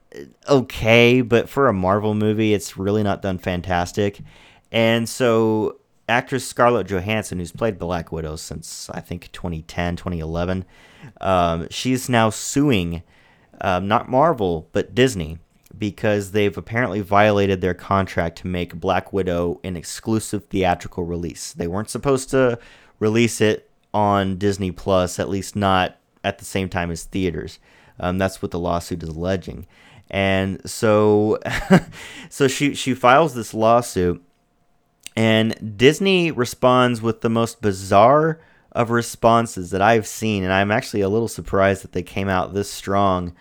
okay, 0.49 1.21
but 1.21 1.49
for 1.49 1.69
a 1.69 1.73
Marvel 1.73 2.15
movie, 2.15 2.55
it's 2.55 2.77
really 2.77 3.05
not 3.05 3.23
done 3.23 3.39
fantastic. 3.39 4.21
And 4.73 5.09
so 5.09 5.79
actress 6.09 6.47
Scarlett 6.47 6.89
Johansson, 6.89 7.39
who's 7.39 7.53
played 7.53 7.79
Black 7.79 8.11
Widow 8.11 8.37
since 8.37 8.91
I 8.91 9.01
think 9.01 9.31
2010, 9.33 9.97
2011, 9.97 10.65
um, 11.21 11.67
she's 11.71 12.09
now 12.09 12.31
suing 12.31 13.03
um, 13.61 13.89
not 13.89 14.09
Marvel 14.09 14.69
but 14.73 14.95
Disney 14.95 15.39
because 15.77 16.33
they've 16.33 16.57
apparently 16.57 17.01
violated 17.01 17.61
their 17.61 17.75
contract 17.75 18.39
to 18.39 18.47
make 18.47 18.75
Black 18.75 19.13
Widow 19.13 19.61
an 19.63 19.77
exclusive 19.77 20.47
theatrical 20.47 21.05
release. 21.05 21.53
They 21.53 21.67
weren't 21.67 21.91
supposed 21.91 22.31
to 22.31 22.59
release 22.99 23.41
it 23.41 23.71
on 23.95 24.37
Disney 24.39 24.71
Plus, 24.71 25.19
at 25.19 25.29
least 25.29 25.57
not 25.57 25.97
at 26.25 26.39
the 26.39 26.45
same 26.45 26.69
time 26.69 26.91
as 26.91 27.05
theaters. 27.05 27.59
Um, 28.01 28.19
that's 28.19 28.43
what 28.43 28.51
the 28.51 28.59
lawsuit 28.59 29.03
is 29.03 29.09
alleging. 29.09 29.67
And 30.11 30.69
so, 30.69 31.39
so 32.29 32.49
she 32.49 32.75
she 32.75 32.95
files 32.95 33.35
this 33.35 33.53
lawsuit, 33.53 34.23
and 35.17 35.77
Disney 35.77 36.31
responds 36.31 37.03
with 37.03 37.21
the 37.21 37.29
most 37.29 37.61
bizarre 37.61 38.41
of 38.79 38.91
responses 38.91 39.73
that 39.73 39.83
I've 39.83 40.07
seen, 40.07 40.45
and 40.45 40.53
I'm 40.53 40.71
actually 40.71 41.01
a 41.01 41.09
little 41.09 41.27
surprised 41.27 41.83
that 41.83 41.91
they 41.91 42.05
came 42.05 42.29
out 42.29 42.55
this 42.55 42.71
strong 42.71 43.35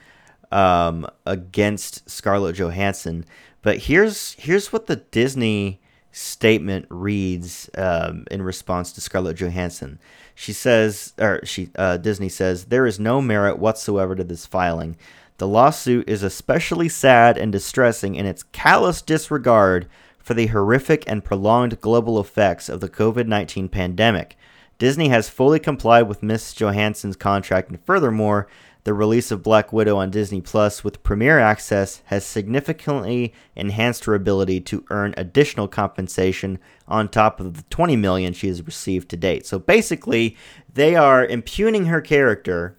um, 0.51 1.07
against 1.27 2.09
Scarlett 2.09 2.55
Johansson. 2.55 3.23
But 3.61 3.77
here's 3.77 4.33
here's 4.33 4.73
what 4.73 4.87
the 4.87 4.95
Disney 4.95 5.79
statement 6.11 6.87
reads 6.89 7.69
um, 7.77 8.25
in 8.31 8.41
response 8.41 8.91
to 8.93 9.01
Scarlett 9.01 9.37
Johansson. 9.37 9.99
She 10.33 10.53
says, 10.53 11.13
or 11.19 11.41
she 11.43 11.69
uh, 11.77 11.97
Disney 11.97 12.29
says, 12.29 12.65
there 12.65 12.87
is 12.87 12.99
no 12.99 13.21
merit 13.21 13.59
whatsoever 13.59 14.15
to 14.15 14.23
this 14.23 14.47
filing. 14.47 14.97
The 15.37 15.47
lawsuit 15.47 16.09
is 16.09 16.23
especially 16.23 16.89
sad 16.89 17.37
and 17.37 17.51
distressing 17.51 18.15
in 18.15 18.25
its 18.25 18.41
callous 18.41 19.03
disregard 19.03 19.87
for 20.17 20.33
the 20.33 20.47
horrific 20.47 21.03
and 21.05 21.23
prolonged 21.23 21.79
global 21.79 22.19
effects 22.19 22.69
of 22.69 22.79
the 22.79 22.89
COVID 22.89 23.27
19 23.27 23.69
pandemic. 23.69 24.35
Disney 24.77 25.09
has 25.09 25.29
fully 25.29 25.59
complied 25.59 26.03
with 26.03 26.21
Miss 26.23 26.53
Johansson's 26.53 27.15
contract, 27.15 27.69
and 27.69 27.83
furthermore, 27.85 28.47
the 28.83 28.93
release 28.93 29.31
of 29.31 29.43
Black 29.43 29.73
Widow 29.73 29.97
on 29.97 30.11
Disney 30.11 30.39
Plus 30.39 30.83
with 30.83 31.03
Premier 31.03 31.39
Access 31.39 32.01
has 32.05 32.25
significantly 32.25 33.33
enhanced 33.55 34.05
her 34.05 34.13
ability 34.15 34.61
to 34.61 34.85
earn 34.89 35.13
additional 35.17 35.67
compensation 35.67 36.57
on 36.87 37.09
top 37.09 37.39
of 37.41 37.55
the 37.57 37.63
20 37.69 37.95
million 37.97 38.31
she 38.33 38.47
has 38.47 38.61
received 38.65 39.09
to 39.09 39.17
date. 39.17 39.45
So 39.45 39.59
basically, 39.59 40.37
they 40.73 40.95
are 40.95 41.25
impugning 41.25 41.87
her 41.87 41.99
character 41.99 42.77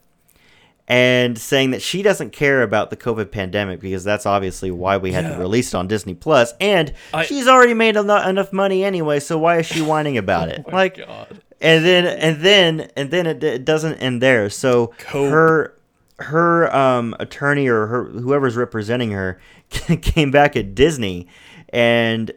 and 0.90 1.36
saying 1.36 1.72
that 1.72 1.82
she 1.82 2.00
doesn't 2.00 2.30
care 2.30 2.62
about 2.62 2.88
the 2.88 2.96
COVID 2.96 3.30
pandemic 3.30 3.78
because 3.80 4.04
that's 4.04 4.24
obviously 4.24 4.70
why 4.70 4.96
we 4.96 5.12
had 5.12 5.24
Yeah. 5.24 5.34
to 5.34 5.38
release 5.38 5.74
it 5.74 5.76
on 5.76 5.86
Disney 5.88 6.14
Plus, 6.14 6.54
and 6.60 6.94
I- 7.12 7.24
she's 7.26 7.46
already 7.46 7.74
made 7.74 7.96
enough 7.96 8.52
money 8.52 8.82
anyway. 8.82 9.20
So 9.20 9.36
why 9.36 9.58
is 9.58 9.66
she 9.66 9.82
whining 9.82 10.16
about 10.16 10.48
it? 10.48 10.64
Oh 10.68 10.70
like, 10.74 10.96
God. 10.96 11.40
And 11.60 11.84
then 11.84 12.06
and 12.06 12.42
then 12.42 12.90
and 12.96 13.10
then 13.10 13.26
it, 13.26 13.42
it 13.42 13.64
doesn't 13.64 13.94
end 13.94 14.22
there. 14.22 14.50
So 14.50 14.88
Cope. 14.98 15.30
her 15.30 15.74
her 16.20 16.74
um 16.74 17.14
attorney 17.20 17.68
or 17.68 17.86
her 17.86 18.04
whoever's 18.06 18.56
representing 18.56 19.12
her 19.12 19.40
came 20.02 20.30
back 20.30 20.56
at 20.56 20.74
Disney 20.74 21.28
and 21.70 22.32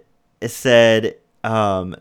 said 0.46 1.18
um 1.44 1.96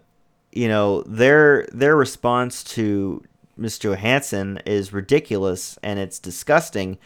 you 0.52 0.68
know 0.68 1.02
their 1.02 1.66
their 1.72 1.96
response 1.96 2.64
to 2.64 3.22
Miss 3.56 3.78
Johansson 3.78 4.60
is 4.64 4.92
ridiculous 4.92 5.78
and 5.82 5.98
it's 5.98 6.18
disgusting. 6.18 6.98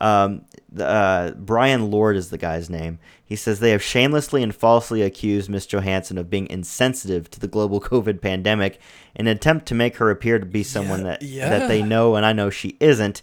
Um, 0.00 0.44
the, 0.70 0.86
uh, 0.86 1.30
Bryan 1.32 1.90
Lourd 1.90 2.16
is 2.16 2.30
the 2.30 2.38
guy's 2.38 2.70
name. 2.70 2.98
He 3.24 3.36
says 3.36 3.60
they 3.60 3.70
have 3.70 3.82
shamelessly 3.82 4.42
and 4.42 4.54
falsely 4.54 5.02
accused 5.02 5.50
Miss 5.50 5.66
Johansson 5.66 6.18
of 6.18 6.30
being 6.30 6.48
insensitive 6.48 7.30
to 7.30 7.40
the 7.40 7.48
global 7.48 7.80
COVID 7.80 8.20
pandemic 8.20 8.80
in 9.14 9.26
an 9.26 9.36
attempt 9.36 9.66
to 9.66 9.74
make 9.74 9.96
her 9.96 10.10
appear 10.10 10.38
to 10.38 10.46
be 10.46 10.62
someone 10.62 11.00
Yeah, 11.00 11.04
that 11.06 11.22
yeah. 11.22 11.48
that 11.50 11.68
they 11.68 11.82
know, 11.94 12.14
and 12.16 12.24
I 12.24 12.32
know 12.32 12.50
she 12.50 12.76
isn't. 12.80 13.22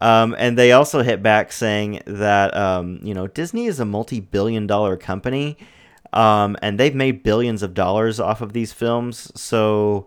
Um, 0.00 0.34
and 0.38 0.58
they 0.58 0.72
also 0.72 1.02
hit 1.02 1.22
back 1.22 1.52
saying 1.52 2.02
that 2.06 2.56
um, 2.56 3.00
you 3.02 3.14
know 3.14 3.26
Disney 3.26 3.66
is 3.66 3.80
a 3.80 3.84
multi-billion-dollar 3.84 4.96
company, 4.96 5.56
um, 6.12 6.56
and 6.62 6.78
they've 6.78 6.94
made 6.94 7.22
billions 7.22 7.62
of 7.62 7.74
dollars 7.74 8.18
off 8.20 8.40
of 8.40 8.52
these 8.52 8.72
films. 8.72 9.30
So 9.34 10.06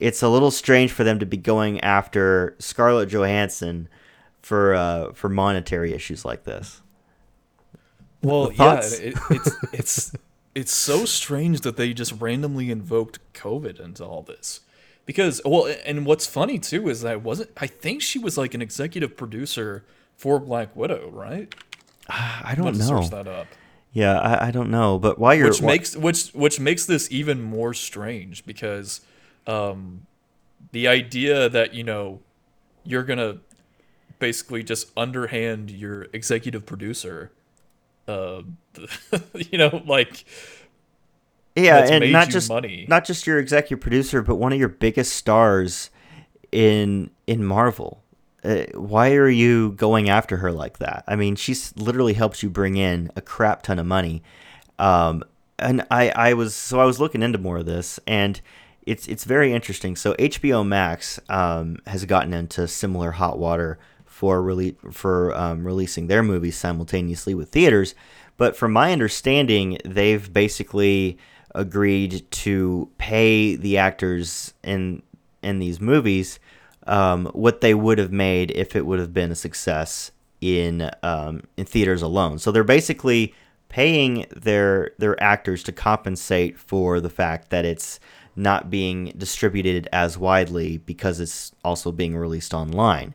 it's 0.00 0.22
a 0.22 0.28
little 0.28 0.50
strange 0.50 0.92
for 0.92 1.04
them 1.04 1.18
to 1.18 1.26
be 1.26 1.36
going 1.36 1.80
after 1.80 2.56
Scarlett 2.58 3.08
Johansson 3.08 3.88
for 4.44 4.74
uh, 4.74 5.12
for 5.14 5.30
monetary 5.30 5.94
issues 5.94 6.24
like 6.24 6.44
this. 6.44 6.82
Well, 8.22 8.52
yeah, 8.52 8.80
it, 8.82 9.14
it's 9.30 9.56
it's 9.72 10.12
it's 10.54 10.72
so 10.72 11.06
strange 11.06 11.62
that 11.62 11.76
they 11.76 11.94
just 11.94 12.12
randomly 12.20 12.70
invoked 12.70 13.18
COVID 13.32 13.80
into 13.80 14.04
all 14.04 14.22
this. 14.22 14.60
Because 15.06 15.40
well, 15.44 15.74
and 15.86 16.04
what's 16.04 16.26
funny 16.26 16.58
too 16.58 16.88
is 16.88 17.00
that 17.00 17.22
wasn't 17.22 17.50
I 17.56 17.66
think 17.66 18.02
she 18.02 18.18
was 18.18 18.36
like 18.36 18.52
an 18.54 18.60
executive 18.60 19.16
producer 19.16 19.84
for 20.14 20.38
Black 20.38 20.76
Widow, 20.76 21.08
right? 21.10 21.54
I 22.08 22.54
don't 22.54 22.76
know. 22.76 23.00
Search 23.00 23.10
that 23.10 23.26
up. 23.26 23.46
Yeah, 23.94 24.18
I, 24.18 24.48
I 24.48 24.50
don't 24.50 24.70
know. 24.70 24.98
But 24.98 25.18
why 25.18 25.34
you're 25.34 25.48
Which 25.48 25.60
wh- 25.60 25.64
makes 25.64 25.96
which 25.96 26.28
which 26.30 26.60
makes 26.60 26.84
this 26.84 27.10
even 27.10 27.40
more 27.40 27.72
strange 27.72 28.44
because 28.44 29.00
um, 29.46 30.06
the 30.72 30.86
idea 30.86 31.48
that 31.48 31.72
you 31.72 31.84
know 31.84 32.20
you're 32.84 33.04
gonna 33.04 33.38
basically 34.24 34.62
just 34.62 34.90
underhand 34.96 35.70
your 35.70 36.06
executive 36.14 36.64
producer, 36.64 37.30
uh, 38.08 38.40
you 39.34 39.58
know, 39.58 39.82
like 39.86 40.24
Yeah, 41.54 41.80
and 41.80 42.10
not 42.10 42.30
just 42.30 42.48
money. 42.48 42.86
not 42.88 43.04
just 43.04 43.26
your 43.26 43.38
executive 43.38 43.82
producer, 43.82 44.22
but 44.22 44.36
one 44.36 44.50
of 44.54 44.58
your 44.58 44.70
biggest 44.70 45.12
stars 45.12 45.90
in 46.50 47.10
in 47.26 47.44
Marvel. 47.44 48.02
Uh, 48.42 48.64
why 48.74 49.12
are 49.12 49.28
you 49.28 49.72
going 49.72 50.08
after 50.08 50.38
her 50.38 50.50
like 50.50 50.78
that? 50.78 51.04
I 51.06 51.16
mean, 51.16 51.36
she's 51.36 51.76
literally 51.76 52.14
helped 52.14 52.42
you 52.42 52.48
bring 52.48 52.76
in 52.76 53.10
a 53.16 53.20
crap 53.20 53.62
ton 53.62 53.78
of 53.78 53.84
money. 53.86 54.22
Um, 54.78 55.22
and 55.58 55.86
I, 55.90 56.10
I 56.10 56.32
was 56.32 56.54
so 56.54 56.80
I 56.80 56.86
was 56.86 56.98
looking 56.98 57.22
into 57.22 57.38
more 57.38 57.58
of 57.58 57.66
this, 57.66 58.00
and 58.06 58.40
it's 58.86 59.06
it's 59.06 59.24
very 59.24 59.52
interesting. 59.52 59.96
So 59.96 60.14
HBO 60.14 60.66
Max 60.66 61.20
um, 61.28 61.76
has 61.86 62.06
gotten 62.06 62.32
into 62.32 62.66
similar 62.66 63.12
hot 63.12 63.38
water 63.38 63.78
for 64.14 64.40
rele- 64.40 64.76
for 64.92 65.36
um, 65.36 65.66
releasing 65.66 66.06
their 66.06 66.22
movies 66.22 66.56
simultaneously 66.56 67.34
with 67.34 67.48
theaters, 67.48 67.96
but 68.36 68.56
from 68.56 68.72
my 68.72 68.92
understanding, 68.92 69.76
they've 69.84 70.32
basically 70.32 71.18
agreed 71.52 72.24
to 72.30 72.88
pay 72.96 73.56
the 73.56 73.76
actors 73.76 74.54
in 74.62 75.02
in 75.42 75.58
these 75.58 75.80
movies 75.80 76.38
um, 76.86 77.26
what 77.32 77.60
they 77.60 77.74
would 77.74 77.98
have 77.98 78.12
made 78.12 78.52
if 78.52 78.76
it 78.76 78.86
would 78.86 79.00
have 79.00 79.12
been 79.12 79.32
a 79.32 79.34
success 79.34 80.12
in 80.40 80.88
um, 81.02 81.42
in 81.56 81.64
theaters 81.66 82.00
alone. 82.00 82.38
So 82.38 82.52
they're 82.52 82.62
basically 82.62 83.34
paying 83.68 84.26
their 84.30 84.92
their 84.98 85.20
actors 85.20 85.64
to 85.64 85.72
compensate 85.72 86.56
for 86.56 87.00
the 87.00 87.10
fact 87.10 87.50
that 87.50 87.64
it's 87.64 87.98
not 88.36 88.70
being 88.70 89.12
distributed 89.18 89.88
as 89.92 90.16
widely 90.16 90.78
because 90.78 91.18
it's 91.18 91.50
also 91.64 91.90
being 91.90 92.16
released 92.16 92.54
online. 92.54 93.12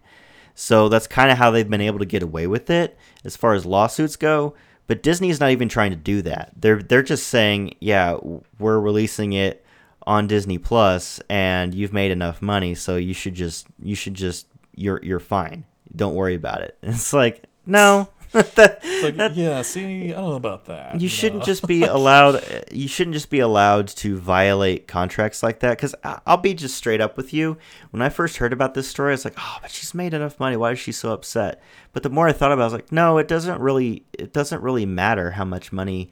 So 0.59 0.89
that's 0.89 1.07
kind 1.07 1.31
of 1.31 1.37
how 1.37 1.51
they've 1.51 1.69
been 1.69 1.79
able 1.79 1.99
to 1.99 2.05
get 2.05 2.21
away 2.21 2.45
with 2.45 2.69
it 2.69 2.97
as 3.23 3.37
far 3.37 3.53
as 3.53 3.65
lawsuits 3.65 4.17
go. 4.17 4.55
But 4.87 5.01
Disney's 5.01 5.39
not 5.39 5.51
even 5.51 5.69
trying 5.69 5.91
to 5.91 5.95
do 5.95 6.21
that. 6.23 6.51
They're 6.53 6.83
they're 6.83 7.01
just 7.01 7.27
saying, 7.27 7.75
yeah, 7.79 8.17
we're 8.59 8.79
releasing 8.79 9.31
it 9.31 9.63
on 10.05 10.27
Disney 10.27 10.57
Plus, 10.57 11.21
and 11.29 11.73
you've 11.73 11.93
made 11.93 12.11
enough 12.11 12.41
money, 12.41 12.75
so 12.75 12.97
you 12.97 13.13
should 13.13 13.35
just 13.35 13.67
you 13.81 13.95
should 13.95 14.15
just 14.15 14.47
you're 14.75 14.99
you're 15.01 15.21
fine. 15.21 15.63
Don't 15.95 16.13
worry 16.13 16.35
about 16.35 16.59
it. 16.61 16.77
It's 16.83 17.13
like 17.13 17.45
no. 17.65 18.09
that, 18.55 18.79
like, 19.03 19.15
that- 19.17 19.35
yeah, 19.35 19.61
see, 19.63 20.13
I 20.13 20.17
don't 20.17 20.29
know 20.29 20.35
about 20.35 20.65
that. 20.65 20.99
you 21.01 21.07
shouldn't 21.09 21.43
just 21.45 21.65
be 21.67 21.83
allowed. 21.97 22.43
You 22.71 22.87
shouldn't 22.87 23.15
just 23.15 23.29
be 23.29 23.39
allowed 23.39 23.87
to 23.89 24.17
violate 24.17 24.87
contracts 24.87 25.41
like 25.41 25.59
that. 25.61 25.71
Because 25.77 25.95
I'll 26.03 26.37
be 26.37 26.53
just 26.53 26.75
straight 26.75 27.01
up 27.01 27.17
with 27.17 27.33
you. 27.33 27.57
When 27.91 28.01
I 28.01 28.09
first 28.09 28.37
heard 28.37 28.53
about 28.53 28.73
this 28.75 28.87
story, 28.87 29.09
I 29.11 29.13
was 29.13 29.25
like, 29.25 29.35
"Oh, 29.37 29.57
but 29.61 29.71
she's 29.71 29.93
made 29.93 30.13
enough 30.13 30.39
money. 30.39 30.57
Why 30.57 30.71
is 30.71 30.79
she 30.79 30.91
so 30.91 31.11
upset?" 31.11 31.61
But 31.93 32.03
the 32.03 32.09
more 32.09 32.27
I 32.27 32.33
thought 32.33 32.51
about, 32.51 32.61
it, 32.61 32.65
I 32.65 32.67
was 32.67 32.73
like, 32.73 32.91
"No, 32.91 33.17
it 33.17 33.27
doesn't 33.27 33.59
really. 33.59 34.03
It 34.13 34.31
doesn't 34.33 34.61
really 34.61 34.85
matter 34.85 35.31
how 35.31 35.45
much 35.45 35.71
money 35.71 36.11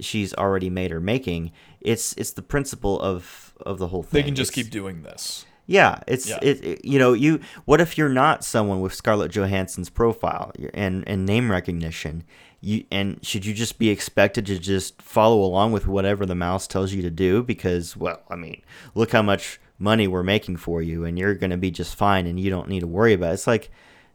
she's 0.00 0.34
already 0.34 0.70
made 0.70 0.92
or 0.92 1.00
making. 1.00 1.52
It's 1.80 2.12
it's 2.14 2.32
the 2.32 2.42
principle 2.42 3.00
of 3.00 3.54
of 3.64 3.78
the 3.78 3.88
whole 3.88 4.02
thing. 4.02 4.20
They 4.20 4.22
can 4.24 4.34
just 4.34 4.52
It's- 4.52 4.64
keep 4.64 4.72
doing 4.72 5.02
this. 5.02 5.46
Yeah, 5.66 6.00
it's 6.06 6.28
Yeah. 6.28 6.38
It, 6.42 6.64
it- 6.64 6.84
You 6.84 6.98
know, 6.98 7.12
you. 7.12 7.40
What 7.64 7.80
if 7.80 7.98
you're 7.98 8.08
not 8.08 8.44
someone 8.44 8.80
with 8.80 8.94
Scarlett 8.94 9.30
Johansson's 9.32 9.90
profile 9.90 10.52
and 10.74 11.06
and 11.08 11.26
name 11.26 11.50
recognition? 11.50 12.24
You 12.60 12.84
and 12.90 13.18
should 13.24 13.44
you 13.44 13.52
just 13.52 13.78
be 13.78 13.90
expected 13.90 14.46
to 14.46 14.58
just 14.58 15.00
follow 15.02 15.42
along 15.42 15.72
with 15.72 15.86
whatever 15.86 16.24
the 16.24 16.34
mouse 16.34 16.66
tells 16.66 16.92
you 16.92 17.02
to 17.02 17.10
do? 17.10 17.42
Because 17.42 17.96
well, 17.96 18.20
I 18.30 18.36
mean, 18.36 18.62
look 18.94 19.12
how 19.12 19.22
much 19.22 19.60
money 19.78 20.08
we're 20.08 20.22
making 20.22 20.56
for 20.56 20.80
you, 20.80 21.04
and 21.04 21.18
you're 21.18 21.34
going 21.34 21.50
to 21.50 21.56
be 21.58 21.70
just 21.70 21.94
fine, 21.96 22.26
and 22.26 22.40
you 22.40 22.48
don't 22.48 22.68
need 22.68 22.80
to 22.80 22.86
worry 22.86 23.12
about 23.12 23.30
it. 23.32 23.34
It's 23.34 23.46
like 23.46 23.70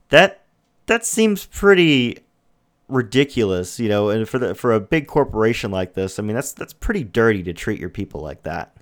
that. 0.10 0.42
That 0.88 1.06
seems 1.06 1.46
pretty 1.46 2.18
ridiculous, 2.90 3.80
you 3.80 3.90
know. 3.90 4.10
And 4.10 4.28
for 4.28 4.40
the 4.40 4.56
for 4.56 4.74
a 4.74 4.80
big 4.80 5.08
corporation 5.08 5.72
like 5.72 5.94
this, 5.94 6.20
I 6.20 6.24
mean, 6.24 6.36
that's 6.36 6.54
that's 6.54 6.74
pretty 6.74 7.04
dirty 7.04 7.44
to 7.44 7.54
treat 7.54 7.80
your 7.80 7.90
people 7.90 8.22
like 8.22 8.44
that. 8.44 8.76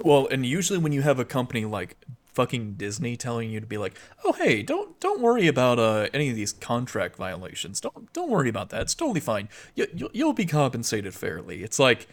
Well, 0.00 0.28
and 0.30 0.44
usually 0.44 0.78
when 0.78 0.92
you 0.92 1.02
have 1.02 1.18
a 1.18 1.24
company 1.24 1.64
like 1.64 1.96
fucking 2.36 2.74
Disney 2.74 3.16
telling 3.16 3.50
you 3.50 3.60
to 3.60 3.66
be 3.66 3.78
like, 3.78 3.98
"Oh, 4.24 4.32
hey, 4.32 4.62
don't 4.62 5.00
don't 5.00 5.20
worry 5.20 5.46
about 5.48 5.78
uh, 5.78 6.08
any 6.12 6.28
of 6.28 6.36
these 6.36 6.52
contract 6.52 7.16
violations. 7.16 7.80
Don't 7.80 8.12
don't 8.12 8.30
worry 8.30 8.48
about 8.48 8.68
that. 8.70 8.82
It's 8.82 8.94
totally 8.94 9.20
fine. 9.20 9.48
You, 9.74 9.86
you 9.94 10.10
you'll 10.12 10.32
be 10.34 10.46
compensated 10.46 11.14
fairly." 11.14 11.62
It's 11.64 11.78
like, 11.78 12.06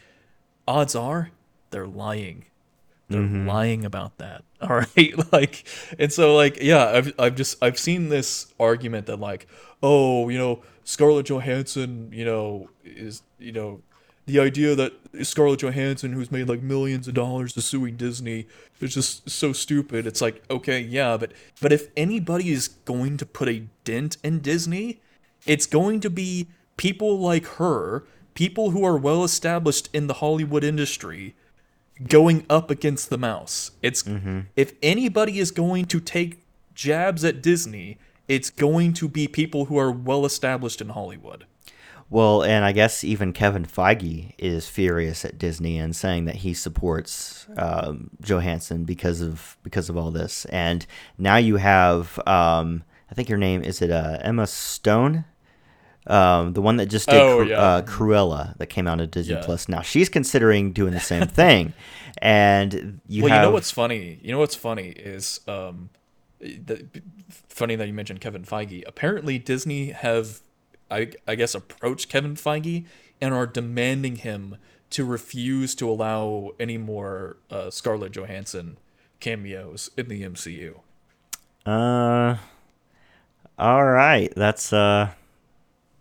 odds 0.67 0.95
are 0.95 1.31
they're 1.71 1.87
lying. 1.87 2.45
They're 3.09 3.21
lying 3.21 3.85
about 3.85 4.17
that. 4.17 4.43
All 4.61 4.69
right, 4.69 5.13
like, 5.31 5.67
and 5.99 6.11
so 6.11 6.35
like, 6.35 6.57
yeah, 6.61 6.87
I've 6.87 7.13
I've 7.19 7.35
just 7.35 7.61
I've 7.61 7.77
seen 7.77 8.09
this 8.09 8.53
argument 8.59 9.05
that 9.07 9.19
like, 9.19 9.47
oh, 9.83 10.29
you 10.29 10.37
know, 10.37 10.63
Scarlett 10.85 11.27
Johansson, 11.27 12.09
you 12.13 12.23
know, 12.23 12.69
is 12.85 13.21
you 13.37 13.51
know, 13.51 13.81
the 14.25 14.39
idea 14.39 14.75
that 14.75 14.93
Scarlett 15.21 15.61
Johansson, 15.61 16.13
who's 16.13 16.31
made 16.31 16.47
like 16.47 16.61
millions 16.61 17.07
of 17.07 17.13
dollars, 17.13 17.55
is 17.57 17.65
suing 17.65 17.95
Disney, 17.97 18.47
is 18.79 18.93
just 18.93 19.29
so 19.29 19.53
stupid. 19.53 20.07
It's 20.07 20.21
like, 20.21 20.43
okay, 20.49 20.79
yeah, 20.79 21.17
but 21.17 21.31
but 21.61 21.71
if 21.73 21.89
anybody 21.97 22.51
is 22.51 22.67
going 22.67 23.17
to 23.17 23.25
put 23.25 23.49
a 23.49 23.63
dent 23.83 24.17
in 24.23 24.39
Disney, 24.39 25.01
it's 25.45 25.65
going 25.65 25.99
to 26.01 26.09
be 26.09 26.47
people 26.77 27.19
like 27.19 27.45
her, 27.57 28.05
people 28.33 28.71
who 28.71 28.83
are 28.83 28.97
well 28.97 29.23
established 29.23 29.89
in 29.93 30.07
the 30.07 30.15
Hollywood 30.15 30.63
industry, 30.63 31.35
going 32.07 32.45
up 32.49 32.71
against 32.71 33.09
the 33.09 33.17
mouse. 33.17 33.71
It's 33.81 34.03
mm-hmm. 34.03 34.41
if 34.55 34.73
anybody 34.81 35.39
is 35.39 35.51
going 35.51 35.85
to 35.85 35.99
take 35.99 36.39
jabs 36.73 37.23
at 37.23 37.41
Disney, 37.41 37.97
it's 38.27 38.49
going 38.49 38.93
to 38.93 39.07
be 39.07 39.27
people 39.27 39.65
who 39.65 39.77
are 39.77 39.91
well 39.91 40.25
established 40.25 40.81
in 40.81 40.89
Hollywood. 40.89 41.45
Well, 42.09 42.43
and 42.43 42.63
I 42.63 42.71
guess 42.73 43.03
even 43.03 43.33
Kevin 43.33 43.65
Feige 43.65 44.33
is 44.37 44.67
furious 44.69 45.25
at 45.25 45.37
Disney 45.39 45.79
and 45.79 45.95
saying 45.95 46.25
that 46.25 46.35
he 46.35 46.53
supports 46.53 47.47
um, 47.57 48.11
Johansson 48.21 48.83
because 48.83 49.19
of 49.21 49.57
because 49.63 49.89
of 49.89 49.97
all 49.97 50.11
this. 50.11 50.45
And 50.45 50.85
now 51.17 51.37
you 51.37 51.55
have, 51.57 52.19
um, 52.27 52.83
I 53.09 53.15
think 53.15 53.29
your 53.29 53.39
name 53.39 53.63
is 53.63 53.81
it 53.81 53.89
uh, 53.89 54.19
Emma 54.21 54.45
Stone, 54.45 55.25
um, 56.05 56.53
the 56.53 56.61
one 56.61 56.77
that 56.77 56.85
just 56.87 57.07
did 57.09 57.19
Oh, 57.19 57.37
Cru- 57.37 57.49
yeah. 57.49 57.59
uh, 57.59 57.81
Cruella 57.81 58.57
that 58.57 58.67
came 58.67 58.85
out 58.87 58.99
of 59.01 59.09
Disney 59.09 59.33
Yeah. 59.35 59.41
Plus. 59.43 59.67
Now 59.67 59.81
she's 59.81 60.09
considering 60.09 60.71
doing 60.71 60.93
the 60.93 60.99
same 61.13 61.27
thing. 61.27 61.73
And 62.19 63.01
you 63.07 63.23
well, 63.23 63.31
have 63.31 63.41
you 63.41 63.47
know 63.47 63.51
what's 63.53 63.71
funny? 63.71 64.19
You 64.21 64.31
know 64.33 64.39
what's 64.39 64.55
funny 64.55 64.89
is 64.89 65.39
um, 65.47 65.89
the, 66.39 66.85
funny 67.49 67.75
that 67.75 67.87
you 67.87 67.93
mentioned 67.93 68.21
Kevin 68.21 68.43
Feige. 68.43 68.83
Apparently, 68.85 69.39
Disney 69.39 69.87
have, 69.91 70.41
I, 70.91 71.11
I 71.27 71.35
guess, 71.35 71.55
approach 71.55 72.09
Kevin 72.09 72.35
Feige 72.35 72.85
and 73.21 73.33
are 73.33 73.47
demanding 73.47 74.17
him 74.17 74.57
to 74.91 75.05
refuse 75.05 75.75
to 75.75 75.89
allow 75.89 76.51
any 76.59 76.77
more 76.77 77.37
uh, 77.49 77.69
Scarlett 77.71 78.11
Johansson 78.13 78.77
cameos 79.19 79.89
in 79.97 80.07
the 80.07 80.23
MCU. 80.23 80.79
uh, 81.65 82.37
all 83.57 83.85
right. 83.85 84.31
That's 84.35 84.73
uh, 84.73 85.11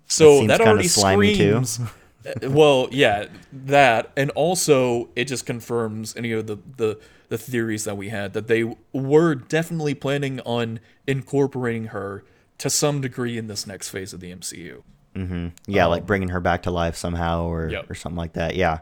So 0.07 0.45
that, 0.45 0.61
kinda 0.61 0.63
already 0.63 0.89
slimy, 0.89 1.31
too. 1.33 1.65
screams. 1.67 1.81
Uh, 2.27 2.51
well, 2.51 2.89
yeah, 2.93 3.27
that, 3.53 4.13
and 4.17 4.31
also 4.31 5.09
it 5.17 5.25
just 5.25 5.45
confirms 5.47 6.15
any 6.17 6.33
of 6.33 6.47
the, 6.47 6.59
the 6.77 7.01
the 7.29 7.39
theories 7.39 7.85
that 7.85 7.97
we 7.97 8.11
had 8.11 8.35
that 8.35 8.47
they 8.47 8.77
were 8.93 9.35
definitely 9.35 9.95
planning 9.95 10.39
on 10.41 10.79
incorporating 11.07 11.87
her 11.87 12.25
to 12.63 12.71
some 12.71 13.01
degree 13.01 13.37
in 13.39 13.47
this 13.47 13.67
next 13.67 13.89
phase 13.91 14.13
of 14.13 14.21
the 14.21 14.33
MCU. 14.35 14.83
Yeah, 15.67 15.87
like 15.87 16.07
bringing 16.07 16.29
her 16.31 16.41
back 16.41 16.63
to 16.63 16.71
life 16.71 16.97
somehow, 16.97 17.45
or 17.45 17.65
Um, 17.67 17.71
Yep. 17.71 17.91
or 17.91 17.95
something 17.95 18.17
like 18.17 18.33
that. 18.33 18.57
Yeah, 18.57 18.79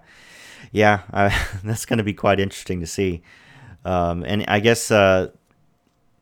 yeah, 0.71 1.01
uh, 1.13 1.31
that's 1.65 1.85
going 1.87 1.99
to 1.99 2.05
be 2.05 2.15
quite 2.15 2.39
interesting 2.41 2.81
to 2.81 2.87
see. 2.87 3.23
Um, 3.85 4.23
and 4.25 4.45
I 4.47 4.61
guess 4.61 4.91
uh, 4.91 5.29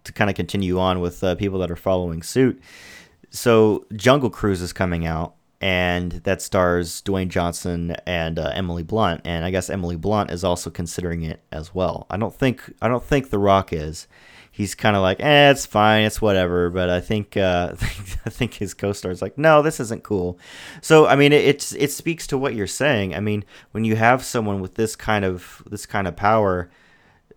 to 0.04 0.12
kind 0.12 0.30
of 0.30 0.36
continue 0.36 0.78
on 0.78 1.00
with 1.00 1.22
uh, 1.22 1.34
people 1.34 1.58
that 1.58 1.70
are 1.70 1.76
following 1.76 2.22
suit. 2.22 2.60
So 3.30 3.84
Jungle 3.94 4.30
Cruise 4.30 4.62
is 4.62 4.72
coming 4.72 5.04
out, 5.04 5.34
and 5.60 6.12
that 6.12 6.40
stars 6.40 7.02
Dwayne 7.02 7.28
Johnson 7.28 7.94
and 8.06 8.38
uh, 8.38 8.52
Emily 8.54 8.82
Blunt. 8.84 9.20
And 9.24 9.44
I 9.44 9.50
guess 9.50 9.68
Emily 9.68 9.96
Blunt 9.96 10.30
is 10.30 10.42
also 10.44 10.70
considering 10.70 11.22
it 11.22 11.42
as 11.52 11.74
well. 11.74 12.06
I 12.08 12.16
don't 12.16 12.34
think 12.34 12.72
I 12.80 12.88
don't 12.88 13.04
think 13.04 13.28
The 13.30 13.38
Rock 13.38 13.72
is. 13.72 14.06
He's 14.58 14.74
kind 14.74 14.96
of 14.96 15.02
like, 15.02 15.20
eh, 15.20 15.52
it's 15.52 15.66
fine, 15.66 16.02
it's 16.02 16.20
whatever. 16.20 16.68
But 16.68 16.90
I 16.90 17.00
think 17.00 17.36
uh, 17.36 17.74
I 18.26 18.28
think 18.28 18.54
his 18.54 18.74
co-star 18.74 19.12
is 19.12 19.22
like, 19.22 19.38
no, 19.38 19.62
this 19.62 19.78
isn't 19.78 20.02
cool. 20.02 20.36
So 20.82 21.06
I 21.06 21.14
mean, 21.14 21.32
it, 21.32 21.44
it's 21.44 21.72
it 21.74 21.92
speaks 21.92 22.26
to 22.26 22.36
what 22.36 22.56
you're 22.56 22.66
saying. 22.66 23.14
I 23.14 23.20
mean, 23.20 23.44
when 23.70 23.84
you 23.84 23.94
have 23.94 24.24
someone 24.24 24.60
with 24.60 24.74
this 24.74 24.96
kind 24.96 25.24
of 25.24 25.62
this 25.70 25.86
kind 25.86 26.08
of 26.08 26.16
power, 26.16 26.70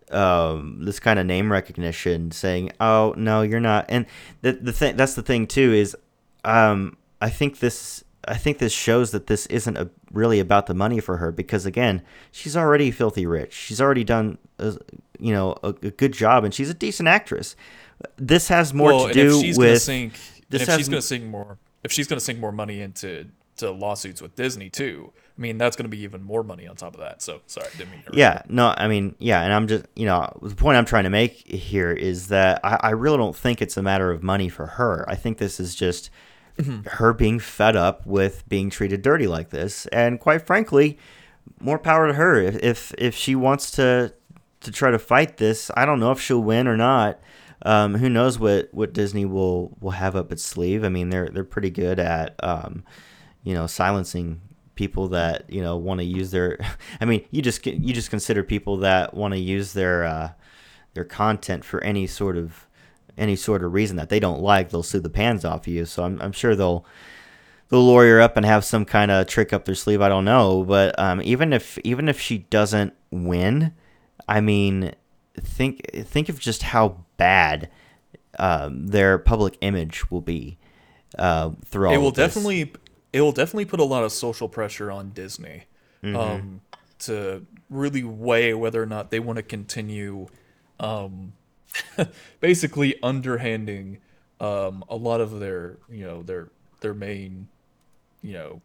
um, 0.10 0.84
this 0.84 1.00
kind 1.00 1.20
of 1.20 1.28
name 1.28 1.52
recognition, 1.52 2.32
saying, 2.32 2.72
"Oh 2.80 3.14
no, 3.16 3.44
you're 3.44 3.60
not," 3.60 3.86
and 3.88 4.08
the 4.42 4.54
the 4.54 4.74
thing 4.74 4.96
that's 4.96 5.14
the 5.14 5.22
thing 5.22 5.46
too 5.46 5.74
is, 5.74 5.96
um, 6.44 6.98
I 7.22 7.30
think 7.30 7.60
this 7.60 8.04
I 8.28 8.38
think 8.38 8.60
this 8.60 8.74
shows 8.74 9.12
that 9.12 9.28
this 9.28 9.46
isn't 9.48 9.78
a, 9.78 9.90
really 10.12 10.40
about 10.40 10.68
the 10.68 10.74
money 10.74 11.00
for 11.00 11.18
her 11.18 11.32
because 11.32 11.66
again, 11.66 12.02
she's 12.32 12.56
already 12.56 12.92
filthy 12.92 13.26
rich. 13.26 13.54
She's 13.54 13.82
already 13.82 14.04
done, 14.04 14.38
a, 14.60 14.78
you 15.20 15.34
know, 15.34 15.58
a, 15.64 15.70
a 15.70 15.92
good 15.92 16.14
job, 16.14 16.44
and 16.44 16.54
she's 16.54 16.70
a 16.70 16.74
decent 16.74 17.08
actress. 17.08 17.56
This 18.18 18.48
has 18.48 18.74
more 18.74 18.94
well, 18.94 19.08
to 19.08 19.14
do 19.14 19.38
if 19.38 19.42
she's 19.42 19.58
gonna 19.58 19.70
with 19.72 19.82
sink, 19.82 20.14
this 20.50 20.68
if 20.68 20.76
she's 20.76 20.90
gonna 20.90 21.02
sink 21.02 21.24
more, 21.26 21.58
if 21.84 21.92
she's 21.92 22.08
gonna 22.08 22.22
sink 22.22 22.40
more 22.40 22.52
money 22.52 22.82
into 22.82 23.28
to 23.58 23.72
lawsuits 23.72 24.22
with 24.22 24.36
Disney 24.36 24.70
too, 24.70 25.12
I 25.38 25.42
mean, 25.42 25.58
that's 25.58 25.76
going 25.76 25.86
to 25.86 25.90
be 25.90 26.02
even 26.04 26.24
more 26.24 26.44
money 26.44 26.68
on 26.68 26.76
top 26.76 26.94
of 26.94 27.00
that. 27.00 27.22
So 27.22 27.42
sorry, 27.48 27.68
didn't 27.78 27.92
mean 27.92 28.04
to 28.04 28.18
Yeah, 28.18 28.44
no, 28.48 28.76
I 28.78 28.88
mean, 28.88 29.16
yeah, 29.18 29.42
and 29.42 29.52
I'm 29.52 29.68
just, 29.68 29.86
you 29.96 30.06
know, 30.06 30.32
the 30.42 30.56
point 30.56 30.78
I'm 30.78 30.86
trying 30.86 31.06
to 31.06 31.10
make 31.10 31.48
here 31.48 31.92
is 31.92 32.28
that 32.28 32.60
I, 32.64 32.78
I 32.82 32.90
really 32.92 33.18
don't 33.18 33.36
think 33.36 33.62
it's 33.62 33.78
a 33.78 33.82
matter 33.82 34.12
of 34.12 34.22
money 34.22 34.50
for 34.50 34.68
her. 34.68 35.04
I 35.08 35.16
think 35.16 35.38
this 35.38 35.60
is 35.60 35.74
just 35.74 36.12
her 36.86 37.14
being 37.14 37.40
fed 37.40 37.76
up 37.76 38.06
with 38.06 38.48
being 38.48 38.70
treated 38.70 39.02
dirty 39.02 39.28
like 39.28 39.50
this, 39.50 39.86
and 39.88 40.20
quite 40.20 40.46
frankly, 40.46 40.98
more 41.60 41.80
power 41.80 42.08
to 42.08 42.14
her. 42.14 42.40
If 42.40 42.56
if, 42.64 42.94
if 42.98 43.16
she 43.16 43.36
wants 43.36 43.72
to 43.72 44.14
to 44.62 44.72
try 44.72 44.92
to 44.92 45.00
fight 45.00 45.38
this, 45.38 45.72
I 45.76 45.86
don't 45.86 46.00
know 46.00 46.12
if 46.12 46.22
she'll 46.22 46.44
win 46.44 46.68
or 46.68 46.78
not. 46.78 47.20
Um, 47.64 47.96
who 47.96 48.10
knows 48.10 48.40
what, 48.40 48.70
what 48.74 48.94
Disney 48.94 49.26
will, 49.26 49.78
will 49.80 49.92
have 49.92 50.16
up 50.16 50.32
its 50.32 50.44
sleeve? 50.44 50.84
I 50.84 50.90
mean, 50.90 51.10
they're 51.10 51.30
they're 51.30 51.44
pretty 51.44 51.70
good 51.70 52.00
at 52.00 52.36
um, 52.44 52.84
you 53.44 53.54
know 53.54 53.68
silencing 53.68 54.42
people 54.76 55.10
that 55.10 55.48
you 55.50 55.62
know 55.62 55.78
want 55.78 56.00
to 56.00 56.06
use 56.06 56.32
their. 56.32 56.58
I 57.02 57.06
mean, 57.06 57.26
you 57.32 57.42
just 57.42 57.66
you 57.66 57.94
just 57.94 58.10
consider 58.10 58.44
people 58.44 58.78
that 58.78 59.14
want 59.14 59.34
to 59.34 59.40
use 59.40 59.74
their 59.74 60.04
uh, 60.06 60.32
their 60.94 61.06
content 61.06 61.64
for 61.64 61.84
any 61.84 62.08
sort 62.08 62.38
of 62.38 62.68
any 63.18 63.36
sort 63.36 63.64
of 63.64 63.74
reason 63.74 63.98
that 63.98 64.10
they 64.10 64.20
don't 64.20 64.42
like. 64.42 64.70
They'll 64.70 64.84
sue 64.84 65.00
the 65.00 65.10
pans 65.10 65.46
off 65.46 65.68
you. 65.68 65.86
So 65.86 66.04
I'm 66.04 66.22
I'm 66.22 66.32
sure 66.32 66.56
they'll 66.56 66.86
they'll 67.70 67.86
lawyer 67.86 68.20
up 68.20 68.38
and 68.38 68.46
have 68.46 68.66
some 68.66 68.86
kind 68.86 69.12
of 69.12 69.28
trick 69.28 69.54
up 69.54 69.66
their 69.66 69.76
sleeve. 69.76 70.02
I 70.02 70.10
don't 70.10 70.26
know, 70.26 70.64
but 70.64 70.98
um, 71.00 71.22
even 71.24 71.54
if 71.54 71.78
even 71.80 72.10
if 72.10 72.20
she 72.20 72.40
doesn't 72.40 72.94
win, 73.10 73.74
I 74.28 74.42
mean, 74.42 74.94
think 75.40 75.82
think 75.94 76.30
of 76.30 76.40
just 76.40 76.64
how 76.64 77.04
bad 77.18 77.70
um, 78.40 78.88
their 78.88 79.18
public 79.18 79.58
image 79.62 80.10
will 80.12 80.22
be 80.22 80.58
uh, 81.18 81.52
through 81.66 81.88
all 81.88 81.94
it 81.94 81.98
will 81.98 82.12
definitely 82.12 82.74
it 83.14 83.22
will 83.22 83.32
definitely 83.32 83.66
put 83.66 83.80
a 83.80 83.86
lot 83.86 84.04
of 84.04 84.12
social 84.12 84.48
pressure 84.48 84.92
on 84.92 85.10
Disney 85.10 85.64
um, 86.04 86.62
to 87.00 87.46
really 87.70 88.04
weigh 88.04 88.54
whether 88.54 88.82
or 88.82 88.86
not 88.86 89.12
they 89.12 89.20
want 89.20 89.38
to 89.38 89.44
continue 89.44 90.28
um, 90.80 91.34
basically 92.40 93.02
underhanding 93.02 94.00
um, 94.40 94.84
a 94.90 94.96
lot 94.96 95.22
of 95.22 95.40
their 95.40 95.78
you 95.90 96.04
know 96.04 96.24
their 96.24 96.50
their 96.82 96.94
main 96.94 97.48
you 98.22 98.34
know 98.34 98.62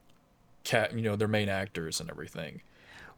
cat 0.65 0.93
you 0.95 1.03
know 1.03 1.17
their 1.17 1.29
main 1.29 1.49
actors 1.49 2.01
and 2.01 2.11
everything. 2.11 2.63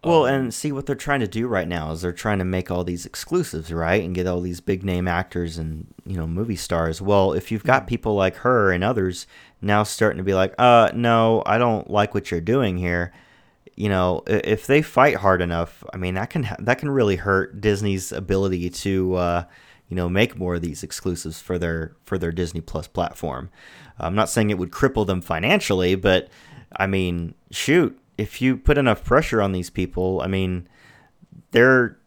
Well, 0.04 0.26
and 0.26 0.54
see 0.54 0.70
what 0.70 0.86
they're 0.86 0.94
trying 0.94 1.20
to 1.20 1.26
do 1.26 1.48
right 1.48 1.66
now 1.66 1.90
is 1.90 2.02
they're 2.02 2.12
trying 2.12 2.38
to 2.38 2.44
make 2.44 2.70
all 2.70 2.84
these 2.84 3.04
exclusives, 3.04 3.72
right, 3.72 4.04
and 4.04 4.14
get 4.14 4.28
all 4.28 4.40
these 4.40 4.60
big 4.60 4.84
name 4.84 5.08
actors 5.08 5.58
and 5.58 5.92
you 6.06 6.16
know 6.16 6.26
movie 6.26 6.56
stars. 6.56 7.02
Well, 7.02 7.32
if 7.32 7.50
you've 7.50 7.64
got 7.64 7.88
people 7.88 8.14
like 8.14 8.36
her 8.36 8.70
and 8.70 8.84
others 8.84 9.26
now 9.60 9.82
starting 9.82 10.18
to 10.18 10.24
be 10.24 10.34
like, 10.34 10.54
uh, 10.56 10.92
no, 10.94 11.42
I 11.46 11.58
don't 11.58 11.90
like 11.90 12.14
what 12.14 12.30
you're 12.30 12.40
doing 12.40 12.78
here. 12.78 13.12
You 13.74 13.88
know, 13.88 14.22
if 14.26 14.66
they 14.68 14.82
fight 14.82 15.16
hard 15.16 15.42
enough, 15.42 15.82
I 15.92 15.96
mean, 15.96 16.14
that 16.14 16.30
can 16.30 16.44
ha- 16.44 16.56
that 16.60 16.78
can 16.78 16.90
really 16.90 17.16
hurt 17.16 17.60
Disney's 17.60 18.12
ability 18.12 18.70
to 18.70 19.14
uh, 19.16 19.44
you 19.88 19.96
know 19.96 20.08
make 20.08 20.36
more 20.36 20.56
of 20.56 20.62
these 20.62 20.82
exclusives 20.82 21.40
for 21.40 21.58
their 21.58 21.96
for 22.04 22.18
their 22.18 22.32
Disney 22.32 22.60
Plus 22.60 22.86
platform. 22.86 23.50
I'm 23.98 24.14
not 24.14 24.28
saying 24.28 24.50
it 24.50 24.58
would 24.58 24.70
cripple 24.70 25.06
them 25.06 25.20
financially, 25.20 25.94
but 25.94 26.28
I 26.76 26.86
mean, 26.86 27.34
shoot, 27.50 27.98
if 28.16 28.40
you 28.40 28.56
put 28.56 28.78
enough 28.78 29.04
pressure 29.04 29.40
on 29.40 29.52
these 29.52 29.70
people, 29.70 30.20
I 30.22 30.26
mean, 30.26 30.68
they're 31.52 31.98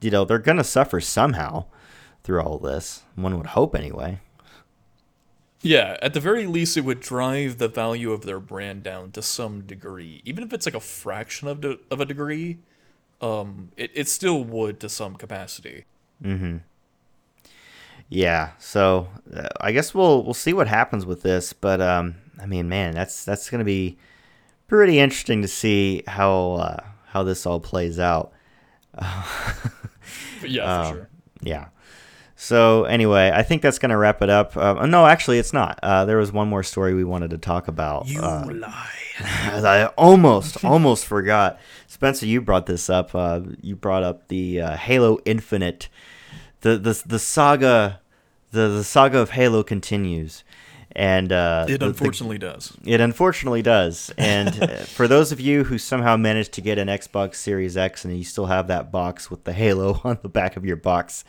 you 0.00 0.10
know 0.10 0.24
they're 0.24 0.38
gonna 0.38 0.64
suffer 0.64 1.00
somehow 1.00 1.66
through 2.22 2.42
all 2.42 2.58
this. 2.58 3.02
One 3.14 3.36
would 3.36 3.46
hope, 3.48 3.74
anyway. 3.74 4.20
Yeah, 5.60 5.96
at 6.00 6.14
the 6.14 6.20
very 6.20 6.46
least, 6.46 6.76
it 6.76 6.82
would 6.82 7.00
drive 7.00 7.58
the 7.58 7.68
value 7.68 8.12
of 8.12 8.22
their 8.22 8.38
brand 8.38 8.84
down 8.84 9.10
to 9.12 9.22
some 9.22 9.62
degree, 9.62 10.22
even 10.24 10.44
if 10.44 10.52
it's 10.52 10.66
like 10.66 10.74
a 10.74 10.80
fraction 10.80 11.48
of 11.48 11.60
de- 11.60 11.78
of 11.90 12.00
a 12.00 12.04
degree. 12.04 12.58
Um, 13.20 13.70
it, 13.76 13.90
it 13.94 14.08
still 14.08 14.44
would 14.44 14.78
to 14.80 14.88
some 14.88 15.16
capacity. 15.16 15.84
Yeah, 18.10 18.50
so 18.58 19.08
uh, 19.34 19.48
I 19.60 19.72
guess 19.72 19.94
we'll 19.94 20.24
we'll 20.24 20.34
see 20.34 20.52
what 20.54 20.66
happens 20.66 21.04
with 21.04 21.22
this, 21.22 21.52
but 21.52 21.80
um, 21.80 22.14
I 22.40 22.46
mean, 22.46 22.68
man, 22.68 22.94
that's 22.94 23.24
that's 23.24 23.50
gonna 23.50 23.64
be 23.64 23.98
pretty 24.66 24.98
interesting 24.98 25.42
to 25.42 25.48
see 25.48 26.02
how 26.06 26.52
uh, 26.52 26.84
how 27.08 27.22
this 27.22 27.44
all 27.46 27.60
plays 27.60 27.98
out. 27.98 28.32
Yeah, 30.46 30.62
Um, 30.80 30.94
sure. 30.94 31.08
Yeah. 31.42 31.66
So 32.36 32.84
anyway, 32.84 33.32
I 33.34 33.42
think 33.42 33.62
that's 33.62 33.78
gonna 33.80 33.98
wrap 33.98 34.22
it 34.22 34.30
up. 34.30 34.56
Uh, 34.56 34.86
no, 34.86 35.06
actually, 35.06 35.38
it's 35.38 35.52
not. 35.52 35.78
Uh, 35.82 36.04
there 36.04 36.18
was 36.18 36.32
one 36.32 36.48
more 36.48 36.62
story 36.62 36.94
we 36.94 37.02
wanted 37.04 37.30
to 37.30 37.38
talk 37.38 37.66
about. 37.66 38.06
You 38.06 38.20
uh, 38.20 38.46
lie. 38.50 38.92
I 39.20 39.86
almost 39.98 40.64
almost 40.64 41.04
forgot. 41.06 41.58
Spencer, 41.88 42.26
you 42.26 42.40
brought 42.40 42.66
this 42.66 42.88
up. 42.88 43.14
Uh, 43.14 43.40
you 43.60 43.74
brought 43.74 44.04
up 44.04 44.28
the 44.28 44.60
uh, 44.60 44.76
Halo 44.76 45.18
Infinite. 45.24 45.88
The 46.62 46.76
the 46.76 47.02
the 47.06 47.18
saga, 47.18 48.00
the 48.50 48.68
the 48.68 48.84
saga 48.84 49.18
of 49.20 49.30
Halo 49.30 49.62
continues, 49.62 50.42
and 50.92 51.30
uh, 51.32 51.66
It 51.68 51.72
the- 51.72 51.78
the- 51.78 51.86
unfortunately 51.86 52.38
does. 52.38 52.76
it 52.84 53.00
unfortunately 53.00 53.62
does. 53.62 54.12
And 54.18 54.60
uh, 54.62 54.66
for 54.96 55.06
those 55.06 55.30
of 55.30 55.40
you 55.40 55.62
who 55.64 55.78
somehow 55.78 56.16
managed 56.16 56.52
to 56.54 56.60
get 56.60 56.78
an 56.78 56.88
Xbox 56.88 57.36
Series 57.36 57.76
X 57.76 58.04
and 58.04 58.16
you 58.16 58.24
still 58.24 58.46
have 58.46 58.66
that 58.68 58.90
box 58.90 59.30
with 59.30 59.44
the 59.44 59.52
Halo 59.52 60.00
on 60.04 60.18
the 60.22 60.28
back 60.28 60.56
of 60.56 60.64
your 60.64 60.74
box, 60.76 61.22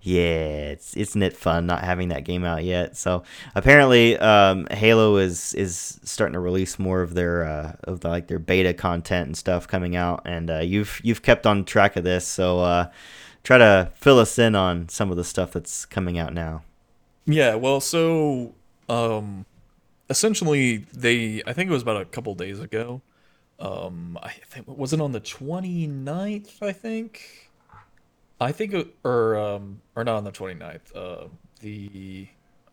yeah, 0.00 0.70
it's 0.72 0.96
isn't 0.96 1.22
it 1.22 1.36
fun 1.36 1.66
not 1.66 1.84
having 1.84 2.08
that 2.08 2.24
game 2.24 2.42
out 2.44 2.64
yet? 2.64 2.96
So 2.96 3.24
apparently, 3.54 4.16
um, 4.18 4.66
Halo 4.70 5.16
is 5.18 5.52
is 5.52 6.00
starting 6.02 6.32
to 6.32 6.40
release 6.40 6.78
more 6.78 7.02
of 7.02 7.12
their 7.12 7.44
uh, 7.44 7.72
of 7.84 8.00
the, 8.00 8.08
like 8.08 8.26
their 8.26 8.38
beta 8.38 8.72
content 8.72 9.26
and 9.26 9.36
stuff 9.36 9.68
coming 9.68 9.96
out. 9.96 10.22
And 10.24 10.50
uh, 10.50 10.58
you've 10.60 10.98
you've 11.04 11.20
kept 11.20 11.46
on 11.46 11.64
track 11.66 11.96
of 11.96 12.04
this, 12.04 12.26
so 12.26 12.60
uh, 12.60 12.86
try 13.42 13.58
to 13.58 13.90
fill 13.94 14.18
us 14.18 14.38
in 14.38 14.54
on 14.54 14.88
some 14.88 15.10
of 15.10 15.16
the 15.16 15.24
stuff 15.24 15.52
that's 15.52 15.84
coming 15.86 16.18
out 16.18 16.32
now. 16.32 16.62
Yeah, 17.26 17.54
well, 17.54 17.80
so 17.80 18.54
um 18.88 19.46
essentially 20.10 20.78
they 20.92 21.42
I 21.46 21.52
think 21.52 21.70
it 21.70 21.72
was 21.72 21.82
about 21.82 22.00
a 22.00 22.04
couple 22.04 22.34
days 22.34 22.60
ago. 22.60 23.02
Um 23.58 24.18
I 24.22 24.30
think 24.30 24.66
was 24.66 24.92
it 24.92 25.00
on 25.00 25.12
the 25.12 25.20
29th, 25.20 26.62
I 26.62 26.72
think? 26.72 27.50
I 28.40 28.52
think 28.52 28.74
or 29.04 29.36
um 29.38 29.80
or 29.94 30.04
not 30.04 30.16
on 30.16 30.24
the 30.24 30.32
29th. 30.32 30.94
Uh 30.94 31.28
the 31.60 32.28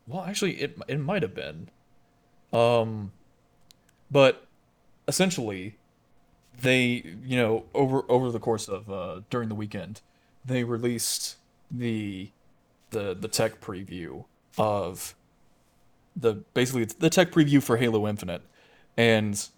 well, 0.06 0.22
actually 0.24 0.60
it 0.60 0.76
it 0.88 0.98
might 0.98 1.22
have 1.22 1.34
been. 1.34 1.68
Um 2.52 3.12
but 4.10 4.46
essentially 5.06 5.76
they, 6.60 7.16
you 7.24 7.36
know, 7.36 7.64
over 7.74 8.02
over 8.10 8.30
the 8.30 8.40
course 8.40 8.68
of 8.68 8.90
uh 8.90 9.20
during 9.30 9.48
the 9.48 9.54
weekend, 9.54 10.02
they 10.44 10.64
released 10.64 11.36
the 11.70 12.30
the 12.90 13.14
the 13.14 13.28
tech 13.28 13.60
preview 13.60 14.24
of 14.58 15.14
the 16.16 16.34
basically 16.54 16.84
the 16.84 17.10
tech 17.10 17.30
preview 17.30 17.62
for 17.62 17.76
Halo 17.76 18.06
Infinite, 18.06 18.42
and 18.96 19.48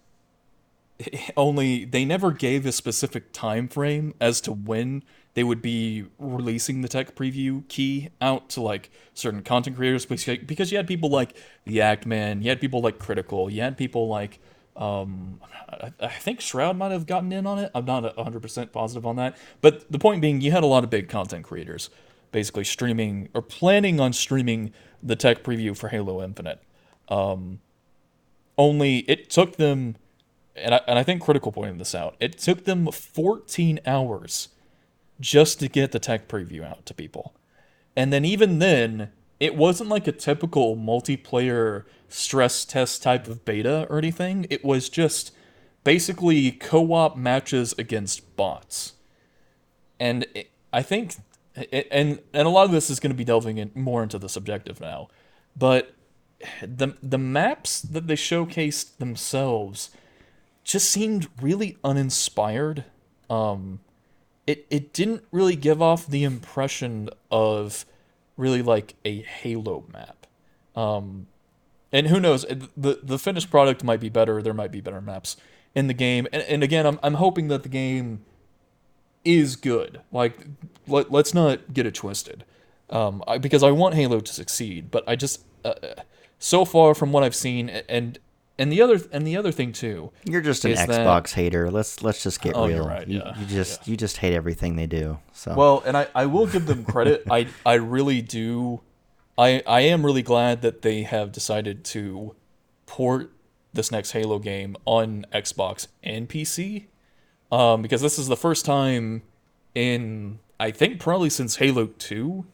only 1.37 1.85
they 1.85 2.05
never 2.05 2.31
gave 2.31 2.65
a 2.65 2.71
specific 2.71 3.31
time 3.31 3.67
frame 3.67 4.13
as 4.19 4.41
to 4.41 4.51
when 4.51 5.03
they 5.33 5.43
would 5.43 5.61
be 5.61 6.05
releasing 6.19 6.81
the 6.81 6.87
tech 6.87 7.15
preview 7.15 7.67
key 7.67 8.09
out 8.21 8.49
to 8.49 8.61
like 8.61 8.91
certain 9.13 9.41
content 9.41 9.75
creators 9.75 10.05
because 10.05 10.37
because 10.39 10.71
you 10.71 10.77
had 10.77 10.87
people 10.87 11.09
like 11.09 11.35
the 11.65 11.81
Act 11.81 12.05
Man, 12.05 12.41
you 12.41 12.49
had 12.49 12.61
people 12.61 12.81
like 12.81 12.99
Critikal, 12.99 13.51
you 13.51 13.61
had 13.61 13.77
people 13.77 14.07
like 14.07 14.39
um 14.75 15.39
I, 15.69 15.91
I 15.99 16.07
think 16.09 16.41
Shroud 16.41 16.77
might 16.77 16.91
have 16.91 17.05
gotten 17.05 17.31
in 17.31 17.45
on 17.45 17.59
it. 17.59 17.71
I'm 17.75 17.85
not 17.85 18.03
100% 18.15 18.71
positive 18.71 19.05
on 19.05 19.15
that. 19.17 19.37
But 19.61 19.91
the 19.91 19.99
point 19.99 20.21
being 20.21 20.41
you 20.41 20.51
had 20.51 20.63
a 20.63 20.67
lot 20.67 20.83
of 20.83 20.89
big 20.89 21.09
content 21.09 21.43
creators 21.43 21.89
basically 22.31 22.63
streaming 22.63 23.29
or 23.33 23.41
planning 23.41 23.99
on 23.99 24.11
streaming 24.13 24.73
the 25.01 25.15
tech 25.15 25.43
preview 25.43 25.77
for 25.77 25.89
Halo 25.89 26.21
Infinite. 26.23 26.61
Um 27.09 27.59
only 28.57 28.99
it 28.99 29.29
took 29.29 29.57
them 29.57 29.95
and 30.55 30.75
I, 30.75 30.81
and 30.87 30.99
I 30.99 31.03
think 31.03 31.23
Critikal 31.23 31.53
pointed 31.53 31.79
this 31.79 31.95
out. 31.95 32.15
It 32.19 32.37
took 32.37 32.65
them 32.65 32.91
14 32.91 33.79
hours 33.85 34.49
just 35.19 35.59
to 35.59 35.67
get 35.67 35.91
the 35.91 35.99
tech 35.99 36.27
preview 36.27 36.63
out 36.63 36.85
to 36.85 36.93
people. 36.93 37.33
And 37.95 38.11
then 38.11 38.25
even 38.25 38.59
then, 38.59 39.11
it 39.43 39.57
wasn't 39.57 39.89
like 39.89 40.07
a 40.07 40.13
typical 40.13 40.77
multiplayer 40.77 41.83
stress 42.07 42.63
test 42.63 43.03
type 43.03 43.27
of 43.27 43.43
beta 43.43 43.85
or 43.89 43.97
anything. 43.97 44.47
It 44.49 44.63
was 44.63 44.87
just 44.87 45.33
basically 45.83 46.49
co-op 46.51 47.17
matches 47.17 47.75
against 47.77 48.37
bots. 48.37 48.93
And 49.99 50.25
it, 50.33 50.49
I 50.71 50.81
think 50.81 51.15
it, 51.55 51.89
and 51.91 52.19
and 52.33 52.47
a 52.47 52.49
lot 52.49 52.63
of 52.63 52.71
this 52.71 52.89
is 52.89 53.01
going 53.01 53.11
to 53.11 53.17
be 53.17 53.25
delving 53.25 53.57
in 53.57 53.71
more 53.75 54.01
into 54.01 54.17
the 54.17 54.29
subjective 54.29 54.79
now. 54.79 55.09
But 55.57 55.93
the 56.61 56.95
the 57.03 57.17
maps 57.17 57.81
that 57.81 58.07
they 58.07 58.15
showcased 58.15 58.95
themselves 58.95 59.89
just 60.63 60.89
seemed 60.89 61.27
really 61.41 61.77
uninspired. 61.83 62.85
Um, 63.29 63.81
it 64.47 64.65
it 64.69 64.93
didn't 64.93 65.25
really 65.33 65.57
give 65.57 65.81
off 65.81 66.07
the 66.07 66.23
impression 66.23 67.09
of 67.29 67.85
really 68.37 68.61
like 68.61 68.95
a 69.05 69.21
Halo 69.21 69.85
map. 69.91 70.25
Um, 70.75 71.27
and 71.91 72.07
who 72.07 72.19
knows? 72.19 72.45
the 72.75 72.99
The 73.03 73.19
finished 73.19 73.51
product 73.51 73.83
might 73.83 73.99
be 73.99 74.09
better. 74.09 74.41
There 74.41 74.53
might 74.53 74.71
be 74.71 74.81
better 74.81 75.01
maps 75.01 75.37
in 75.75 75.87
the 75.87 75.93
game. 75.93 76.27
And, 76.33 76.41
and 76.43 76.63
again, 76.63 76.85
I'm 76.85 76.99
I'm 77.03 77.15
hoping 77.15 77.47
that 77.49 77.63
the 77.63 77.69
game 77.69 78.25
is 79.23 79.55
good. 79.55 80.01
Like, 80.11 80.37
let, 80.87 81.11
let's 81.11 81.33
not 81.33 81.73
get 81.73 81.85
it 81.85 81.95
twisted. 81.95 82.43
Um, 82.89 83.23
I, 83.27 83.37
because 83.37 83.63
I 83.63 83.71
want 83.71 83.95
Halo 83.95 84.19
to 84.19 84.33
succeed, 84.33 84.91
but 84.91 85.03
I 85.07 85.15
just 85.15 85.43
uh, 85.63 85.73
so 86.39 86.65
far 86.65 86.93
from 86.93 87.11
what 87.11 87.23
I've 87.23 87.35
seen, 87.35 87.69
and 87.69 88.19
and 88.63 88.71
the 88.71 88.81
other 88.81 88.99
and 89.11 89.27
the 89.27 89.35
other 89.37 89.51
thing 89.51 89.71
too. 89.73 90.11
You're 90.25 90.41
just 90.41 90.63
an 90.65 90.71
is 90.71 90.79
that- 90.79 90.89
Xbox 90.89 91.33
hater. 91.33 91.69
Let's 91.69 92.01
let's 92.01 92.23
just 92.23 92.41
get 92.41 92.55
Oh, 92.55 92.67
real. 92.67 92.77
you're 92.77 92.87
right, 92.87 93.07
You, 93.07 93.19
yeah, 93.19 93.37
you 93.39 93.45
just 93.45 93.87
you 93.87 93.97
just 93.97 94.17
hate 94.17 94.33
everything 94.33 94.75
they 94.75 94.87
do. 94.87 95.19
So 95.33 95.53
Well, 95.55 95.83
and 95.85 95.97
I, 95.97 96.07
I 96.15 96.25
will 96.25 96.47
give 96.47 96.65
them 96.65 96.85
credit. 96.85 97.23
I 97.29 97.47
I 97.65 97.73
really 97.75 98.21
do. 98.21 98.81
I 99.37 99.61
I 99.67 99.81
am 99.81 100.05
really 100.05 100.21
glad 100.23 100.61
that 100.61 100.81
they 100.81 101.03
have 101.03 101.31
decided 101.31 101.83
to 101.85 102.35
port 102.85 103.31
this 103.73 103.91
next 103.91 104.11
Halo 104.11 104.39
game 104.39 104.75
on 104.85 105.25
Xbox 105.33 105.87
and 106.03 106.29
PC. 106.29 106.85
Um, 107.51 107.81
because 107.81 108.01
this 108.01 108.17
is 108.17 108.27
the 108.27 108.37
first 108.37 108.65
time 108.65 109.23
in 109.75 110.39
I 110.59 110.71
think 110.71 110.99
probably 110.99 111.29
since 111.29 111.57
Halo 111.57 111.87
2 111.87 112.45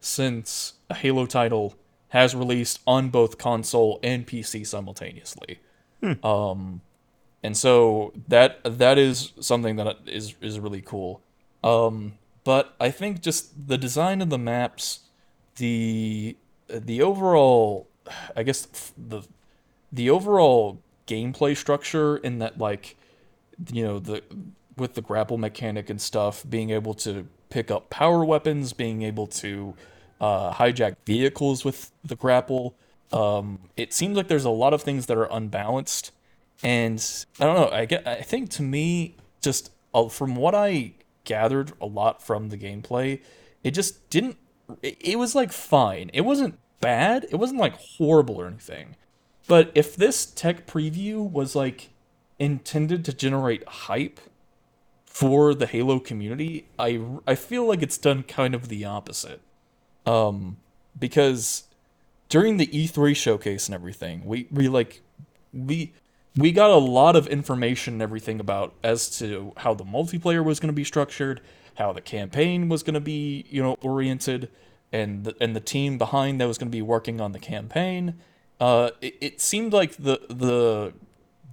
since 0.00 0.74
a 0.90 0.94
Halo 0.94 1.26
title 1.26 1.74
has 2.14 2.34
released 2.34 2.80
on 2.86 3.10
both 3.10 3.36
console 3.36 4.00
and 4.02 4.26
PC 4.26 4.66
simultaneously. 4.66 5.60
Um 6.22 6.80
and 7.44 7.54
so 7.54 8.14
that 8.26 8.58
that 8.64 8.96
is 8.96 9.32
something 9.38 9.76
that 9.76 9.98
is 10.06 10.34
is 10.40 10.58
really 10.58 10.80
cool. 10.80 11.20
Um, 11.62 12.14
but 12.42 12.74
I 12.80 12.90
think 12.90 13.20
just 13.20 13.68
the 13.68 13.76
design 13.76 14.22
of 14.22 14.30
the 14.30 14.38
maps, 14.38 15.00
the 15.56 16.38
the 16.68 17.02
overall, 17.02 17.86
I 18.34 18.44
guess 18.44 18.92
the 18.96 19.22
the 19.92 20.08
overall 20.08 20.80
gameplay 21.06 21.54
structure 21.54 22.16
in 22.16 22.38
that 22.38 22.56
like, 22.56 22.96
you 23.70 23.84
know 23.84 23.98
the 23.98 24.22
with 24.78 24.94
the 24.94 25.02
grapple 25.02 25.36
mechanic 25.36 25.90
and 25.90 26.00
stuff, 26.00 26.44
being 26.48 26.70
able 26.70 26.94
to 26.94 27.28
pick 27.50 27.70
up 27.70 27.90
power 27.90 28.24
weapons, 28.24 28.72
being 28.72 29.02
able 29.02 29.26
to 29.26 29.74
uh, 30.20 30.52
hijack 30.52 30.96
vehicles 31.06 31.64
with 31.64 31.90
the 32.04 32.16
grapple. 32.16 32.74
Um, 33.12 33.60
it 33.76 33.92
seems 33.92 34.16
like 34.16 34.28
there's 34.28 34.44
a 34.44 34.50
lot 34.50 34.72
of 34.74 34.82
things 34.82 35.06
that 35.06 35.16
are 35.16 35.28
unbalanced, 35.30 36.12
and 36.62 37.04
I 37.40 37.44
don't 37.44 37.56
know. 37.56 37.70
I 37.70 37.84
get. 37.84 38.06
I 38.06 38.22
think 38.22 38.50
to 38.50 38.62
me, 38.62 39.16
just 39.40 39.70
uh, 39.92 40.08
from 40.08 40.36
what 40.36 40.54
I 40.54 40.92
gathered 41.24 41.72
a 41.80 41.86
lot 41.86 42.22
from 42.22 42.48
the 42.48 42.56
gameplay, 42.56 43.20
it 43.62 43.72
just 43.72 44.08
didn't. 44.10 44.36
It, 44.82 44.96
it 45.00 45.18
was 45.18 45.34
like 45.34 45.52
fine. 45.52 46.10
It 46.12 46.22
wasn't 46.22 46.58
bad. 46.80 47.26
It 47.30 47.36
wasn't 47.36 47.60
like 47.60 47.74
horrible 47.74 48.40
or 48.40 48.46
anything. 48.46 48.96
But 49.46 49.70
if 49.74 49.94
this 49.94 50.26
tech 50.26 50.66
preview 50.66 51.30
was 51.30 51.54
like 51.54 51.90
intended 52.38 53.04
to 53.04 53.12
generate 53.12 53.66
hype 53.66 54.20
for 55.04 55.54
the 55.54 55.66
Halo 55.66 56.00
community, 56.00 56.66
I 56.78 57.00
I 57.26 57.34
feel 57.34 57.66
like 57.66 57.82
it's 57.82 57.98
done 57.98 58.22
kind 58.22 58.54
of 58.54 58.68
the 58.68 58.84
opposite. 58.84 59.40
Um, 60.06 60.58
because 60.98 61.64
during 62.28 62.56
the 62.56 62.66
E3 62.66 63.14
showcase 63.16 63.68
and 63.68 63.74
everything, 63.74 64.24
we 64.24 64.46
we 64.50 64.68
like 64.68 65.02
we 65.52 65.92
we 66.36 66.52
got 66.52 66.70
a 66.70 66.76
lot 66.76 67.16
of 67.16 67.26
information 67.28 67.94
and 67.94 68.02
everything 68.02 68.40
about 68.40 68.74
as 68.82 69.18
to 69.18 69.52
how 69.58 69.74
the 69.74 69.84
multiplayer 69.84 70.44
was 70.44 70.58
going 70.58 70.68
to 70.68 70.74
be 70.74 70.84
structured, 70.84 71.40
how 71.76 71.92
the 71.92 72.00
campaign 72.00 72.68
was 72.68 72.82
going 72.82 72.94
to 72.94 73.00
be, 73.00 73.44
you 73.48 73.62
know, 73.62 73.76
oriented, 73.82 74.50
and 74.92 75.24
the, 75.24 75.36
and 75.40 75.54
the 75.54 75.60
team 75.60 75.98
behind 75.98 76.40
that 76.40 76.46
was 76.46 76.58
going 76.58 76.70
to 76.70 76.76
be 76.76 76.82
working 76.82 77.20
on 77.20 77.32
the 77.32 77.38
campaign. 77.38 78.14
Uh, 78.60 78.90
it, 79.00 79.16
it 79.20 79.40
seemed 79.40 79.72
like 79.72 79.96
the 79.96 80.20
the 80.28 80.92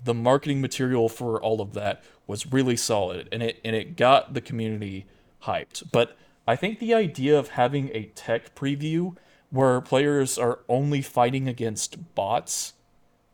the 0.03 0.13
marketing 0.13 0.61
material 0.61 1.09
for 1.09 1.39
all 1.41 1.61
of 1.61 1.73
that 1.73 2.03
was 2.27 2.51
really 2.51 2.75
solid, 2.75 3.27
and 3.31 3.43
it 3.43 3.59
and 3.63 3.75
it 3.75 3.95
got 3.95 4.33
the 4.33 4.41
community 4.41 5.05
hyped. 5.43 5.83
But 5.91 6.17
I 6.47 6.55
think 6.55 6.79
the 6.79 6.93
idea 6.93 7.37
of 7.37 7.49
having 7.49 7.89
a 7.93 8.05
tech 8.15 8.55
preview 8.55 9.15
where 9.49 9.81
players 9.81 10.37
are 10.37 10.59
only 10.69 11.01
fighting 11.01 11.47
against 11.47 12.15
bots 12.15 12.73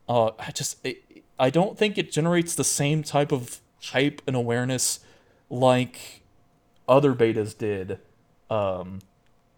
uh, 0.10 0.32
I 0.40 0.52
just 0.52 0.84
it, 0.86 1.04
I 1.40 1.50
don't 1.50 1.78
think 1.78 1.98
it 1.98 2.12
generates 2.12 2.56
the 2.56 2.64
same 2.64 3.04
type 3.04 3.32
of 3.32 3.60
hype 3.84 4.22
and 4.26 4.36
awareness 4.36 5.00
like 5.50 6.22
other 6.88 7.14
betas 7.14 7.58
did, 7.58 8.00
um, 8.50 9.00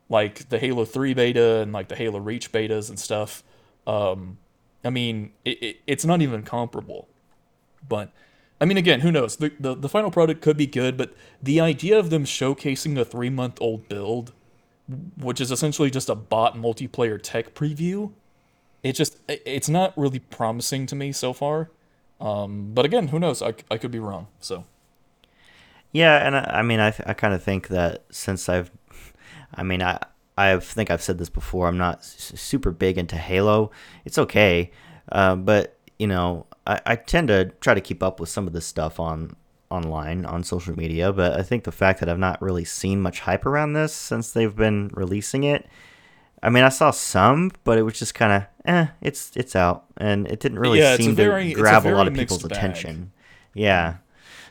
like 0.09 0.49
the 0.49 0.59
Halo 0.59 0.85
Three 0.85 1.13
beta 1.13 1.57
and 1.57 1.71
like 1.71 1.87
the 1.87 1.95
Halo 1.95 2.19
Reach 2.19 2.51
betas 2.51 2.89
and 2.89 2.99
stuff. 2.99 3.43
Um, 3.85 4.37
I 4.83 4.89
mean, 4.89 5.31
it, 5.45 5.63
it, 5.63 5.77
it's 5.85 6.05
not 6.05 6.21
even 6.21 6.43
comparable. 6.43 7.07
But 7.87 8.11
I 8.61 8.65
mean, 8.65 8.77
again, 8.77 9.01
who 9.01 9.11
knows? 9.11 9.37
The, 9.37 9.51
the 9.59 9.75
the 9.75 9.89
final 9.89 10.11
product 10.11 10.41
could 10.41 10.57
be 10.57 10.67
good, 10.67 10.97
but 10.97 11.13
the 11.41 11.61
idea 11.61 11.97
of 11.97 12.09
them 12.09 12.25
showcasing 12.25 12.97
a 12.99 13.05
three 13.05 13.29
month 13.29 13.57
old 13.61 13.87
build, 13.87 14.33
which 15.17 15.39
is 15.39 15.51
essentially 15.51 15.89
just 15.89 16.09
a 16.09 16.15
bot 16.15 16.55
multiplayer 16.55 17.19
tech 17.21 17.53
preview, 17.53 18.11
it 18.83 18.93
just 18.93 19.17
it's 19.27 19.69
not 19.69 19.97
really 19.97 20.19
promising 20.19 20.85
to 20.87 20.95
me 20.95 21.11
so 21.11 21.31
far. 21.33 21.69
Um, 22.19 22.71
but 22.73 22.85
again, 22.85 23.09
who 23.09 23.19
knows? 23.19 23.41
I, 23.41 23.53
I 23.71 23.77
could 23.77 23.91
be 23.91 23.99
wrong. 23.99 24.27
So 24.39 24.65
Yeah, 25.91 26.17
and 26.25 26.35
I, 26.35 26.59
I 26.59 26.61
mean, 26.61 26.79
I, 26.79 26.93
I 27.05 27.13
kind 27.13 27.33
of 27.33 27.41
think 27.41 27.69
that 27.69 28.03
since 28.11 28.49
I've, 28.49 28.71
I 29.53 29.63
mean, 29.63 29.81
I 29.81 29.99
I 30.37 30.57
think 30.59 30.89
I've 30.89 31.01
said 31.01 31.17
this 31.17 31.29
before. 31.29 31.67
I'm 31.67 31.77
not 31.77 32.03
super 32.03 32.71
big 32.71 32.97
into 32.97 33.17
Halo. 33.17 33.71
It's 34.05 34.17
okay, 34.17 34.71
uh, 35.11 35.35
but 35.35 35.77
you 35.99 36.07
know, 36.07 36.45
I, 36.65 36.79
I 36.85 36.95
tend 36.95 37.27
to 37.27 37.51
try 37.61 37.73
to 37.73 37.81
keep 37.81 38.01
up 38.01 38.19
with 38.19 38.29
some 38.29 38.47
of 38.47 38.53
this 38.53 38.65
stuff 38.65 38.99
on 38.99 39.35
online 39.69 40.25
on 40.25 40.43
social 40.43 40.75
media. 40.75 41.13
But 41.13 41.37
I 41.39 41.43
think 41.43 41.63
the 41.65 41.71
fact 41.71 41.99
that 41.99 42.09
I've 42.09 42.17
not 42.17 42.41
really 42.41 42.65
seen 42.65 43.01
much 43.01 43.19
hype 43.19 43.45
around 43.45 43.73
this 43.73 43.93
since 43.93 44.31
they've 44.31 44.55
been 44.55 44.89
releasing 44.93 45.43
it. 45.43 45.67
I 46.41 46.49
mean, 46.49 46.63
I 46.63 46.69
saw 46.69 46.91
some, 46.91 47.51
but 47.65 47.77
it 47.77 47.81
was 47.83 47.99
just 47.99 48.15
kind 48.15 48.31
of, 48.31 48.43
eh, 48.65 48.87
it's 49.01 49.35
it's 49.35 49.57
out, 49.57 49.83
and 49.97 50.25
it 50.27 50.39
didn't 50.39 50.59
really 50.59 50.79
Yeah, 50.79 50.95
seem 50.95 51.13
very- 51.13 51.43
to 51.43 51.49
it's 51.51 51.59
a 51.59 51.61
grab 51.61 51.85
a, 51.85 51.91
lot 51.91 52.07
of 52.07 52.13
people's 52.13 52.43
bag. 52.43 52.53
attention. 52.53 53.11
Yeah, 53.53 53.95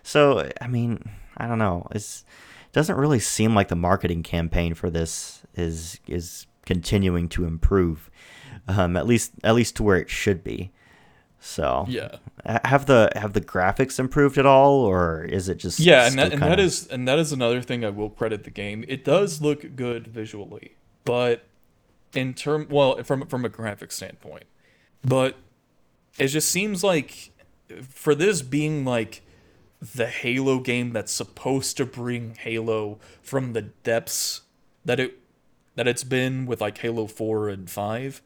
so 0.03 0.51
I 0.61 0.67
mean, 0.69 1.03
I 1.39 1.47
don't 1.47 1.59
know. 1.59 1.87
It's 1.93 2.25
it 2.67 2.73
doesn't 2.75 2.97
really 2.97 3.21
seem 3.21 3.55
like 3.55 3.69
the 3.69 3.75
marketing 3.77 4.23
campaign 4.23 4.75
for 4.75 4.91
this 4.91 5.43
is 5.55 5.99
is 6.07 6.47
continuing 6.67 7.27
to 7.31 7.47
improve. 7.47 8.11
Um, 8.69 8.95
at 8.99 9.07
least 9.07 9.33
at 9.43 9.55
least 9.55 9.77
to 9.77 9.83
where 9.83 9.97
it 9.97 10.11
should 10.11 10.45
be. 10.45 10.71
So 11.41 11.87
yeah, 11.89 12.17
have 12.65 12.87
the 12.87 13.13
have 13.15 13.33
the 13.33 13.41
graphics 13.41 13.99
improved 13.99 14.39
at 14.39 14.47
all, 14.47 14.81
or 14.81 15.23
is 15.23 15.49
it 15.49 15.59
just 15.59 15.79
yeah, 15.79 16.07
and 16.07 16.19
that 16.19 16.33
and 16.33 16.41
kinda- 16.41 16.49
that 16.49 16.61
is 16.61 16.87
and 16.89 17.07
that 17.07 17.19
is 17.19 17.33
another 17.33 17.63
thing 17.63 17.85
I 17.85 17.91
will 17.91 18.11
credit 18.11 18.45
the 18.45 18.51
game. 18.51 18.85
It 18.89 19.05
does 19.05 19.41
look 19.41 19.77
good 19.77 20.09
visually, 20.09 20.73
but 21.05 21.45
in 22.15 22.35
term 22.35 22.67
well 22.71 23.03
from 23.05 23.27
from 23.27 23.45
a 23.45 23.49
graphic 23.49 23.93
standpoint, 23.93 24.45
but 25.05 25.37
it 26.19 26.29
just 26.29 26.51
seems 26.51 26.83
like 26.83 27.31
for 27.89 28.15
this 28.15 28.43
being 28.43 28.85
like 28.85 29.23
the 29.81 30.07
Halo 30.07 30.59
game 30.59 30.93
that's 30.93 31.13
supposed 31.13 31.77
to 31.77 31.87
bring 31.87 32.35
Halo 32.35 32.99
from 33.23 33.53
the 33.53 33.63
depths 33.63 34.41
that 34.85 34.99
it 34.99 35.19
that 35.77 35.87
it's 35.87 36.03
been 36.03 36.47
with 36.47 36.61
like 36.61 36.79
Halo 36.79 37.07
4 37.07 37.49
and 37.49 37.71
5 37.71 38.21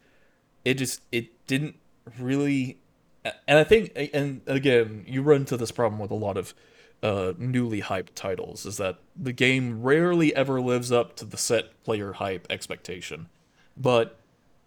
it 0.65 0.75
just 0.75 1.03
it 1.13 1.47
didn't 1.47 1.77
really 2.19 2.79
and 3.25 3.59
I 3.59 3.65
think 3.65 3.93
and 4.13 4.43
again 4.47 5.05
you 5.07 5.23
run 5.23 5.43
into 5.43 5.57
this 5.57 5.71
problem 5.71 6.01
with 6.01 6.11
a 6.11 6.17
lot 6.17 6.37
of 6.37 6.55
uh, 7.03 7.33
newly 7.37 7.83
hyped 7.83 8.15
titles 8.15 8.65
is 8.65 8.77
that 8.77 8.99
the 9.17 9.33
game 9.33 9.83
rarely 9.83 10.35
ever 10.37 10.61
lives 10.61 10.93
up 10.93 11.17
to 11.17 11.25
the 11.25 11.37
set 11.37 11.83
player 11.83 12.15
hype 12.15 12.47
expectation. 12.49 13.29
But 13.77 14.19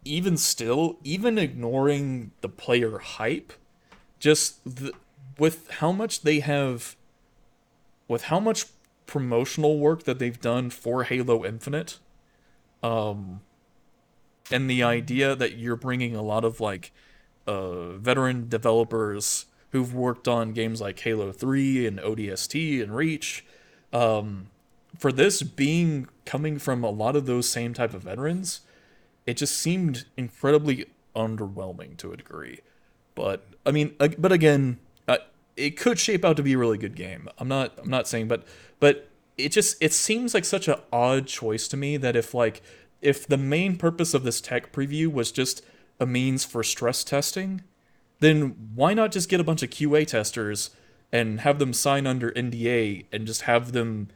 even 0.03 0.37
still 0.37 0.97
even 1.03 1.37
ignoring 1.37 2.31
the 2.41 2.49
player 2.49 2.99
hype 2.99 3.53
just 4.19 4.63
the, 4.63 4.93
with 5.39 5.69
how 5.69 5.91
much 5.91 6.21
they 6.21 6.39
have 6.41 6.95
with 8.07 8.25
how 8.25 8.39
much 8.39 8.65
promotional 9.07 9.79
work 9.79 10.03
that 10.03 10.19
they've 10.19 10.39
done 10.39 10.69
for 10.69 11.03
Halo 11.03 11.43
Infinite 11.43 11.97
um 12.83 13.41
and 14.51 14.69
the 14.69 14.83
idea 14.83 15.35
that 15.35 15.57
you're 15.57 15.75
bringing 15.75 16.15
a 16.15 16.21
lot 16.21 16.45
of 16.45 16.59
like 16.59 16.91
uh 17.47 17.93
veteran 17.93 18.49
developers 18.49 19.45
who've 19.71 19.93
worked 19.93 20.27
on 20.27 20.53
games 20.53 20.81
like 20.81 20.99
Halo 20.99 21.31
3 21.31 21.85
and 21.85 21.99
ODST 21.99 22.81
and 22.81 22.95
Reach 22.95 23.45
um 23.93 24.47
for 24.97 25.11
this 25.11 25.43
being 25.43 26.07
coming 26.25 26.57
from 26.57 26.83
a 26.83 26.89
lot 26.89 27.15
of 27.15 27.25
those 27.25 27.49
same 27.49 27.73
type 27.73 27.93
of 27.93 28.03
veterans 28.03 28.61
it 29.25 29.37
just 29.37 29.57
seemed 29.57 30.05
incredibly 30.15 30.85
underwhelming 31.15 31.97
to 31.97 32.11
a 32.11 32.17
degree 32.17 32.61
but 33.15 33.47
I 33.65 33.71
mean, 33.71 33.95
but 34.17 34.31
again, 34.31 34.77
uh, 35.07 35.17
it 35.57 35.77
could 35.77 35.97
shape 35.97 36.23
out 36.23 36.37
to 36.37 36.43
be 36.43 36.53
a 36.53 36.57
really 36.57 36.77
good 36.77 36.95
game. 36.95 37.29
I'm 37.39 37.47
not, 37.47 37.73
I'm 37.81 37.89
not 37.89 38.07
saying, 38.07 38.27
but, 38.27 38.45
but 38.79 39.07
it 39.37 39.49
just, 39.49 39.81
it 39.81 39.93
seems 39.93 40.33
like 40.33 40.45
such 40.45 40.67
an 40.67 40.75
odd 40.93 41.25
choice 41.25 41.67
to 41.69 41.77
me 41.77 41.97
that 41.97 42.15
if 42.15 42.33
like, 42.33 42.61
if 43.01 43.25
the 43.25 43.37
main 43.37 43.77
purpose 43.77 44.13
of 44.13 44.23
this 44.23 44.41
tech 44.41 44.71
preview 44.71 45.11
was 45.11 45.31
just 45.31 45.63
a 45.99 46.05
means 46.05 46.43
for 46.43 46.63
stress 46.63 47.03
testing, 47.03 47.63
then 48.19 48.71
why 48.73 48.93
not 48.93 49.11
just 49.11 49.29
get 49.29 49.39
a 49.39 49.43
bunch 49.43 49.63
of 49.63 49.69
QA 49.69 50.05
testers 50.05 50.71
and 51.11 51.41
have 51.41 51.59
them 51.59 51.73
sign 51.73 52.07
under 52.07 52.31
NDA 52.31 53.05
and 53.11 53.25
just 53.25 53.43
have 53.43 53.71
them 53.71 54.09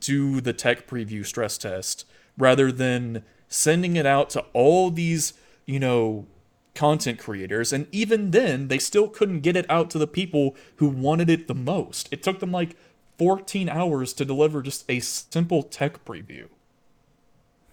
do 0.00 0.40
the 0.40 0.52
tech 0.52 0.86
preview 0.86 1.24
stress 1.24 1.56
test 1.58 2.04
rather 2.36 2.70
than 2.72 3.24
sending 3.48 3.96
it 3.96 4.06
out 4.06 4.30
to 4.30 4.44
all 4.52 4.90
these, 4.90 5.34
you 5.66 5.78
know, 5.78 6.26
content 6.74 7.18
creators. 7.18 7.72
And 7.72 7.86
even 7.92 8.30
then, 8.30 8.68
they 8.68 8.78
still 8.78 9.08
couldn't 9.08 9.40
get 9.40 9.56
it 9.56 9.66
out 9.68 9.90
to 9.90 9.98
the 9.98 10.06
people 10.06 10.56
who 10.76 10.88
wanted 10.88 11.28
it 11.28 11.48
the 11.48 11.54
most. 11.54 12.08
It 12.10 12.22
took 12.22 12.40
them 12.40 12.52
like 12.52 12.76
14 13.18 13.68
hours 13.68 14.12
to 14.14 14.24
deliver 14.24 14.62
just 14.62 14.84
a 14.88 15.00
simple 15.00 15.62
tech 15.62 16.04
preview. 16.04 16.46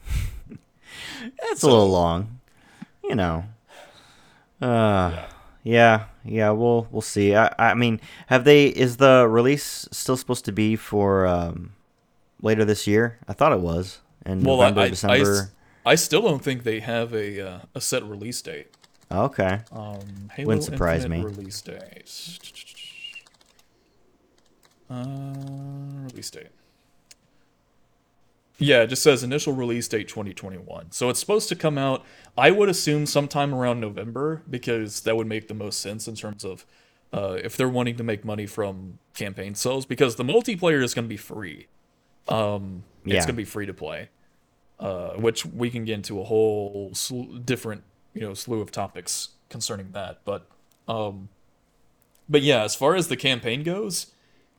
That's 1.40 1.62
so, 1.62 1.70
a 1.70 1.72
little 1.72 1.90
long. 1.90 2.40
You 3.08 3.16
know. 3.16 3.46
Uh 4.62 5.28
yeah. 5.64 6.06
yeah, 6.24 6.52
we'll 6.52 6.88
we'll 6.92 7.02
see. 7.02 7.36
I 7.36 7.54
I 7.60 7.74
mean, 7.74 8.00
have 8.28 8.44
they 8.44 8.68
is 8.68 8.98
the 8.98 9.28
release 9.30 9.88
still 9.92 10.18
supposed 10.18 10.46
to 10.46 10.52
be 10.52 10.76
for 10.76 11.28
um 11.28 11.74
later 12.42 12.66
this 12.66 12.88
year? 12.88 13.20
I 13.28 13.34
thought 13.34 13.52
it 13.52 13.60
was. 13.60 14.00
In 14.26 14.44
well, 14.44 14.58
November, 14.58 14.82
I, 14.82 14.90
December. 14.90 15.52
I, 15.86 15.92
I, 15.92 15.96
still 15.96 16.22
don't 16.22 16.44
think 16.44 16.64
they 16.64 16.82
have 16.82 17.14
a 17.14 17.48
uh, 17.48 17.60
a 17.76 17.82
set 17.82 18.04
release 18.04 18.42
date. 18.42 18.68
Okay. 19.10 19.60
Um, 19.72 20.30
Halo 20.34 20.48
Wouldn't 20.48 20.66
surprise 20.66 21.06
Infinite 21.06 21.24
me. 21.24 21.36
Release 21.38 21.62
date. 21.62 22.40
Uh, 24.90 25.34
release 26.12 26.30
date. 26.30 26.48
Yeah, 28.60 28.82
it 28.82 28.88
just 28.88 29.04
says 29.04 29.24
initial 29.24 29.54
release 29.54 29.88
date 29.88 30.08
2021. 30.08 30.92
So 30.92 31.10
it's 31.10 31.20
supposed 31.20 31.48
to 31.50 31.56
come 31.56 31.78
out, 31.78 32.04
I 32.38 32.50
would 32.50 32.70
assume, 32.70 33.06
sometime 33.06 33.54
around 33.54 33.80
November, 33.80 34.42
because 34.50 35.02
that 35.02 35.16
would 35.16 35.28
make 35.28 35.48
the 35.48 35.54
most 35.54 35.80
sense 35.80 36.08
in 36.08 36.16
terms 36.16 36.44
of 36.44 36.66
uh, 37.14 37.38
if 37.44 37.56
they're 37.56 37.70
wanting 37.70 37.98
to 37.98 38.04
make 38.04 38.26
money 38.26 38.48
from 38.48 38.98
campaign 39.14 39.54
sales, 39.54 39.86
because 39.86 40.16
the 40.16 40.24
multiplayer 40.24 40.84
is 40.84 40.94
going 40.94 41.06
to 41.06 41.10
be 41.10 41.18
free. 41.18 41.68
Um, 42.28 42.84
yeah. 43.06 43.18
It's 43.18 43.26
going 43.26 43.36
to 43.36 43.42
be 43.42 43.46
free 43.46 43.68
to 43.68 43.74
play, 43.74 44.10
uh, 44.80 45.12
which 45.12 45.46
we 45.46 45.70
can 45.70 45.86
get 45.86 45.94
into 45.94 46.20
a 46.20 46.24
whole 46.24 46.90
sl- 46.94 47.38
different, 47.46 47.84
you 48.14 48.22
know, 48.22 48.34
slew 48.34 48.60
of 48.60 48.72
topics 48.72 49.30
concerning 49.50 49.92
that. 49.92 50.20
But, 50.26 50.48
um, 50.88 51.30
but 52.28 52.42
yeah, 52.42 52.64
as 52.64 52.76
far 52.76 52.96
as 52.96 53.08
the 53.08 53.16
campaign 53.16 53.64
goes, 53.64 54.08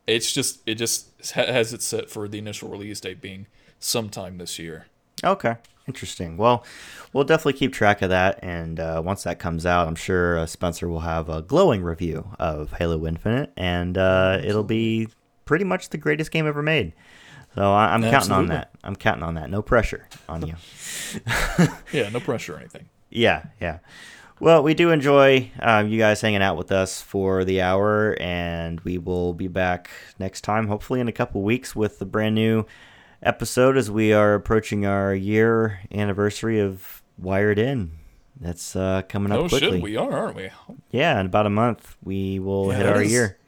it's 0.07 0.33
just 0.33 0.61
it 0.67 0.77
just 0.77 1.33
has 1.33 1.75
it 1.75 1.83
set 1.83 2.09
for 2.09 2.27
the 2.29 2.39
initial 2.39 2.71
release 2.71 2.99
date 3.01 3.21
being 3.21 3.47
sometime 3.79 4.39
this 4.39 4.59
year. 4.59 4.87
Okay, 5.25 5.57
interesting. 5.87 6.37
Well, 6.37 6.65
we'll 7.13 7.25
definitely 7.25 7.55
keep 7.55 7.73
track 7.73 8.03
of 8.03 8.11
that, 8.11 8.39
and 8.43 8.79
uh, 8.79 9.03
once 9.05 9.25
that 9.25 9.39
comes 9.39 9.67
out, 9.67 9.89
I'm 9.89 9.95
sure 9.97 10.39
uh, 10.39 10.47
Spencer 10.47 10.89
will 10.89 11.01
have 11.01 11.29
a 11.29 11.43
glowing 11.43 11.83
review 11.83 12.29
of 12.39 12.73
Halo 12.73 13.07
Infinite, 13.07 13.53
and 13.57 13.99
uh, 13.99 14.39
it'll 14.43 14.65
be 14.65 15.09
pretty 15.45 15.65
much 15.65 15.89
the 15.89 15.99
greatest 15.99 16.31
game 16.31 16.47
ever 16.47 16.63
made. 16.63 16.93
So 17.55 17.73
I- 17.73 17.95
am 17.95 18.03
counting 18.03 18.33
on 18.33 18.47
that. 18.49 18.71
I'm 18.85 18.95
counting 18.95 19.25
on 19.25 19.35
that. 19.35 19.51
No 19.51 19.63
pressure 19.63 20.09
on 20.29 20.47
you. 20.47 20.55
yeah, 21.93 22.09
no 22.11 22.21
pressure 22.21 22.55
or 22.55 22.59
anything. 22.59 22.89
Yeah, 23.11 23.45
yeah. 23.61 23.79
Well, 24.41 24.63
we 24.63 24.75
do 24.75 24.91
enjoy 24.91 25.51
um, 25.59 25.89
you 25.89 25.99
guys 25.99 26.21
hanging 26.21 26.43
out 26.43 26.57
with 26.57 26.71
us 26.71 27.03
for 27.03 27.45
the 27.45 27.61
hour, 27.61 28.17
and 28.21 28.79
we 28.83 28.97
will 28.99 29.35
be 29.35 29.49
back 29.49 29.91
next 30.21 30.43
time, 30.43 30.69
hopefully 30.69 31.01
in 31.01 31.09
a 31.09 31.13
couple 31.13 31.43
weeks, 31.43 31.75
with 31.75 31.99
the 31.99 32.07
brand 32.07 32.37
new 32.37 32.65
episode 33.23 33.77
as 33.77 33.91
we 33.91 34.13
are 34.13 34.35
approaching 34.35 34.87
our 34.87 35.15
year 35.15 35.81
anniversary 35.93 36.61
of 36.61 37.03
Wired 37.19 37.59
In. 37.59 37.93
That's 38.41 38.77
uh, 38.77 39.03
coming 39.09 39.33
up 39.33 39.41
oh, 39.41 39.49
quickly. 39.49 39.73
Shit, 39.73 39.83
we 39.83 39.97
are, 39.97 40.13
aren't 40.13 40.37
we? 40.37 40.51
Yeah, 40.91 41.19
in 41.19 41.27
about 41.27 41.47
a 41.47 41.51
month 41.51 41.97
we 42.03 42.39
will 42.39 42.71
yeah, 42.71 42.77
hit 42.79 42.87
our 42.87 43.03
is, 43.03 43.11
year. 43.11 43.39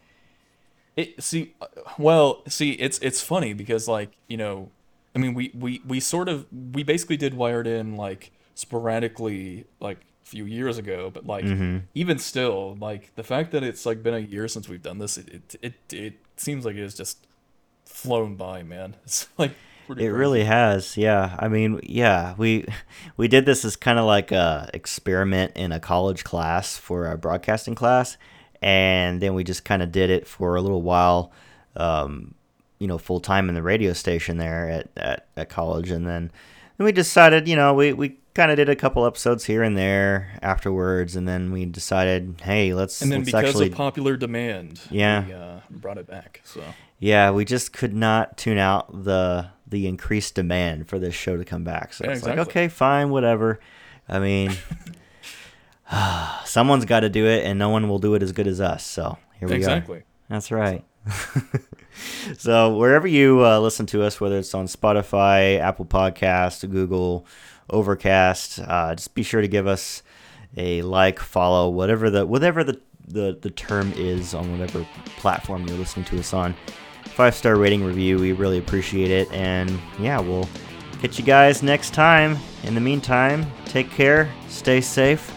It 0.97 1.23
see, 1.23 1.55
uh, 1.61 1.67
well, 1.97 2.43
see, 2.49 2.73
it's 2.73 2.99
it's 2.99 3.21
funny 3.21 3.53
because 3.53 3.87
like 3.87 4.11
you 4.27 4.37
know, 4.37 4.71
I 5.15 5.21
mean, 5.21 5.35
we 5.35 5.53
we 5.55 5.81
we 5.87 6.01
sort 6.01 6.29
of 6.29 6.47
we 6.73 6.83
basically 6.83 7.17
did 7.17 7.35
Wired 7.35 7.69
In 7.69 7.97
like 7.97 8.33
sporadically 8.57 9.65
like 9.79 9.99
a 10.25 10.29
few 10.29 10.45
years 10.45 10.77
ago, 10.77 11.09
but 11.15 11.25
like 11.25 11.45
mm-hmm. 11.45 11.79
even 11.95 12.19
still, 12.19 12.77
like 12.81 13.15
the 13.15 13.23
fact 13.23 13.53
that 13.53 13.63
it's 13.63 13.87
like 13.87 14.03
been 14.03 14.15
a 14.15 14.19
year 14.19 14.49
since 14.49 14.69
we've 14.69 14.83
done 14.83 14.99
this, 14.99 15.17
it 15.17 15.29
it 15.29 15.57
it, 15.63 15.95
it 15.95 16.15
seems 16.37 16.65
like 16.65 16.75
it's 16.75 16.97
just 16.97 17.29
flown 18.03 18.37
by, 18.37 18.63
man. 18.63 18.97
It's 19.05 19.29
like 19.39 19.53
it 19.89 19.95
crazy. 19.95 20.09
really 20.09 20.45
has. 20.45 20.97
Yeah. 20.97 21.37
I 21.39 21.49
mean, 21.49 21.81
yeah, 21.83 22.35
we 22.39 22.67
we 23.17 23.29
did 23.29 23.45
this 23.47 23.65
as 23.65 23.77
kind 23.77 23.99
of 23.99 24.05
like 24.05 24.31
a 24.33 24.71
experiment 24.73 25.53
in 25.57 25.73
a 25.73 25.81
college 25.81 26.23
class 26.25 26.77
for 26.77 27.07
a 27.11 27.19
broadcasting 27.19 27.75
class, 27.75 28.17
and 28.63 29.21
then 29.21 29.35
we 29.35 29.43
just 29.45 29.65
kind 29.65 29.83
of 29.83 29.91
did 29.91 30.11
it 30.11 30.27
for 30.27 30.57
a 30.57 30.63
little 30.63 30.83
while. 30.83 31.33
Um, 31.77 32.35
you 32.79 32.87
know, 32.87 32.99
full 32.99 33.21
time 33.21 33.49
in 33.49 33.55
the 33.55 33.63
radio 33.63 33.93
station 33.93 34.39
there 34.39 34.69
at, 34.71 34.89
at, 34.97 35.27
at 35.37 35.49
college, 35.51 35.91
and 35.91 36.07
then 36.07 36.31
then 36.79 36.85
we 36.87 36.93
decided, 36.93 37.47
you 37.47 37.57
know, 37.57 37.75
we, 37.75 37.93
we 37.93 38.17
kind 38.35 38.51
of 38.51 38.57
did 38.57 38.69
a 38.69 38.77
couple 38.77 39.07
episodes 39.07 39.45
here 39.45 39.63
and 39.63 39.77
there 39.77 40.39
afterwards, 40.43 41.17
and 41.17 41.27
then 41.27 41.53
we 41.53 41.65
decided, 41.67 42.41
hey, 42.43 42.75
let's. 42.75 43.03
And 43.03 43.11
then 43.11 43.21
let's 43.21 43.33
because 43.33 43.49
actually... 43.51 43.67
of 43.69 43.75
popular 43.75 44.17
demand, 44.17 44.81
yeah, 44.91 45.27
we, 45.27 45.33
uh, 45.33 45.61
brought 45.71 45.99
it 45.99 46.07
back. 46.07 46.41
So 46.45 46.63
yeah, 46.99 47.31
we 47.31 47.45
just 47.45 47.73
could 47.73 47.95
not 47.95 48.37
tune 48.37 48.59
out 48.59 49.05
the 49.05 49.49
the 49.67 49.87
increased 49.87 50.35
demand 50.35 50.89
for 50.89 50.99
this 50.99 51.15
show 51.15 51.37
to 51.37 51.45
come 51.45 51.65
back. 51.65 51.93
So 51.93 52.05
yeah, 52.05 52.11
it's 52.11 52.21
exactly. 52.21 52.39
like, 52.39 52.49
okay, 52.49 52.69
fine, 52.69 53.11
whatever. 53.11 53.61
I 54.09 54.19
mean, 54.19 54.53
someone's 56.45 56.85
got 56.85 57.01
to 57.01 57.09
do 57.09 57.27
it, 57.27 57.45
and 57.45 57.59
no 57.59 57.69
one 57.69 57.89
will 57.89 57.99
do 57.99 58.15
it 58.15 58.23
as 58.23 58.33
good 58.33 58.47
as 58.47 58.61
us. 58.61 58.85
So 58.85 59.19
here 59.39 59.49
we 59.49 59.55
go. 59.55 59.57
exactly. 59.57 59.99
are. 59.99 60.05
That's 60.29 60.51
right. 60.51 60.85
so 62.39 62.77
wherever 62.77 63.07
you 63.07 63.45
uh, 63.45 63.59
listen 63.59 63.87
to 63.87 64.03
us, 64.03 64.21
whether 64.21 64.39
it's 64.39 64.55
on 64.55 64.67
Spotify, 64.67 65.59
Apple 65.59 65.87
Podcast, 65.87 66.69
Google, 66.71 67.27
Overcast, 67.71 68.61
uh, 68.61 68.95
just 68.95 69.15
be 69.15 69.23
sure 69.23 69.41
to 69.41 69.49
give 69.49 69.67
us 69.67 70.03
a 70.57 70.83
like, 70.83 71.19
follow, 71.19 71.69
whatever 71.69 72.11
the 72.11 72.27
whatever 72.27 72.65
the, 72.65 72.81
the 73.07 73.39
the 73.41 73.51
term 73.51 73.93
is 73.97 74.35
on 74.35 74.51
whatever 74.51 74.87
platform 75.17 75.67
you're 75.67 75.79
listening 75.79 76.05
to 76.07 76.19
us 76.19 76.35
on 76.35 76.55
five 77.05 77.35
star 77.35 77.57
rating 77.57 77.85
review. 77.85 78.19
We 78.19 78.33
really 78.33 78.59
appreciate 78.59 79.11
it. 79.11 79.31
And 79.33 79.79
yeah, 79.99 80.21
we'll 80.21 80.49
catch 81.01 81.19
you 81.19 81.25
guys 81.25 81.63
next 81.63 81.95
time. 81.95 82.37
In 82.65 82.75
the 82.75 82.81
meantime, 82.81 83.47
take 83.67 83.91
care, 83.91 84.33
stay 84.49 84.81
safe, 84.81 85.33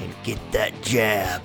and 0.00 0.14
get 0.24 0.38
that 0.52 0.80
jab. 0.82 1.42